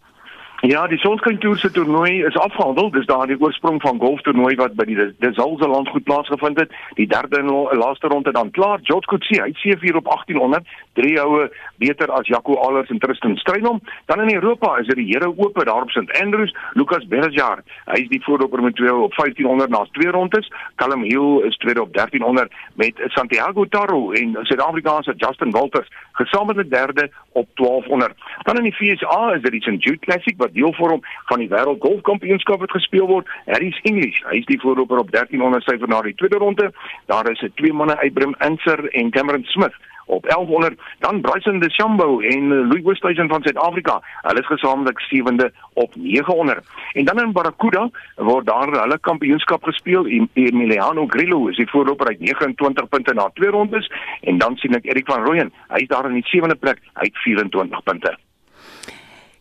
Ja, 0.61 0.87
die 0.89 0.97
Sonskyn 0.99 1.39
Tour 1.39 1.59
se 1.59 1.71
toernooi 1.71 2.23
is 2.25 2.37
afgehandel. 2.37 2.89
Dis 2.91 3.05
daardie 3.07 3.37
oorsprong 3.41 3.77
van 3.83 3.99
golftoernooi 4.01 4.55
wat 4.57 4.73
by 4.79 4.87
die 4.89 4.97
Desalze 5.21 5.69
land 5.69 5.89
goed 5.93 6.05
plaasgevind 6.09 6.57
het. 6.63 6.73
Die 6.97 7.07
derde 7.07 7.43
en 7.43 7.51
laaste 7.77 8.09
ronde 8.09 8.33
dan 8.33 8.51
klaar. 8.57 8.81
George 8.83 9.07
Coetzee, 9.07 9.43
hy 9.43 9.53
sê 9.61 9.77
vir 9.83 9.99
op 10.01 10.09
1800, 10.09 10.65
drie 10.97 11.19
houe 11.21 11.51
beter 11.77 12.09
as 12.17 12.31
Jaco 12.33 12.57
Allers 12.65 12.89
en 12.91 13.03
Tristan 13.05 13.37
Strydom. 13.37 13.83
Dan 14.09 14.23
in 14.25 14.33
Europa 14.35 14.79
is 14.81 14.89
dit 14.89 14.97
die 14.97 15.07
Here 15.11 15.29
Ope 15.29 15.65
daar 15.69 15.85
op 15.85 15.93
St 15.93 16.09
Andrews, 16.23 16.57
Lucas 16.73 17.05
Berger. 17.13 17.61
Hy 17.93 18.01
is 18.07 18.09
die 18.09 18.23
voorloper 18.25 18.65
met 18.65 18.79
twee 18.81 18.95
op 18.95 19.13
1500 19.21 19.71
na 19.71 19.85
twee 19.93 20.11
rondes. 20.17 20.49
Callum 20.81 21.05
Hill 21.05 21.45
is 21.51 21.61
tweede 21.61 21.85
op 21.85 21.93
1300 21.93 22.53
met 22.81 23.05
Santiago 23.19 23.69
Taro 23.69 24.11
en 24.17 24.33
Suid-Afrikaanse 24.41 25.15
Justin 25.21 25.53
Walters 25.53 25.93
gesamentlik 26.17 26.71
derde 26.71 27.11
op 27.33 27.49
1200. 27.55 28.17
Dan 28.43 28.57
in 28.57 28.63
die 28.63 28.75
FSA 28.75 29.35
is 29.35 29.43
dit 29.43 29.53
die 29.53 29.63
St 29.63 29.85
Jude 29.85 29.99
Classic 29.99 30.37
wat 30.47 30.55
deel 30.55 30.75
vorm 30.79 31.03
van 31.31 31.43
die 31.43 31.51
wêreld 31.51 31.83
golfkampioenskap 31.83 32.63
wat 32.63 32.77
gespeel 32.79 33.11
word. 33.11 33.35
Harry's 33.51 33.81
English, 33.91 34.23
hy 34.31 34.41
is 34.43 34.49
die 34.51 34.61
voorloper 34.63 35.03
op 35.03 35.11
1300 35.11 35.67
syfer 35.67 35.91
na 35.91 36.01
die 36.07 36.15
tweede 36.15 36.41
ronde. 36.43 36.71
Daar 37.13 37.31
is 37.31 37.43
'n 37.43 37.53
twee 37.61 37.73
manne 37.73 37.99
uitbrim 37.99 38.35
Inser 38.49 38.89
en 38.93 39.11
Cameron 39.11 39.45
Smith 39.45 39.77
op 40.07 40.27
1100 40.27 40.81
dan 40.99 41.21
Bryson 41.21 41.59
DeChambeau 41.59 42.27
en 42.27 42.69
Louis 42.69 42.85
Oosthuizen 42.85 43.29
van 43.29 43.43
Suid-Afrika. 43.43 44.03
Hulle 44.23 44.41
is 44.41 44.47
gesamentlik 44.47 44.99
sewende 44.99 45.53
op 45.73 45.95
900. 45.97 46.67
En 46.93 47.05
dan 47.05 47.21
in 47.21 47.33
Barracuda 47.33 47.91
word 48.15 48.47
daar 48.47 48.81
hulle 48.81 48.99
kampioenskap 49.01 49.65
gespeel. 49.65 50.07
Emiliano 50.33 51.07
Grillo 51.07 51.47
is 51.47 51.57
die 51.57 51.71
voorloper 51.71 52.07
uit 52.07 52.21
29 52.21 52.89
punte 52.89 53.15
na 53.15 53.31
twee 53.35 53.51
rondes 53.51 53.91
en 54.21 54.39
dan 54.39 54.57
sien 54.57 54.75
ek 54.75 54.85
Erik 54.85 55.07
van 55.07 55.25
Rooyen. 55.25 55.53
Hy 55.69 55.83
is 55.83 55.89
daar 55.89 56.09
in 56.09 56.21
die 56.21 56.27
sewende 56.27 56.57
plek 56.57 56.79
uit 56.93 57.19
24 57.25 57.83
punte. 57.83 58.17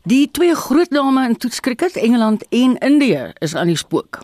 Die 0.05 0.31
twee 0.31 0.53
groot 0.55 0.89
name 0.89 1.23
in 1.25 1.37
toetskriket, 1.37 1.95
Engeland 1.97 2.43
en 2.49 2.77
Indië, 2.77 3.33
is 3.41 3.55
aan 3.55 3.67
die 3.67 3.77
spook. 3.77 4.19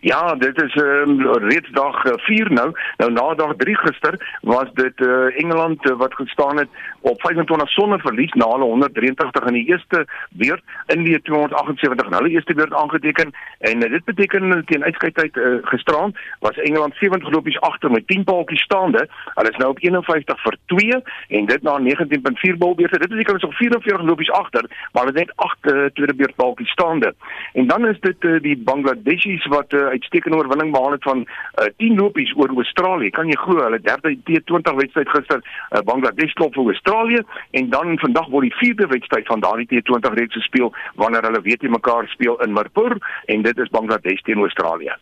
Ja, 0.00 0.34
dit 0.34 0.62
is 0.62 0.74
um, 0.74 1.20
reeds 1.22 1.70
dag 1.70 2.02
4 2.02 2.50
uh, 2.50 2.56
nou. 2.56 2.70
Nou 2.96 3.12
na 3.12 3.34
dag 3.34 3.54
3 3.56 3.76
gister 3.76 4.38
was 4.40 4.68
dit 4.74 5.00
uh, 5.00 5.40
Engeland 5.42 5.84
uh, 5.90 5.96
wat 5.96 6.14
gestaan 6.14 6.56
het 6.56 6.68
op 7.00 7.20
25 7.20 7.68
sonder 7.68 8.00
verlies 8.00 8.32
na 8.32 8.48
hulle 8.48 8.64
183 8.64 9.46
in 9.46 9.52
die 9.52 9.66
eerste 9.66 10.06
beurt, 10.30 10.62
Indië 10.86 11.20
278 11.22 12.06
in 12.06 12.12
hulle 12.12 12.28
eerste 12.28 12.54
beurt 12.54 12.74
aangeteken 12.74 13.32
en 13.58 13.84
uh, 13.84 13.90
dit 13.90 14.04
beteken 14.04 14.64
teen 14.66 14.84
uitskeidtyd 14.84 15.36
uh, 15.36 15.58
gisteraan 15.62 16.12
was 16.38 16.56
Engeland 16.56 16.94
70 16.94 17.30
lopies 17.30 17.60
agter 17.60 17.90
met 17.90 18.06
10 18.06 18.24
paaltjies 18.24 18.62
staande. 18.62 19.08
Hulle 19.34 19.50
is 19.50 19.56
nou 19.56 19.70
op 19.70 19.78
51 19.80 20.42
vir 20.42 20.56
2 20.66 21.02
en 21.28 21.46
dit 21.46 21.62
na 21.62 21.78
19.4 21.78 22.56
balbeurte. 22.56 22.98
Dit 22.98 23.08
beteken 23.08 23.32
hulle 23.34 23.44
is 23.44 23.48
op 23.48 23.54
44 23.54 24.06
lopies 24.06 24.30
agter, 24.30 24.64
maar 24.92 25.04
hulle 25.04 25.18
het 25.18 25.26
net 25.26 25.36
8 25.36 25.72
uh, 25.72 25.84
tweede 25.92 26.14
beurt 26.14 26.34
paaltjies 26.34 26.70
staande. 26.70 27.14
En 27.52 27.66
dan 27.66 27.86
is 27.86 28.00
dit 28.00 28.24
uh, 28.24 28.40
die 28.40 28.56
Bangladeshis 28.58 29.46
wat 29.46 29.72
uh, 29.72 29.89
uitstekende 29.94 30.38
oorwinning 30.38 30.72
behaal 30.74 30.96
het 30.96 31.06
van 31.08 31.24
uh, 31.24 31.68
10 31.82 31.98
lopies 32.00 32.32
oor 32.36 32.54
Australië. 32.54 33.10
Kan 33.16 33.30
jy 33.32 33.38
glo 33.40 33.62
hulle 33.64 33.80
derde 33.84 34.14
T20 34.28 34.80
wedstryd 34.82 35.12
gister 35.14 35.42
uh, 35.42 35.82
Bangladesh 35.90 36.34
klop 36.38 36.56
vir 36.56 36.72
Australië 36.74 37.22
en 37.60 37.70
dan 37.74 37.98
vandag 38.02 38.30
word 38.32 38.48
die 38.48 38.56
vierde 38.62 38.88
wedstryd 38.94 39.28
van 39.30 39.44
daardie 39.44 39.68
T20 39.70 40.18
reeks 40.18 40.40
gespeel 40.40 40.72
wanneer 41.00 41.28
hulle 41.28 41.44
weet 41.46 41.62
jy 41.62 41.72
mekaar 41.72 42.08
speel 42.14 42.40
in 42.44 42.56
Mirpur 42.56 42.96
en 43.26 43.46
dit 43.46 43.64
is 43.64 43.72
Bangladesh 43.76 44.24
teen 44.26 44.42
Australië. 44.46 44.96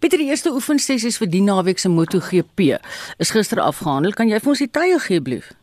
Pieter 0.00 0.20
die 0.22 0.30
eerste 0.30 0.52
oefensessies 0.54 1.18
vir 1.18 1.30
die 1.30 1.42
naweek 1.42 1.82
se 1.82 1.90
MotoGP 1.90 2.76
is 3.18 3.32
gister 3.34 3.62
afgehandel. 3.62 4.14
Kan 4.14 4.30
jy 4.30 4.40
vir 4.42 4.54
ons 4.54 4.62
die 4.62 4.70
tye 4.70 4.98
gee 5.08 5.22
blief? 5.22 5.54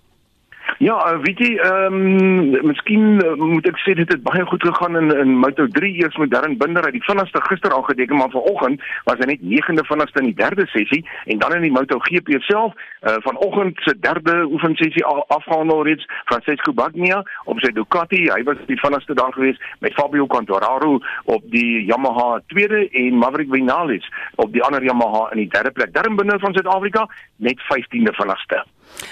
Ja, 0.77 0.95
uh, 1.13 1.19
weet 1.21 1.39
jy, 1.39 1.55
ehm 1.61 1.93
um, 1.93 2.65
miskien 2.65 3.19
uh, 3.21 3.33
moet 3.37 3.67
ek 3.69 3.77
sê 3.83 3.93
dit 3.97 4.09
het 4.09 4.23
baie 4.25 4.45
goed 4.49 4.63
gegaan 4.65 4.97
in 4.97 5.11
in 5.13 5.35
Moto3 5.43 5.89
eers 6.01 6.17
met 6.17 6.31
Darren 6.31 6.57
Binder 6.57 6.83
uit 6.83 6.95
die 6.97 7.03
vinnigste 7.03 7.41
gister 7.45 7.75
aangeteken 7.75 8.17
maar 8.17 8.31
vanoggend 8.33 8.81
was 9.05 9.21
hy 9.21 9.27
net 9.29 9.43
9de 9.53 9.85
vinnigste 9.89 10.19
in 10.23 10.29
die 10.31 10.39
derde 10.41 10.65
sessie 10.71 11.03
en 11.25 11.39
dan 11.43 11.55
in 11.55 11.67
die 11.67 11.71
MotoGP 11.71 12.41
self 12.47 12.73
uh, 12.73 13.15
vanoggend 13.27 13.79
se 13.85 13.95
derde 13.99 14.35
oefensessie 14.51 15.05
afgehandel 15.05 15.83
reeds 15.83 16.09
Francesco 16.25 16.73
Bagnaia 16.73 17.21
op 17.45 17.59
sy 17.61 17.71
Ducati. 17.71 18.23
Hy 18.31 18.41
was 18.49 18.61
die 18.67 18.79
vinnigste 18.79 19.13
daar 19.19 19.33
gewees 19.33 19.59
met 19.79 19.93
Fabio 19.93 20.25
Quartararo 20.25 20.99
op 21.25 21.49
die 21.53 21.85
Yamaha 21.85 22.39
tweede 22.47 22.87
en 22.89 23.17
Maverick 23.21 23.51
Vinales 23.53 24.09
op 24.35 24.53
die 24.53 24.63
ander 24.63 24.83
Yamaha 24.83 25.29
in 25.31 25.45
die 25.45 25.51
derde 25.53 25.71
plek. 25.71 25.93
Darren 25.93 26.15
Binder 26.15 26.39
van 26.39 26.53
Suid-Afrika 26.53 27.07
net 27.37 27.61
15de 27.69 28.15
vinnigste. 28.17 28.65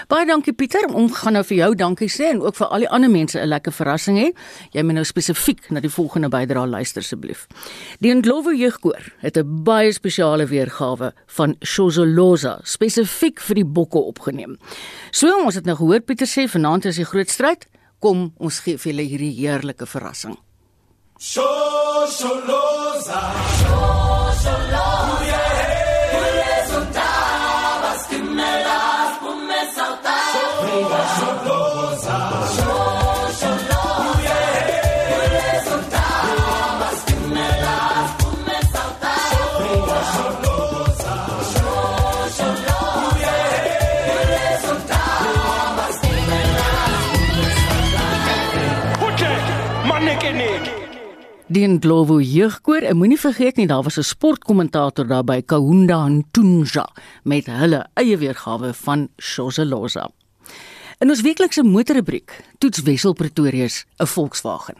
Baie 0.07 0.25
dankie 0.25 0.53
Pieter. 0.53 0.87
Ons 0.93 1.17
gaan 1.21 1.33
nou 1.33 1.43
vir 1.43 1.57
jou 1.57 1.75
dankie 1.75 2.09
sê 2.09 2.31
en 2.31 2.41
ook 2.41 2.55
vir 2.57 2.67
al 2.67 2.85
die 2.85 2.89
ander 2.89 3.09
mense 3.09 3.39
'n 3.39 3.47
lekker 3.47 3.71
verrassing 3.71 4.17
hê. 4.17 4.33
Jy 4.71 4.83
moet 4.83 4.95
nou 4.95 5.03
spesifiek 5.03 5.71
na 5.71 5.79
die 5.79 5.89
volgende 5.89 6.29
bydrae 6.29 6.67
luister 6.67 7.01
asseblief. 7.01 7.47
Die 7.99 8.13
Ndlovu 8.13 8.55
jeugkoor 8.55 9.13
het 9.19 9.37
'n 9.37 9.63
baie 9.63 9.91
spesiale 9.91 10.45
weergawe 10.45 11.13
van 11.27 11.55
Shozoloza 11.63 12.59
spesifiek 12.63 13.39
vir 13.39 13.55
die 13.55 13.65
bokke 13.65 13.99
opgeneem. 13.99 14.57
So 15.11 15.27
ons 15.45 15.55
het 15.55 15.65
nou 15.65 15.75
gehoor 15.75 16.01
Pieter 16.01 16.27
sê 16.27 16.47
vanaand 16.47 16.85
is 16.85 16.95
die 16.95 17.05
groot 17.05 17.29
stryd. 17.29 17.67
Kom 17.99 18.33
ons 18.37 18.59
gee 18.59 18.77
vir 18.77 18.93
julle 18.93 19.07
hierdie 19.07 19.35
heerlike 19.35 19.85
verrassing. 19.85 20.37
Shozoloza. 21.19 23.21
Shozoloza. 23.59 25.10
Die 51.51 51.65
Ndlovu 51.67 52.21
jeugkoor, 52.23 52.85
en 52.87 52.95
moenie 52.95 53.17
vergeet 53.19 53.57
nie, 53.59 53.65
daar 53.67 53.83
was 53.83 53.99
'n 53.99 54.07
sportkommentator 54.07 55.07
daar 55.07 55.23
by 55.23 55.41
Kahunda 55.41 56.07
Ntunja 56.07 56.89
met 57.23 57.45
hulle 57.45 57.87
eie 57.93 58.17
weergawe 58.17 58.73
van 58.73 59.09
Shozoloza. 59.17 60.09
In 60.99 61.09
ons 61.09 61.21
weeklikse 61.21 61.63
motorrubriek 61.63 62.43
toets 62.57 62.81
Wessel 62.81 63.13
Pretorius 63.13 63.85
'n 63.99 64.05
Volkswagen. 64.05 64.75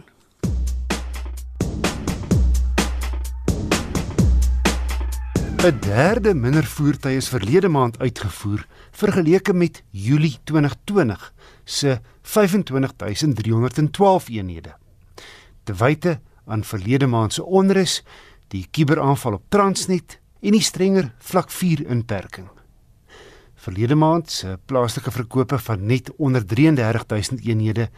‘n 5.64 5.80
Derde 5.80 6.34
minder 6.34 6.66
voertuie 6.66 7.16
is 7.16 7.28
verlede 7.28 7.68
maand 7.68 8.00
uitgevoer 8.00 8.68
vergeleke 8.92 9.54
met 9.54 9.84
Julie 9.90 10.38
2020 10.44 11.34
se 11.64 12.00
25312 12.22 14.30
eenhede. 14.30 14.76
Te 15.64 15.74
wyte 15.74 16.20
aan 16.52 16.64
verlede 16.68 17.08
maand 17.08 17.34
se 17.34 17.44
onrus, 17.44 18.02
die 18.52 18.66
kuberaanval 18.72 19.40
op 19.40 19.46
Transnet 19.50 20.20
en 20.42 20.58
die 20.58 20.64
strenger 20.64 21.14
vlak 21.24 21.52
4 21.54 21.86
inperking. 21.88 22.50
Verlede 23.62 23.96
maand 23.96 24.32
se 24.34 24.56
plaaslike 24.66 25.12
verkope 25.14 25.60
van 25.62 25.86
net 25.86 26.10
onder 26.18 26.46
33000 26.46 27.44
eenhede 27.46 27.90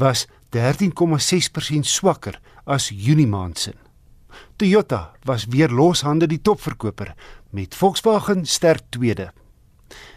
was 0.00 0.26
13,6% 0.56 1.86
swakker 1.86 2.40
as 2.64 2.88
Junie 2.88 3.28
maand 3.28 3.58
se. 3.58 3.74
Toyota 4.56 5.10
was 5.28 5.44
weer 5.50 5.68
loshande 5.68 6.26
die 6.26 6.40
topverkoper 6.40 7.14
met 7.50 7.74
Volkswagen 7.74 8.46
sterk 8.46 8.88
tweede. 8.88 9.30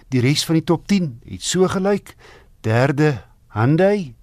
Die 0.07 0.21
res 0.21 0.45
van 0.45 0.59
die 0.59 0.63
top 0.63 0.87
10 0.87 1.19
het 1.27 1.43
so 1.43 1.67
gelyk: 1.67 2.15
derde 2.61 3.23
Hyundai, 3.53 4.13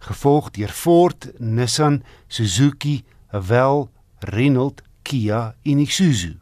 gevolg 0.00 0.50
deur 0.56 0.72
Ford, 0.72 1.28
Nissan, 1.38 2.02
Suzuki, 2.28 3.04
Haval, 3.32 3.88
Renault, 4.18 4.82
Kia 5.02 5.54
en 5.62 5.78
Isuzu. 5.78 6.38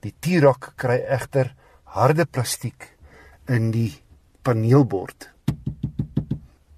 Die 0.00 0.14
T-Roc 0.20 0.72
kry 0.76 0.96
egter 1.04 1.54
harde 1.84 2.24
plastiek 2.24 2.96
in 3.48 3.70
die 3.70 3.92
paneelbord 4.42 5.28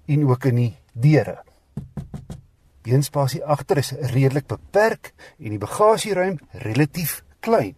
en 0.05 0.25
ook 0.27 0.45
in 0.45 0.55
die 0.55 0.73
deure. 0.93 1.37
Beenspasie 2.83 3.43
agter 3.45 3.79
is 3.79 3.93
redelik 4.11 4.49
beperk 4.51 5.13
en 5.39 5.55
die 5.55 5.61
bagasieruim 5.61 6.41
relatief 6.65 7.21
klein. 7.39 7.77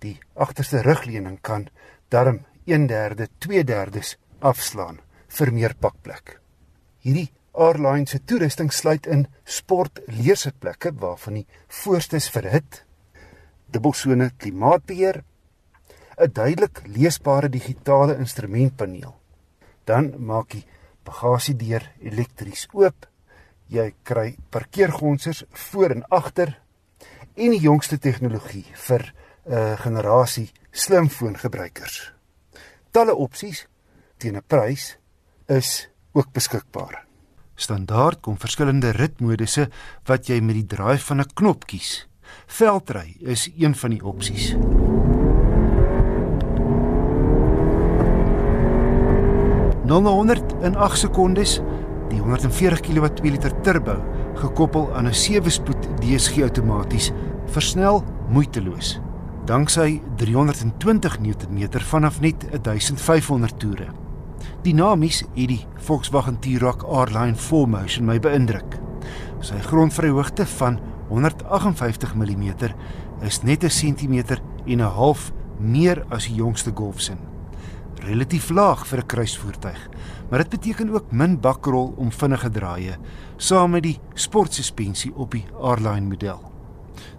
Die 0.00 0.16
agterste 0.34 0.80
rugleuning 0.80 1.42
kan 1.42 1.68
darm 2.08 2.40
1/3, 2.64 3.28
2/3 3.38 4.16
afslaan 4.40 5.00
vir 5.38 5.52
meer 5.52 5.74
pakplek. 5.74 6.38
Hierdie 7.04 7.30
Airline 7.58 8.06
se 8.06 8.20
toerusting 8.22 8.70
sluit 8.72 9.06
in 9.06 9.26
sport 9.44 9.98
leersitplekke 10.06 10.92
waarvan 11.00 11.40
die 11.40 11.46
voorste 11.82 12.16
is 12.16 12.28
verhit, 12.30 12.84
dubbelsone 13.66 14.30
klimaatbeheer, 14.38 15.24
'n 16.18 16.32
duidelik 16.32 16.82
leesbare 16.86 17.48
digitale 17.48 18.16
instrumentpaneel. 18.18 19.14
Dan 19.84 20.14
maak 20.18 20.50
die 20.50 20.64
bagasiedeur 21.04 21.82
elektries 22.00 22.66
oop. 22.72 23.06
Jy 23.68 23.92
kry 24.02 24.36
parkeergonsers 24.50 25.44
voor 25.52 25.90
en 25.90 26.04
agter 26.08 26.58
en 27.36 27.50
die 27.50 27.60
jongste 27.60 27.98
tegnologie 27.98 28.66
vir 28.74 29.02
'n 29.46 29.52
uh, 29.52 29.78
generasie 29.80 30.50
slimfoongebruikers. 30.70 32.12
Talle 32.90 33.14
opsies 33.14 33.66
teen 34.18 34.36
'n 34.36 34.42
prys 34.46 34.98
is 35.46 35.88
ook 36.12 36.32
beskikbaar. 36.32 37.04
Standaard 37.54 38.20
kom 38.20 38.38
verskillende 38.38 38.90
ritmodusse 38.90 39.68
wat 40.04 40.26
jy 40.26 40.40
met 40.40 40.54
die 40.54 40.66
draai 40.66 40.98
van 40.98 41.20
'n 41.20 41.32
knop 41.34 41.66
kies. 41.66 42.08
Veldry 42.46 43.16
is 43.20 43.50
een 43.56 43.74
van 43.74 43.90
die 43.90 44.04
opsies. 44.04 44.56
Nou 49.88 50.02
108 50.04 50.98
sekondes, 50.98 51.60
die 52.08 52.20
140 52.20 52.80
kW 52.80 53.06
2 53.06 53.30
liter 53.30 53.60
turbo 53.60 54.04
gekoppel 54.34 54.94
aan 54.94 55.06
'n 55.06 55.14
7-spoed 55.14 55.88
DSG 56.00 56.42
outomaties 56.42 57.12
versnel 57.46 58.04
moeiteloos 58.28 59.00
danksy 59.48 60.00
320 60.16 61.18
Nm 61.20 61.80
vanaf 61.80 62.20
net 62.20 62.44
1500 62.62 63.58
toere. 63.58 63.86
Dinamies 64.62 65.22
het 65.34 65.48
die 65.48 65.66
Volkswagen 65.76 66.38
T-Roc 66.40 66.82
R-Line 66.82 67.36
4Motion 67.36 68.04
my 68.04 68.18
beïndruk. 68.18 68.78
Sy 69.40 69.58
grondvryhoogte 69.64 70.46
van 70.58 70.78
158 71.08 72.14
mm 72.14 72.52
is 73.22 73.42
net 73.42 73.64
'n 73.64 73.70
sentimeter 73.70 74.40
en 74.66 74.80
'n 74.80 74.94
half 74.98 75.32
meer 75.58 76.04
as 76.10 76.26
die 76.26 76.34
jongste 76.34 76.70
Golfsin. 76.74 77.18
Relatief 78.02 78.50
laag 78.50 78.86
vir 78.86 78.98
'n 78.98 79.06
kruisvoertuig, 79.06 79.88
maar 80.30 80.38
dit 80.38 80.50
beteken 80.50 80.90
ook 80.90 81.12
min 81.12 81.40
bakrol 81.40 81.94
om 81.96 82.12
vinnige 82.12 82.50
draaie 82.50 82.96
saam 83.36 83.70
met 83.70 83.82
die 83.82 83.98
sportsuspensie 84.14 85.14
op 85.14 85.30
die 85.30 85.44
R-Line 85.60 86.06
model. 86.08 86.52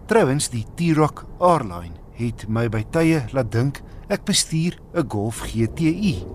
Trouwens, 0.06 0.50
die 0.50 0.66
T-Roc 0.76 1.26
R-Line 1.40 1.96
het 2.14 2.48
my 2.48 2.70
by 2.70 2.84
tye 2.92 3.26
laat 3.32 3.52
dink 3.52 3.82
ek 4.10 4.26
bestuur 4.26 4.74
'n 4.94 5.08
Golf 5.08 5.42
GTI. 5.46 6.26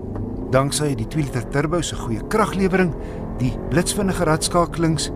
Danksy 0.50 0.94
die 0.94 1.08
2 1.08 1.22
liter 1.22 1.48
turbo 1.50 1.82
se 1.82 1.96
goeie 1.96 2.22
kraglewering, 2.28 2.94
die 3.38 3.52
blitsvinnige 3.70 4.24
radskakelings, 4.24 5.10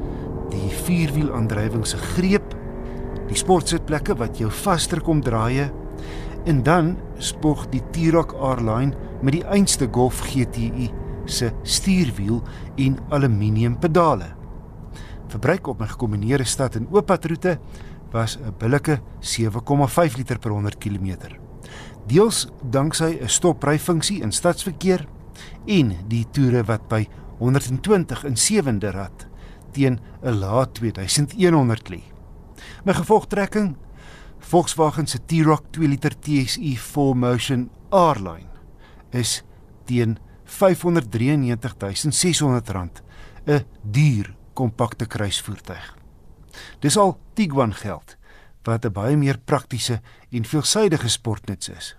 die 0.51 0.69
vierwielaandrywing 0.85 1.87
se 1.87 1.97
greep, 1.97 2.55
die 3.29 3.37
sportsitplekke 3.37 4.17
wat 4.19 4.39
jou 4.39 4.51
vaster 4.51 5.01
kom 5.01 5.21
draaie 5.21 5.71
en 6.47 6.63
dan 6.63 6.97
spog 7.19 7.69
die 7.71 7.83
T-Roc 7.93 8.33
R-Line 8.33 8.97
met 9.23 9.33
die 9.33 9.45
einste 9.45 9.89
Golf 9.93 10.21
GTI 10.21 10.91
se 11.27 11.53
stuurwiel 11.63 12.43
en 12.77 12.99
aluminium 13.11 13.79
pedale. 13.79 14.35
Verbruik 15.29 15.67
op 15.67 15.81
my 15.81 15.87
gekombineerde 15.87 16.45
stad 16.45 16.75
en 16.77 16.89
ooppadroete 16.91 17.59
was 18.13 18.39
'n 18.39 18.55
billike 18.59 19.01
7,5 19.21 20.17
liter 20.17 20.39
per 20.39 20.51
100 20.51 20.79
km. 20.79 21.48
Deels 22.09 22.47
danksy 22.63 23.19
'n 23.21 23.29
stopryfunksie 23.29 24.23
in 24.23 24.33
stadsverkeer 24.33 25.07
en 25.67 25.97
die 26.09 26.27
toere 26.33 26.65
wat 26.65 26.89
by 26.89 27.09
120 27.39 28.25
in 28.25 28.37
sewende 28.37 28.91
rad 28.91 29.27
teen 29.73 30.01
'n 30.23 30.39
lae 30.41 30.73
2100 30.73 31.91
lê. 31.91 32.03
My 32.85 32.93
gevolgtrekking 32.93 33.77
Volkswagen 34.39 35.07
se 35.07 35.19
T-Roc 35.27 35.63
2 35.71 35.89
liter 35.89 36.21
TSI 36.21 36.79
4Motion 36.79 37.71
R-Line 37.91 38.49
is 39.11 39.43
teen 39.85 40.19
R593600 40.47 43.03
'n 43.47 43.65
duur 43.83 44.37
kompakte 44.55 45.07
kruisvoertuig. 45.07 45.97
Dis 46.81 46.97
al 46.97 47.19
Tiguan 47.35 47.75
geld 47.75 48.18
wat 48.69 48.85
'n 48.85 48.93
baie 48.93 49.17
meer 49.17 49.39
praktiese 49.39 50.01
en 50.31 50.45
veelsidige 50.45 51.09
sportnuts 51.09 51.69
is. 51.69 51.97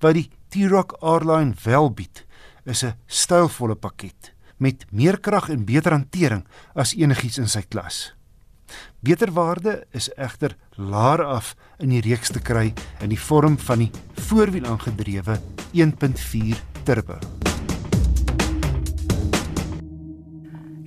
Wat 0.00 0.14
die 0.14 0.30
T-Roc 0.48 0.96
R-Line 1.00 1.54
wel 1.64 1.90
bied, 1.90 2.26
is 2.64 2.84
'n 2.84 2.94
stylvolle 3.06 3.74
pakket 3.74 4.34
met 4.56 4.84
meer 4.92 5.20
krag 5.20 5.48
en 5.48 5.64
beter 5.64 5.92
hantering 5.92 6.44
as 6.74 6.94
enigiets 6.94 7.38
in 7.38 7.48
sy 7.48 7.62
klas. 7.68 8.14
Beter 9.00 9.32
waarde 9.32 9.86
is 9.90 10.10
egter 10.16 10.56
laer 10.76 11.24
af 11.24 11.54
in 11.78 11.88
die 11.88 12.00
reeks 12.00 12.30
te 12.30 12.40
kry 12.40 12.72
in 13.00 13.08
die 13.08 13.20
vorm 13.20 13.58
van 13.58 13.78
die 13.78 13.90
voorwiel 14.28 14.66
aangedrewe 14.66 15.40
1.4 15.72 16.60
turbo. 16.84 17.18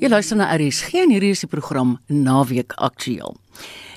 Jy 0.03 0.09
luister 0.09 0.35
na 0.37 0.49
RSG 0.51 0.93
en 0.93 1.13
hierdie 1.15 1.31
is 1.31 1.45
die 1.45 1.47
program 1.47 1.97
Naweek 2.07 2.73
Aktueel. 2.75 3.37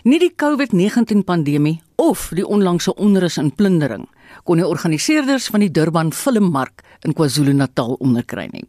Nie 0.06 0.20
die 0.22 0.30
COVID-19 0.38 1.24
pandemie 1.26 1.80
of 1.98 2.28
die 2.38 2.44
onlangse 2.46 2.92
onrus 2.94 3.40
en 3.42 3.48
plundering 3.50 4.04
kon 4.46 4.60
die 4.60 4.66
organiseerders 4.66 5.48
van 5.50 5.64
die 5.64 5.70
Durban 5.74 6.12
Filmmark 6.14 6.84
in 7.02 7.16
KwaZulu-Natal 7.18 7.96
onderkry 7.98 8.44
nie. 8.52 8.62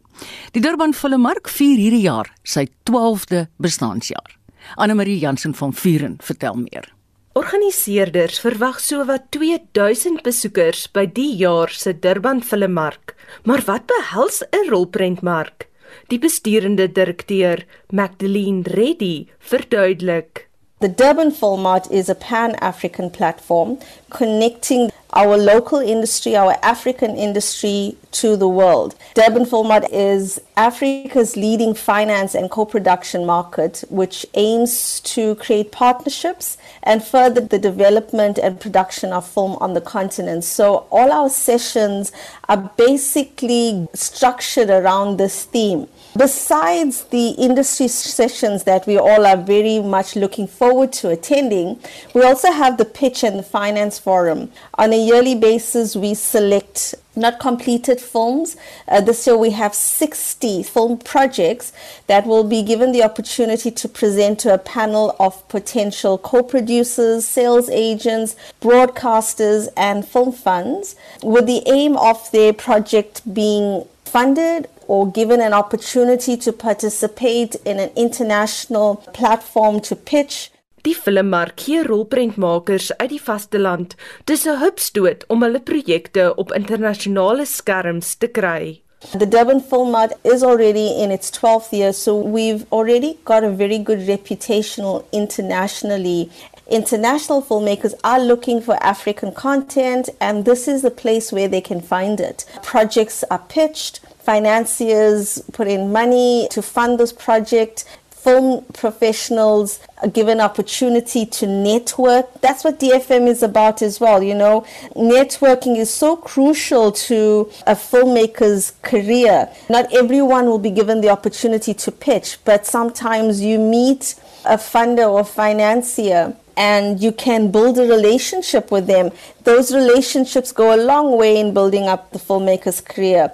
Die 0.50 0.62
Durban 0.64 0.96
Filmmark 0.98 1.46
vier 1.46 1.78
hierdie 1.78 2.02
jaar 2.08 2.26
sy 2.42 2.64
12de 2.90 3.44
bestaanjaar. 3.62 4.34
Anne 4.82 4.96
Marie 4.98 5.20
Jansen 5.22 5.54
van 5.54 5.76
Vuren 5.78 6.16
vertel 6.26 6.58
meer. 6.64 6.90
Organiseerders 7.38 8.42
verwag 8.42 8.82
sowat 8.82 9.30
2000 9.38 10.24
besoekers 10.26 10.88
by 10.90 11.06
die 11.06 11.36
jaar 11.38 11.70
se 11.70 11.94
Durban 11.94 12.42
Filmmark. 12.42 13.14
Maar 13.46 13.62
wat 13.70 13.86
behels 13.86 14.42
'n 14.42 14.66
rolprentmark? 14.74 15.68
Die 16.10 16.18
besturende 16.18 16.90
direkteur, 16.90 17.64
Magdalene 17.94 18.66
Reddy, 18.66 19.28
verduidelik 19.38 20.47
The 20.80 20.88
Durban 20.88 21.32
Film 21.32 21.62
Mart 21.62 21.90
is 21.90 22.08
a 22.08 22.14
pan 22.14 22.54
African 22.60 23.10
platform 23.10 23.80
connecting 24.10 24.92
our 25.12 25.36
local 25.36 25.80
industry, 25.80 26.36
our 26.36 26.56
African 26.62 27.16
industry 27.16 27.96
to 28.12 28.36
the 28.36 28.46
world. 28.46 28.94
Durban 29.14 29.44
Film 29.44 29.68
Mart 29.68 29.90
is 29.90 30.40
Africa's 30.56 31.36
leading 31.36 31.74
finance 31.74 32.32
and 32.36 32.48
co 32.48 32.64
production 32.64 33.26
market, 33.26 33.82
which 33.90 34.24
aims 34.34 35.00
to 35.00 35.34
create 35.36 35.72
partnerships 35.72 36.58
and 36.84 37.02
further 37.02 37.40
the 37.40 37.58
development 37.58 38.38
and 38.38 38.60
production 38.60 39.12
of 39.12 39.26
film 39.26 39.56
on 39.60 39.74
the 39.74 39.80
continent. 39.80 40.44
So, 40.44 40.86
all 40.90 41.10
our 41.10 41.28
sessions 41.28 42.12
are 42.48 42.70
basically 42.76 43.88
structured 43.94 44.70
around 44.70 45.16
this 45.16 45.44
theme. 45.44 45.88
Besides 46.18 47.04
the 47.04 47.28
industry 47.38 47.86
sessions 47.86 48.64
that 48.64 48.88
we 48.88 48.98
all 48.98 49.24
are 49.24 49.36
very 49.36 49.78
much 49.78 50.16
looking 50.16 50.48
forward 50.48 50.92
to 50.94 51.10
attending, 51.10 51.78
we 52.12 52.22
also 52.22 52.50
have 52.50 52.76
the 52.76 52.84
pitch 52.84 53.22
and 53.22 53.38
the 53.38 53.44
finance 53.44 54.00
forum. 54.00 54.50
On 54.74 54.92
a 54.92 54.98
yearly 54.98 55.36
basis, 55.36 55.94
we 55.94 56.14
select 56.14 56.96
not 57.14 57.38
completed 57.38 58.00
films. 58.00 58.56
Uh, 58.88 59.00
this 59.00 59.28
year 59.28 59.36
we 59.36 59.50
have 59.50 59.76
60 59.76 60.64
film 60.64 60.98
projects 60.98 61.72
that 62.08 62.26
will 62.26 62.42
be 62.42 62.64
given 62.64 62.90
the 62.90 63.04
opportunity 63.04 63.70
to 63.70 63.88
present 63.88 64.40
to 64.40 64.52
a 64.52 64.58
panel 64.58 65.14
of 65.20 65.48
potential 65.48 66.18
co 66.18 66.42
producers, 66.42 67.26
sales 67.26 67.70
agents, 67.70 68.34
broadcasters, 68.60 69.68
and 69.76 70.04
film 70.04 70.32
funds 70.32 70.96
with 71.22 71.46
the 71.46 71.62
aim 71.68 71.96
of 71.96 72.28
their 72.32 72.52
project 72.52 73.22
being 73.32 73.84
funded 74.04 74.66
or 74.88 75.06
given 75.12 75.40
an 75.40 75.52
opportunity 75.52 76.36
to 76.36 76.52
participate 76.52 77.54
in 77.64 77.78
an 77.78 77.90
international 77.94 78.96
platform 79.12 79.80
to 79.80 79.94
pitch. 79.94 80.50
Die 80.82 80.94
filmmark 80.94 81.60
gee 81.60 81.82
rolprentmakers 81.84 82.90
uit 82.96 83.10
die 83.12 83.22
vasteland 83.22 83.94
dis 84.24 84.46
'n 84.46 84.60
hupstoot 84.62 85.24
om 85.28 85.42
hulle 85.42 85.60
projekte 85.60 86.34
op 86.34 86.52
internasionale 86.52 87.44
skerms 87.44 88.14
te 88.14 88.28
kry. 88.28 88.82
The 89.18 89.28
Durban 89.28 89.60
Film 89.60 89.90
Mart 89.90 90.12
is 90.24 90.42
already 90.42 90.88
in 91.02 91.10
its 91.10 91.30
12th 91.30 91.72
year, 91.72 91.92
so 91.92 92.16
we've 92.16 92.64
already 92.72 93.18
got 93.24 93.44
a 93.44 93.50
very 93.50 93.78
good 93.78 94.08
reputation 94.08 95.02
internationally. 95.12 96.30
International 96.68 97.40
filmmakers 97.40 97.94
are 98.02 98.20
looking 98.20 98.60
for 98.60 98.76
African 98.82 99.32
content, 99.32 100.10
and 100.20 100.44
this 100.44 100.66
is 100.66 100.82
the 100.82 100.90
place 100.90 101.32
where 101.32 101.48
they 101.48 101.60
can 101.60 101.80
find 101.80 102.20
it. 102.20 102.44
Projects 102.62 103.24
are 103.30 103.42
pitched, 103.48 104.00
financiers 104.28 105.40
put 105.54 105.66
in 105.66 105.90
money 105.90 106.46
to 106.50 106.60
fund 106.60 107.00
this 107.00 107.14
project. 107.14 107.86
Film 108.10 108.62
professionals 108.74 109.80
are 110.02 110.10
given 110.10 110.38
opportunity 110.38 111.24
to 111.24 111.46
network. 111.46 112.26
That's 112.42 112.62
what 112.62 112.78
DFM 112.78 113.26
is 113.26 113.42
about 113.42 113.80
as 113.80 114.00
well. 114.00 114.22
You 114.22 114.34
know, 114.34 114.66
networking 114.94 115.78
is 115.78 115.90
so 115.90 116.14
crucial 116.14 116.92
to 117.08 117.50
a 117.66 117.74
filmmaker's 117.74 118.72
career. 118.82 119.48
Not 119.70 119.90
everyone 119.94 120.44
will 120.44 120.58
be 120.58 120.72
given 120.72 121.00
the 121.00 121.08
opportunity 121.08 121.72
to 121.72 121.90
pitch, 121.90 122.36
but 122.44 122.66
sometimes 122.66 123.40
you 123.40 123.58
meet 123.58 124.14
a 124.44 124.58
funder 124.58 125.08
or 125.10 125.24
financier 125.24 126.36
and 126.58 127.00
you 127.00 127.12
can 127.12 127.50
build 127.50 127.78
a 127.78 127.86
relationship 127.96 128.70
with 128.70 128.86
them. 128.88 129.10
Those 129.44 129.74
relationships 129.74 130.52
go 130.52 130.74
a 130.74 130.80
long 130.92 131.16
way 131.16 131.40
in 131.40 131.54
building 131.54 131.84
up 131.86 132.10
the 132.12 132.18
filmmaker's 132.18 132.82
career. 132.82 133.32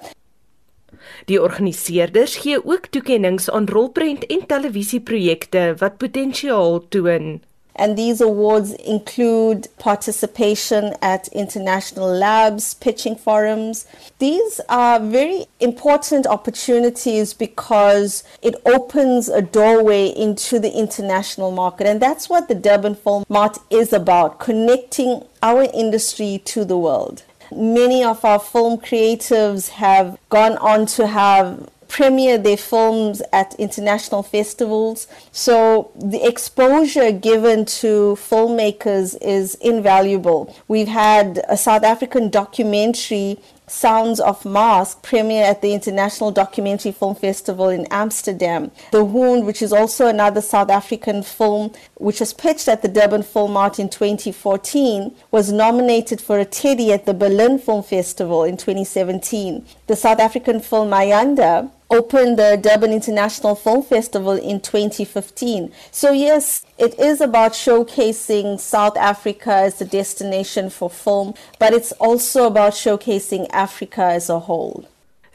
Die 1.25 1.41
organiseerders 1.41 2.35
gee 2.37 2.65
ook 2.65 2.85
toekenninge 2.93 3.51
aan 3.51 3.67
rolprent 3.67 4.25
en 4.25 4.45
televisieprojekte 4.47 5.73
wat 5.77 5.97
potensiaal 5.97 6.87
toon. 6.89 7.41
And 7.77 7.97
these 7.97 8.21
awards 8.21 8.71
include 8.71 9.67
participation 9.77 10.93
at 11.01 11.27
international 11.33 12.07
labs, 12.07 12.73
pitching 12.73 13.17
forums. 13.17 13.85
These 14.19 14.61
are 14.69 14.99
very 14.99 15.47
important 15.59 16.25
opportunities 16.25 17.33
because 17.33 18.23
it 18.41 18.55
opens 18.65 19.27
a 19.27 19.41
doorway 19.41 20.07
into 20.07 20.57
the 20.57 20.71
international 20.71 21.51
market. 21.51 21.85
And 21.85 21.99
that's 21.99 22.29
what 22.29 22.47
the 22.47 22.55
Durban 22.55 22.95
Film 22.95 23.25
Mart 23.27 23.57
is 23.69 23.91
about 23.91 24.39
connecting 24.39 25.23
our 25.41 25.63
industry 25.73 26.41
to 26.45 26.63
the 26.63 26.77
world. 26.77 27.23
Many 27.51 28.03
of 28.03 28.23
our 28.25 28.39
film 28.39 28.77
creatives 28.77 29.69
have 29.69 30.17
gone 30.29 30.57
on 30.57 30.85
to 30.87 31.07
have 31.07 31.69
premiere 31.87 32.37
their 32.37 32.57
films 32.57 33.21
at 33.31 33.53
international 33.55 34.23
festivals. 34.23 35.07
So 35.31 35.91
the 35.95 36.27
exposure 36.27 37.11
given 37.11 37.65
to 37.65 38.17
filmmakers 38.19 39.15
is 39.21 39.55
invaluable. 39.55 40.53
We've 40.67 40.87
had 40.87 41.41
a 41.47 41.55
South 41.55 41.83
African 41.83 42.29
documentary 42.29 43.39
Sounds 43.67 44.19
of 44.19 44.45
Mask 44.45 45.01
premiere 45.01 45.43
at 45.43 45.61
the 45.61 45.73
International 45.73 46.31
Documentary 46.31 46.91
Film 46.91 47.15
Festival 47.15 47.69
in 47.69 47.87
Amsterdam. 47.89 48.71
The 48.91 49.03
Wound, 49.03 49.45
which 49.45 49.61
is 49.61 49.73
also 49.73 50.07
another 50.07 50.41
South 50.41 50.69
African 50.69 51.23
film, 51.23 51.71
which 51.95 52.19
was 52.19 52.33
pitched 52.33 52.67
at 52.67 52.83
the 52.83 52.87
Durban 52.87 53.23
Film 53.23 53.53
Mart 53.53 53.79
in 53.79 53.89
2014, 53.89 55.15
was 55.31 55.51
nominated 55.51 56.21
for 56.21 56.37
a 56.37 56.45
Teddy 56.45 56.91
at 56.91 57.05
the 57.05 57.13
Berlin 57.13 57.57
Film 57.57 57.81
Festival 57.81 58.43
in 58.43 58.57
2017. 58.57 59.65
The 59.87 59.95
South 59.95 60.19
African 60.19 60.59
film 60.59 60.89
Mayanda 60.89 61.71
opened 61.89 62.37
the 62.37 62.57
Durban 62.61 62.91
International 62.91 63.55
Film 63.55 63.83
Festival 63.83 64.33
in 64.33 64.59
2015. 64.59 65.71
So, 65.91 66.11
yes, 66.11 66.65
it 66.77 66.97
is 66.99 67.21
about 67.21 67.53
showcasing 67.53 68.59
South 68.59 68.97
Africa 68.97 69.53
as 69.53 69.81
a 69.81 69.85
destination 69.85 70.69
for 70.69 70.89
film, 70.89 71.33
but 71.59 71.73
it's 71.73 71.91
also 71.93 72.47
about 72.47 72.73
showcasing 72.73 73.47
Africa 73.51 74.03
as 74.03 74.29
a 74.29 74.39
whole. 74.39 74.85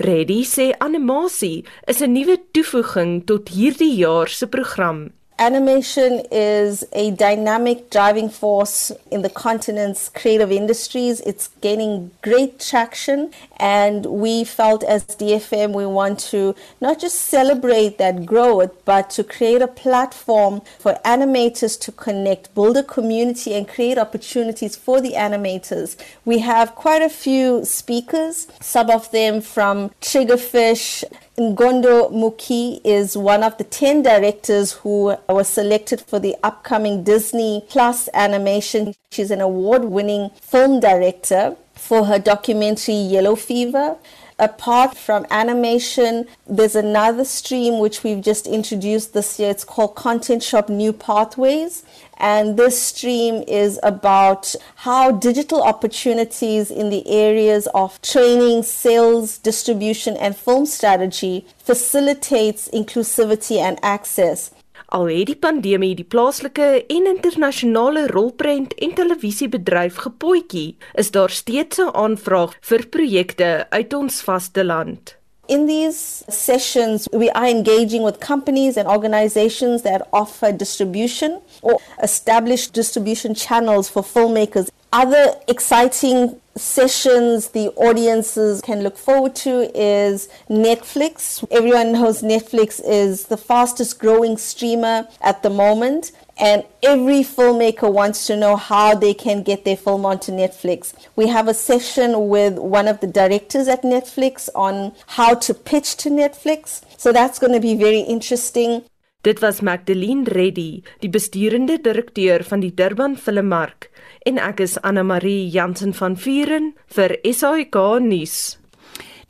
Reddy 0.01 0.45
sê 0.45 0.73
animasie 0.81 1.65
is 1.87 2.01
'n 2.01 2.15
nuwe 2.15 2.37
toevoeging 2.55 3.27
tot 3.27 3.51
hierdie 3.53 3.99
jaar 4.01 4.29
se 4.29 4.47
program. 4.47 5.13
Animation 5.41 6.21
is 6.31 6.85
a 6.93 7.13
dynamic 7.13 7.89
driving 7.89 8.29
force 8.29 8.93
in 9.11 9.23
the 9.23 9.31
continent's 9.31 10.11
creative 10.11 10.53
industries. 10.53 11.21
It's 11.21 11.49
gaining 11.63 12.11
great 12.21 12.61
traction, 12.61 13.31
and 13.57 14.05
we 14.05 14.45
felt 14.45 14.85
as 14.85 15.07
DFM 15.07 15.73
we 15.73 15.87
want 15.87 16.19
to 16.31 16.55
not 16.83 17.01
just 17.01 17.17
celebrate 17.17 17.97
that 17.97 18.27
growth, 18.27 18.85
but 18.85 19.09
to 19.17 19.25
create 19.25 19.63
a 19.63 19.67
platform 19.67 20.61
for 20.79 21.01
animators 21.07 21.81
to 21.81 21.93
connect, 21.93 22.55
build 22.55 22.77
a 22.77 22.83
community, 22.83 23.55
and 23.55 23.67
create 23.67 23.97
opportunities 23.97 24.77
for 24.77 25.01
the 25.01 25.13
animators. 25.13 25.97
We 26.27 26.41
have 26.41 26.75
quite 26.75 27.01
a 27.01 27.09
few 27.09 27.65
speakers, 27.65 28.47
some 28.61 28.91
of 28.91 29.11
them 29.11 29.41
from 29.41 29.89
Triggerfish. 30.03 31.03
Ngondo 31.41 32.13
Muki 32.13 32.83
is 32.85 33.17
one 33.17 33.43
of 33.43 33.57
the 33.57 33.65
10 33.65 34.03
directors 34.03 34.73
who 34.73 35.17
was 35.27 35.49
selected 35.49 36.03
for 36.03 36.19
the 36.19 36.37
upcoming 36.43 37.03
Disney 37.03 37.65
Plus 37.71 38.11
animation. 38.13 38.93
She's 39.11 39.31
an 39.31 39.41
award 39.41 39.85
winning 39.85 40.33
film 40.43 40.81
director 40.81 41.57
for 41.75 42.05
her 42.05 42.19
documentary 42.19 42.97
Yellow 42.97 43.37
Fever. 43.37 43.97
Apart 44.41 44.97
from 44.97 45.27
animation, 45.31 46.27
there's 46.47 46.75
another 46.75 47.27
stream 47.27 47.79
which 47.79 48.03
we've 48.03 48.23
just 48.23 48.47
introduced 48.47 49.13
this 49.13 49.39
year. 49.39 49.51
It's 49.51 49.65
called 49.65 49.97
Content 49.97 50.43
Shop 50.43 50.71
New 50.71 50.95
Pathways. 50.95 51.85
And 52.17 52.57
this 52.57 52.81
stream 52.81 53.45
is 53.47 53.79
about 53.83 54.55
how 54.77 55.11
digital 55.13 55.63
opportunities 55.63 56.71
in 56.71 56.89
the 56.89 57.07
areas 57.07 57.69
of 57.75 58.01
training, 58.01 58.63
sales, 58.63 59.37
distribution, 59.37 60.17
and 60.17 60.35
film 60.35 60.65
strategy 60.65 61.47
facilitates 61.59 62.71
inclusivity 62.71 63.59
and 63.59 63.79
access. 63.83 64.53
Al 64.91 65.07
het 65.07 65.29
die 65.29 65.39
pandemie 65.39 65.93
die 65.95 66.05
plaaslike 66.05 66.65
en 66.91 67.05
internasionale 67.07 68.09
rolprent 68.11 68.73
en 68.83 68.95
televisiebedryf 68.99 70.01
gepootjie, 70.03 70.75
is 70.99 71.13
daar 71.15 71.31
steeds 71.31 71.79
'n 71.79 71.95
aanvraag 71.95 72.57
vir 72.61 72.87
projekte 72.87 73.67
uit 73.71 73.95
ons 73.95 74.21
vasteland. 74.21 75.17
In 75.47 75.67
these 75.67 76.25
sessions, 76.29 77.09
we 77.13 77.33
are 77.33 77.49
engaging 77.49 78.03
with 78.03 78.19
companies 78.19 78.77
and 78.77 78.89
organizations 78.89 79.83
that 79.83 80.07
offer 80.11 80.57
distribution 80.57 81.39
or 81.61 81.81
establish 82.03 82.67
distribution 82.71 83.35
channels 83.35 83.89
for 83.89 84.03
filmmakers. 84.03 84.71
Other 84.93 85.35
exciting 85.47 86.41
sessions 86.57 87.51
the 87.51 87.69
audiences 87.77 88.61
can 88.61 88.83
look 88.83 88.99
forward 88.99 89.37
to 89.37 89.71
is 89.79 90.29
Netflix. 90.49 91.47
Everyone 91.51 91.93
knows 91.93 92.23
Netflix 92.23 92.81
is 92.85 93.27
the 93.27 93.37
fastest 93.37 94.01
growing 94.01 94.37
streamer 94.37 95.07
at 95.21 95.45
the 95.45 95.51
moment. 95.51 96.11
And 96.41 96.65
every 96.83 97.23
filmmaker 97.23 97.93
wants 97.93 98.27
to 98.27 98.37
know 98.37 98.57
how 98.57 98.97
they 98.97 99.15
can 99.15 99.43
get 99.45 99.65
their 99.65 99.77
film 99.77 100.05
onto 100.05 100.33
Netflix. 100.33 100.93
We 101.15 101.29
have 101.29 101.47
a 101.47 101.55
session 101.55 102.29
with 102.29 102.59
one 102.59 102.89
of 102.89 102.99
the 102.99 103.07
directors 103.07 103.69
at 103.69 103.83
Netflix 103.83 104.49
on 104.55 104.93
how 105.07 105.35
to 105.35 105.55
pitch 105.55 105.99
to 105.99 106.11
Netflix. 106.11 106.83
So 106.97 107.13
that's 107.13 107.39
going 107.39 107.53
to 107.53 107.61
be 107.61 107.77
very 107.77 108.01
interesting. 108.01 108.83
Dit 109.23 109.43
was 109.43 109.61
Magdalene 109.61 110.25
Reddy, 110.25 110.83
die 111.03 111.11
besturende 111.13 111.77
direkteur 111.85 112.41
van 112.49 112.63
die 112.65 112.71
Durban 112.73 113.19
Filmmark, 113.21 113.91
en 114.27 114.39
ek 114.39 114.61
is 114.61 114.79
Anna 114.85 115.03
Marie 115.03 115.49
Jansen 115.49 115.95
van 115.97 116.17
Vuren 116.17 116.73
vir 116.95 117.17
SAK 117.25 117.77
nuus. 118.05 118.59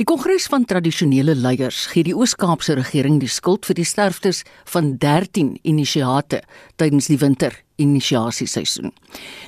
Die 0.01 0.07
Kongres 0.09 0.47
van 0.49 0.64
Tradisionele 0.64 1.34
Leiers 1.36 1.82
gee 1.93 2.07
die 2.07 2.14
Oos-Kaapse 2.16 2.72
regering 2.78 3.18
die 3.20 3.28
skuld 3.28 3.66
vir 3.68 3.76
die 3.76 3.84
sterftes 3.84 4.41
van 4.72 4.95
13 5.03 5.59
inisiate 5.68 6.41
tydens 6.80 7.11
die 7.12 7.18
winter 7.20 7.53
inisiasieseisoen. 7.80 8.95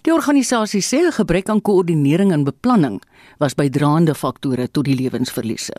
Die 0.05 0.13
organisasie 0.13 0.83
sê 0.83 1.01
'n 1.07 1.13
gebrek 1.13 1.49
aan 1.49 1.63
koördinering 1.63 2.33
en 2.33 2.45
beplanning 2.45 3.01
was 3.39 3.55
bydraende 3.55 4.15
faktore 4.15 4.69
tot 4.71 4.85
die 4.85 4.97
lewensverliese. 4.97 5.75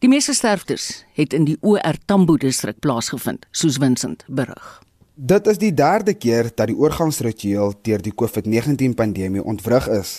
Die 0.00 0.08
meeste 0.08 0.34
sterftes 0.34 1.04
het 1.14 1.32
in 1.32 1.44
die 1.44 1.56
OR 1.60 1.96
Tambo 2.06 2.36
distrik 2.36 2.80
plaasgevind, 2.80 3.46
soos 3.52 3.76
Vincent 3.76 4.24
berig. 4.26 4.80
Dit 5.20 5.46
is 5.46 5.58
die 5.60 5.74
derde 5.76 6.14
keer 6.16 6.46
dat 6.48 6.70
die 6.70 6.76
oorgangsritueel 6.80 7.74
deur 7.84 8.00
die 8.00 8.12
COVID-19 8.16 8.94
pandemie 8.96 9.42
ontwrig 9.44 9.84
is. 9.92 10.12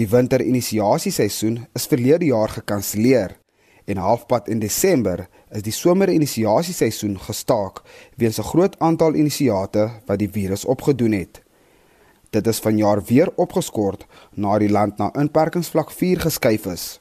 Die 0.00 0.06
winterinisiasieseisoen 0.08 1.58
is 1.76 1.84
verlede 1.90 2.30
jaar 2.30 2.48
gekanselleer 2.48 3.34
en 3.84 4.00
halfpad 4.00 4.48
in 4.48 4.62
Desember 4.64 5.26
is 5.52 5.66
die 5.68 5.74
somerinisiasieseisoen 5.76 7.18
gestaak 7.26 7.82
weens 8.16 8.40
'n 8.40 8.48
groot 8.52 8.78
aantal 8.78 9.20
inisiate 9.20 9.90
wat 10.06 10.18
die 10.18 10.32
virus 10.32 10.64
opgedoen 10.64 11.12
het. 11.12 11.42
Dit 12.30 12.46
is 12.46 12.64
vanjaar 12.64 13.04
weer 13.04 13.28
opgeskort 13.36 14.06
na 14.34 14.58
die 14.58 14.70
land 14.70 14.96
na 14.98 15.12
inperkingsvlak 15.12 15.90
4 15.90 16.20
geskuif 16.20 16.66
is. 16.66 17.00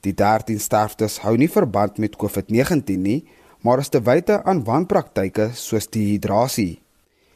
Die 0.00 0.14
13 0.14 0.60
sterftes 0.60 1.18
hou 1.18 1.36
nie 1.36 1.50
verband 1.50 1.98
met 1.98 2.16
COVID-19 2.16 2.98
nie, 2.98 3.26
maar 3.64 3.80
is 3.80 3.88
te 3.88 4.00
wyte 4.04 4.42
aan 4.44 4.60
wanpraktyke 4.64 5.48
soos 5.56 5.86
dehydrasie. 5.88 6.82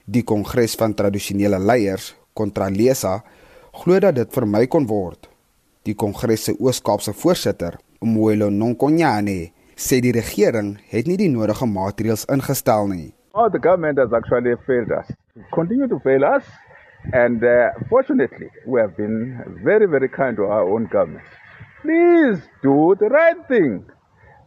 Die 0.05 0.23
Kongres 0.29 0.75
van 0.77 0.93
Tradisionele 0.95 1.59
Leiers, 1.59 2.13
Kontralesa, 2.37 3.23
glo 3.81 4.01
dat 4.01 4.19
dit 4.21 4.37
vermy 4.37 4.67
kon 4.69 4.87
word. 4.89 5.29
Die 5.89 5.97
Kongres 5.97 6.45
se 6.45 6.55
Oos-Kaapse 6.61 7.15
voorsitter, 7.17 7.79
Moelo 8.05 8.51
Nonkonyane, 8.53 9.55
sê 9.79 10.03
die 10.05 10.13
regering 10.13 10.75
het 10.93 11.09
nie 11.09 11.17
die 11.17 11.31
nodige 11.33 11.67
maatreëls 11.67 12.27
ingestel 12.35 12.93
nie. 12.93 13.13
Oh, 13.33 13.49
the 13.49 13.59
government 13.59 13.99
has 13.99 14.13
actually 14.13 14.57
failed 14.67 14.93
us. 14.93 15.09
Continue 15.55 15.89
to 15.89 15.99
fail 16.05 16.25
us 16.29 16.45
and 17.13 17.45
uh, 17.45 17.71
fortunately 17.89 18.51
we 18.67 18.81
have 18.81 18.97
been 18.97 19.39
very 19.65 19.87
very 19.87 20.09
kind 20.09 20.37
to 20.37 20.45
our 20.45 20.69
own 20.69 20.89
government. 20.93 21.25
Please 21.81 22.43
do 22.61 22.97
the 23.01 23.09
right 23.09 23.41
thing. 23.49 23.87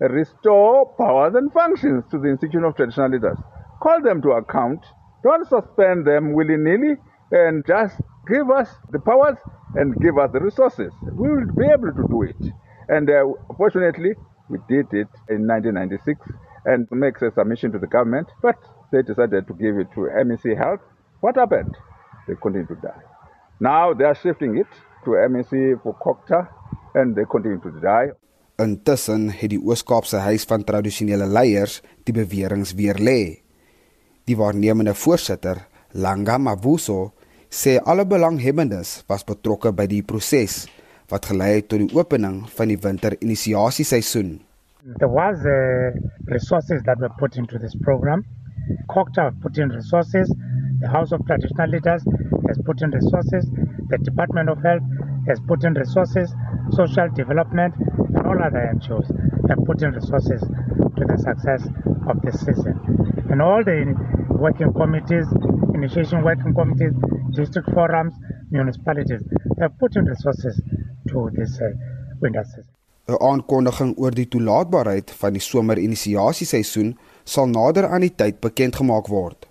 Restore 0.10 0.96
powers 0.98 1.36
and 1.36 1.54
functions 1.54 2.04
to 2.10 2.18
the 2.18 2.30
institution 2.30 2.64
of 2.64 2.76
traditional 2.76 3.12
leaders. 3.12 3.38
Call 3.82 4.02
them 4.02 4.22
to 4.24 4.32
account. 4.32 4.84
Don't 5.24 5.48
suspend 5.48 6.08
them 6.08 6.34
willy-nilly 6.34 6.96
and 7.32 7.64
just 7.68 8.02
give 8.28 8.50
us 8.50 8.68
the 8.92 9.00
powers 9.00 9.38
and 9.76 9.96
give 10.02 10.18
us 10.18 10.32
the 10.34 10.40
resources. 10.40 10.92
We 11.14 11.30
will 11.30 11.46
be 11.56 11.66
able 11.68 11.94
to 11.94 12.08
do 12.10 12.24
it. 12.24 12.54
And 12.90 13.10
uh, 13.10 13.26
fortunately, 13.58 14.16
we 14.50 14.58
did 14.68 14.88
it 14.92 15.08
in 15.30 15.48
1996 15.48 16.20
and 16.66 16.88
makes 16.92 17.22
a 17.22 17.32
submission 17.32 17.72
to 17.72 17.80
the 17.80 17.88
government, 17.88 18.28
but 18.42 18.58
they 18.92 19.04
decided 19.04 19.48
to 19.48 19.54
give 19.54 19.78
it 19.78 19.88
to 19.94 20.10
MEC 20.26 20.58
Health. 20.58 20.82
What 21.22 21.36
happened? 21.36 21.76
They 22.28 22.34
continued 22.42 22.70
to 22.70 22.76
die. 22.76 23.02
Now 23.60 23.94
they 23.94 24.06
are 24.06 24.16
shifting 24.16 24.58
it 24.58 24.68
to 25.06 25.12
MEC 25.12 25.82
for 25.84 25.94
Cocta 25.96 26.50
and 26.96 27.16
they 27.16 27.24
continue 27.30 27.62
to 27.62 27.72
die. 27.80 28.10
Intussen 28.62 29.30
het 29.34 29.50
die 29.50 29.60
Oos-Kaapse 29.60 30.20
Huis 30.22 30.44
van 30.46 30.62
Tradisionele 30.68 31.26
Leiers 31.26 31.80
die 32.06 32.14
beweringe 32.14 32.76
weer 32.78 33.00
lê. 33.02 33.22
Die 34.30 34.38
waarnemende 34.38 34.94
voorsitter, 34.94 35.64
Langa 35.98 36.38
Mavuso, 36.38 37.14
sê 37.50 37.80
alle 37.82 38.06
belanghebbendes 38.06 39.02
was 39.10 39.26
betrokke 39.26 39.72
by 39.74 39.88
die 39.90 40.04
proses 40.06 40.68
wat 41.12 41.26
gelei 41.28 41.56
het 41.58 41.72
tot 41.72 41.82
die 41.82 41.98
opening 41.98 42.44
van 42.56 42.70
die 42.72 42.78
winterinisiasieseisoen. 42.80 44.38
There 45.02 45.10
was 45.12 45.42
uh, 45.46 45.92
resources 46.32 46.86
that 46.86 47.02
were 47.02 47.12
put 47.20 47.36
into 47.38 47.58
this 47.60 47.76
program. 47.82 48.24
Cocta 48.88 49.32
put 49.42 49.58
in 49.58 49.74
resources. 49.74 50.30
The 50.82 50.88
House 50.88 51.12
of 51.12 51.26
Traditional 51.26 51.70
Leaders 51.70 52.06
has 52.48 52.58
put 52.66 52.82
in 52.82 52.92
resources. 52.92 53.50
The 53.90 53.98
Department 53.98 54.50
of 54.50 54.62
Health 54.64 54.86
has 55.28 55.42
put 55.50 55.66
in 55.66 55.74
resources. 55.74 56.34
Social 56.72 57.10
Development 57.14 57.76
and 58.22 58.30
all 58.30 58.46
other 58.46 58.72
NGOs 58.76 59.08
have 59.50 59.66
put 59.66 59.82
in 59.82 59.92
resources 59.92 60.42
to 60.42 61.04
the 61.06 61.18
success 61.18 61.68
of 62.08 62.22
this 62.22 62.40
season. 62.40 62.78
And 63.30 63.42
all 63.42 63.64
the 63.64 63.96
working 64.30 64.74
committees, 64.74 65.28
initiation 65.74 66.24
working 66.24 66.54
committees, 66.54 66.94
district 67.32 67.70
forums, 67.74 68.14
municipalities 68.50 69.22
have 69.60 69.78
put 69.80 69.96
in 69.96 70.06
resources 70.06 70.62
to 71.10 71.30
this 71.34 71.60
uh, 71.62 71.70
winter 72.22 72.44
season. 72.44 72.70
'n 73.10 73.18
Aankondiging 73.18 73.96
oor 73.98 74.14
die 74.14 74.28
toelaatbaarheid 74.30 75.12
van 75.22 75.34
die 75.34 75.42
somerinisiasieseisoen 75.42 76.92
sal 77.24 77.48
nader 77.50 77.88
aan 77.90 78.06
die 78.06 78.14
tyd 78.16 78.38
bekend 78.40 78.78
gemaak 78.78 79.10
word. 79.10 79.48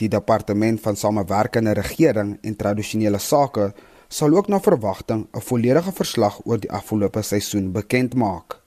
Die 0.00 0.08
departement 0.08 0.80
van 0.80 0.96
samewerkende 0.96 1.74
regering 1.76 2.38
en 2.42 2.56
tradisionele 2.56 3.18
sake 3.18 3.72
sal 4.16 4.32
ook 4.32 4.48
na 4.48 4.60
verwagting 4.60 5.28
'n 5.32 5.40
volledige 5.40 5.92
verslag 5.92 6.40
oor 6.44 6.60
die 6.60 6.70
afgelope 6.72 7.22
seisoen 7.22 7.72
bekend 7.72 8.14
maak. 8.14 8.60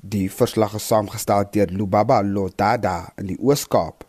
Die 0.00 0.30
verslag 0.30 0.74
is 0.74 0.86
saamgestel 0.86 1.44
deur 1.50 1.66
Lubaba 1.66 2.22
Lodada 2.22 3.12
in 3.16 3.26
die 3.26 3.38
Oos-Kaap. 3.40 4.04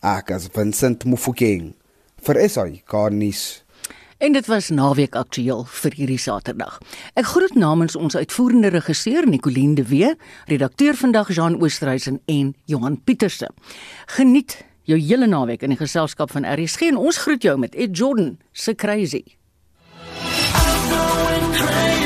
Ek 0.00 0.30
as 0.30 0.48
Vincent 0.52 1.04
Mufokeng 1.04 1.74
vir 2.22 2.48
SAI 2.48 2.82
Garnis. 2.84 3.64
En 4.18 4.32
dit 4.32 4.46
was 4.46 4.68
naweek 4.68 5.14
aktueel 5.14 5.64
vir 5.64 5.92
hierdie 5.94 6.18
Saterdag. 6.18 6.80
Ek 7.14 7.26
groet 7.26 7.54
namens 7.54 7.96
ons 7.96 8.16
uitvoerende 8.16 8.68
regisseur 8.68 9.26
Nicoline 9.26 9.74
de 9.74 9.84
Wee, 9.84 10.16
redakteur 10.46 10.94
vandag 10.94 11.34
Jean 11.34 11.60
Oosterhuizen 11.62 12.20
en 12.26 12.54
Johan 12.64 13.02
Pieterse. 13.04 13.48
Geniet 14.06 14.64
jou 14.82 14.98
hele 14.98 15.26
naweek 15.26 15.62
in 15.62 15.70
die 15.70 15.78
geselskap 15.78 16.30
van 16.30 16.46
RSG 16.46 16.80
en 16.80 16.96
ons 16.96 17.16
groet 17.16 17.42
jou 17.42 17.58
met 17.58 17.74
Ed 17.74 17.96
Jordan 17.96 18.38
se 18.52 18.74
Crazy. 18.74 19.37
Going 20.90 21.52
crazy. 21.52 21.97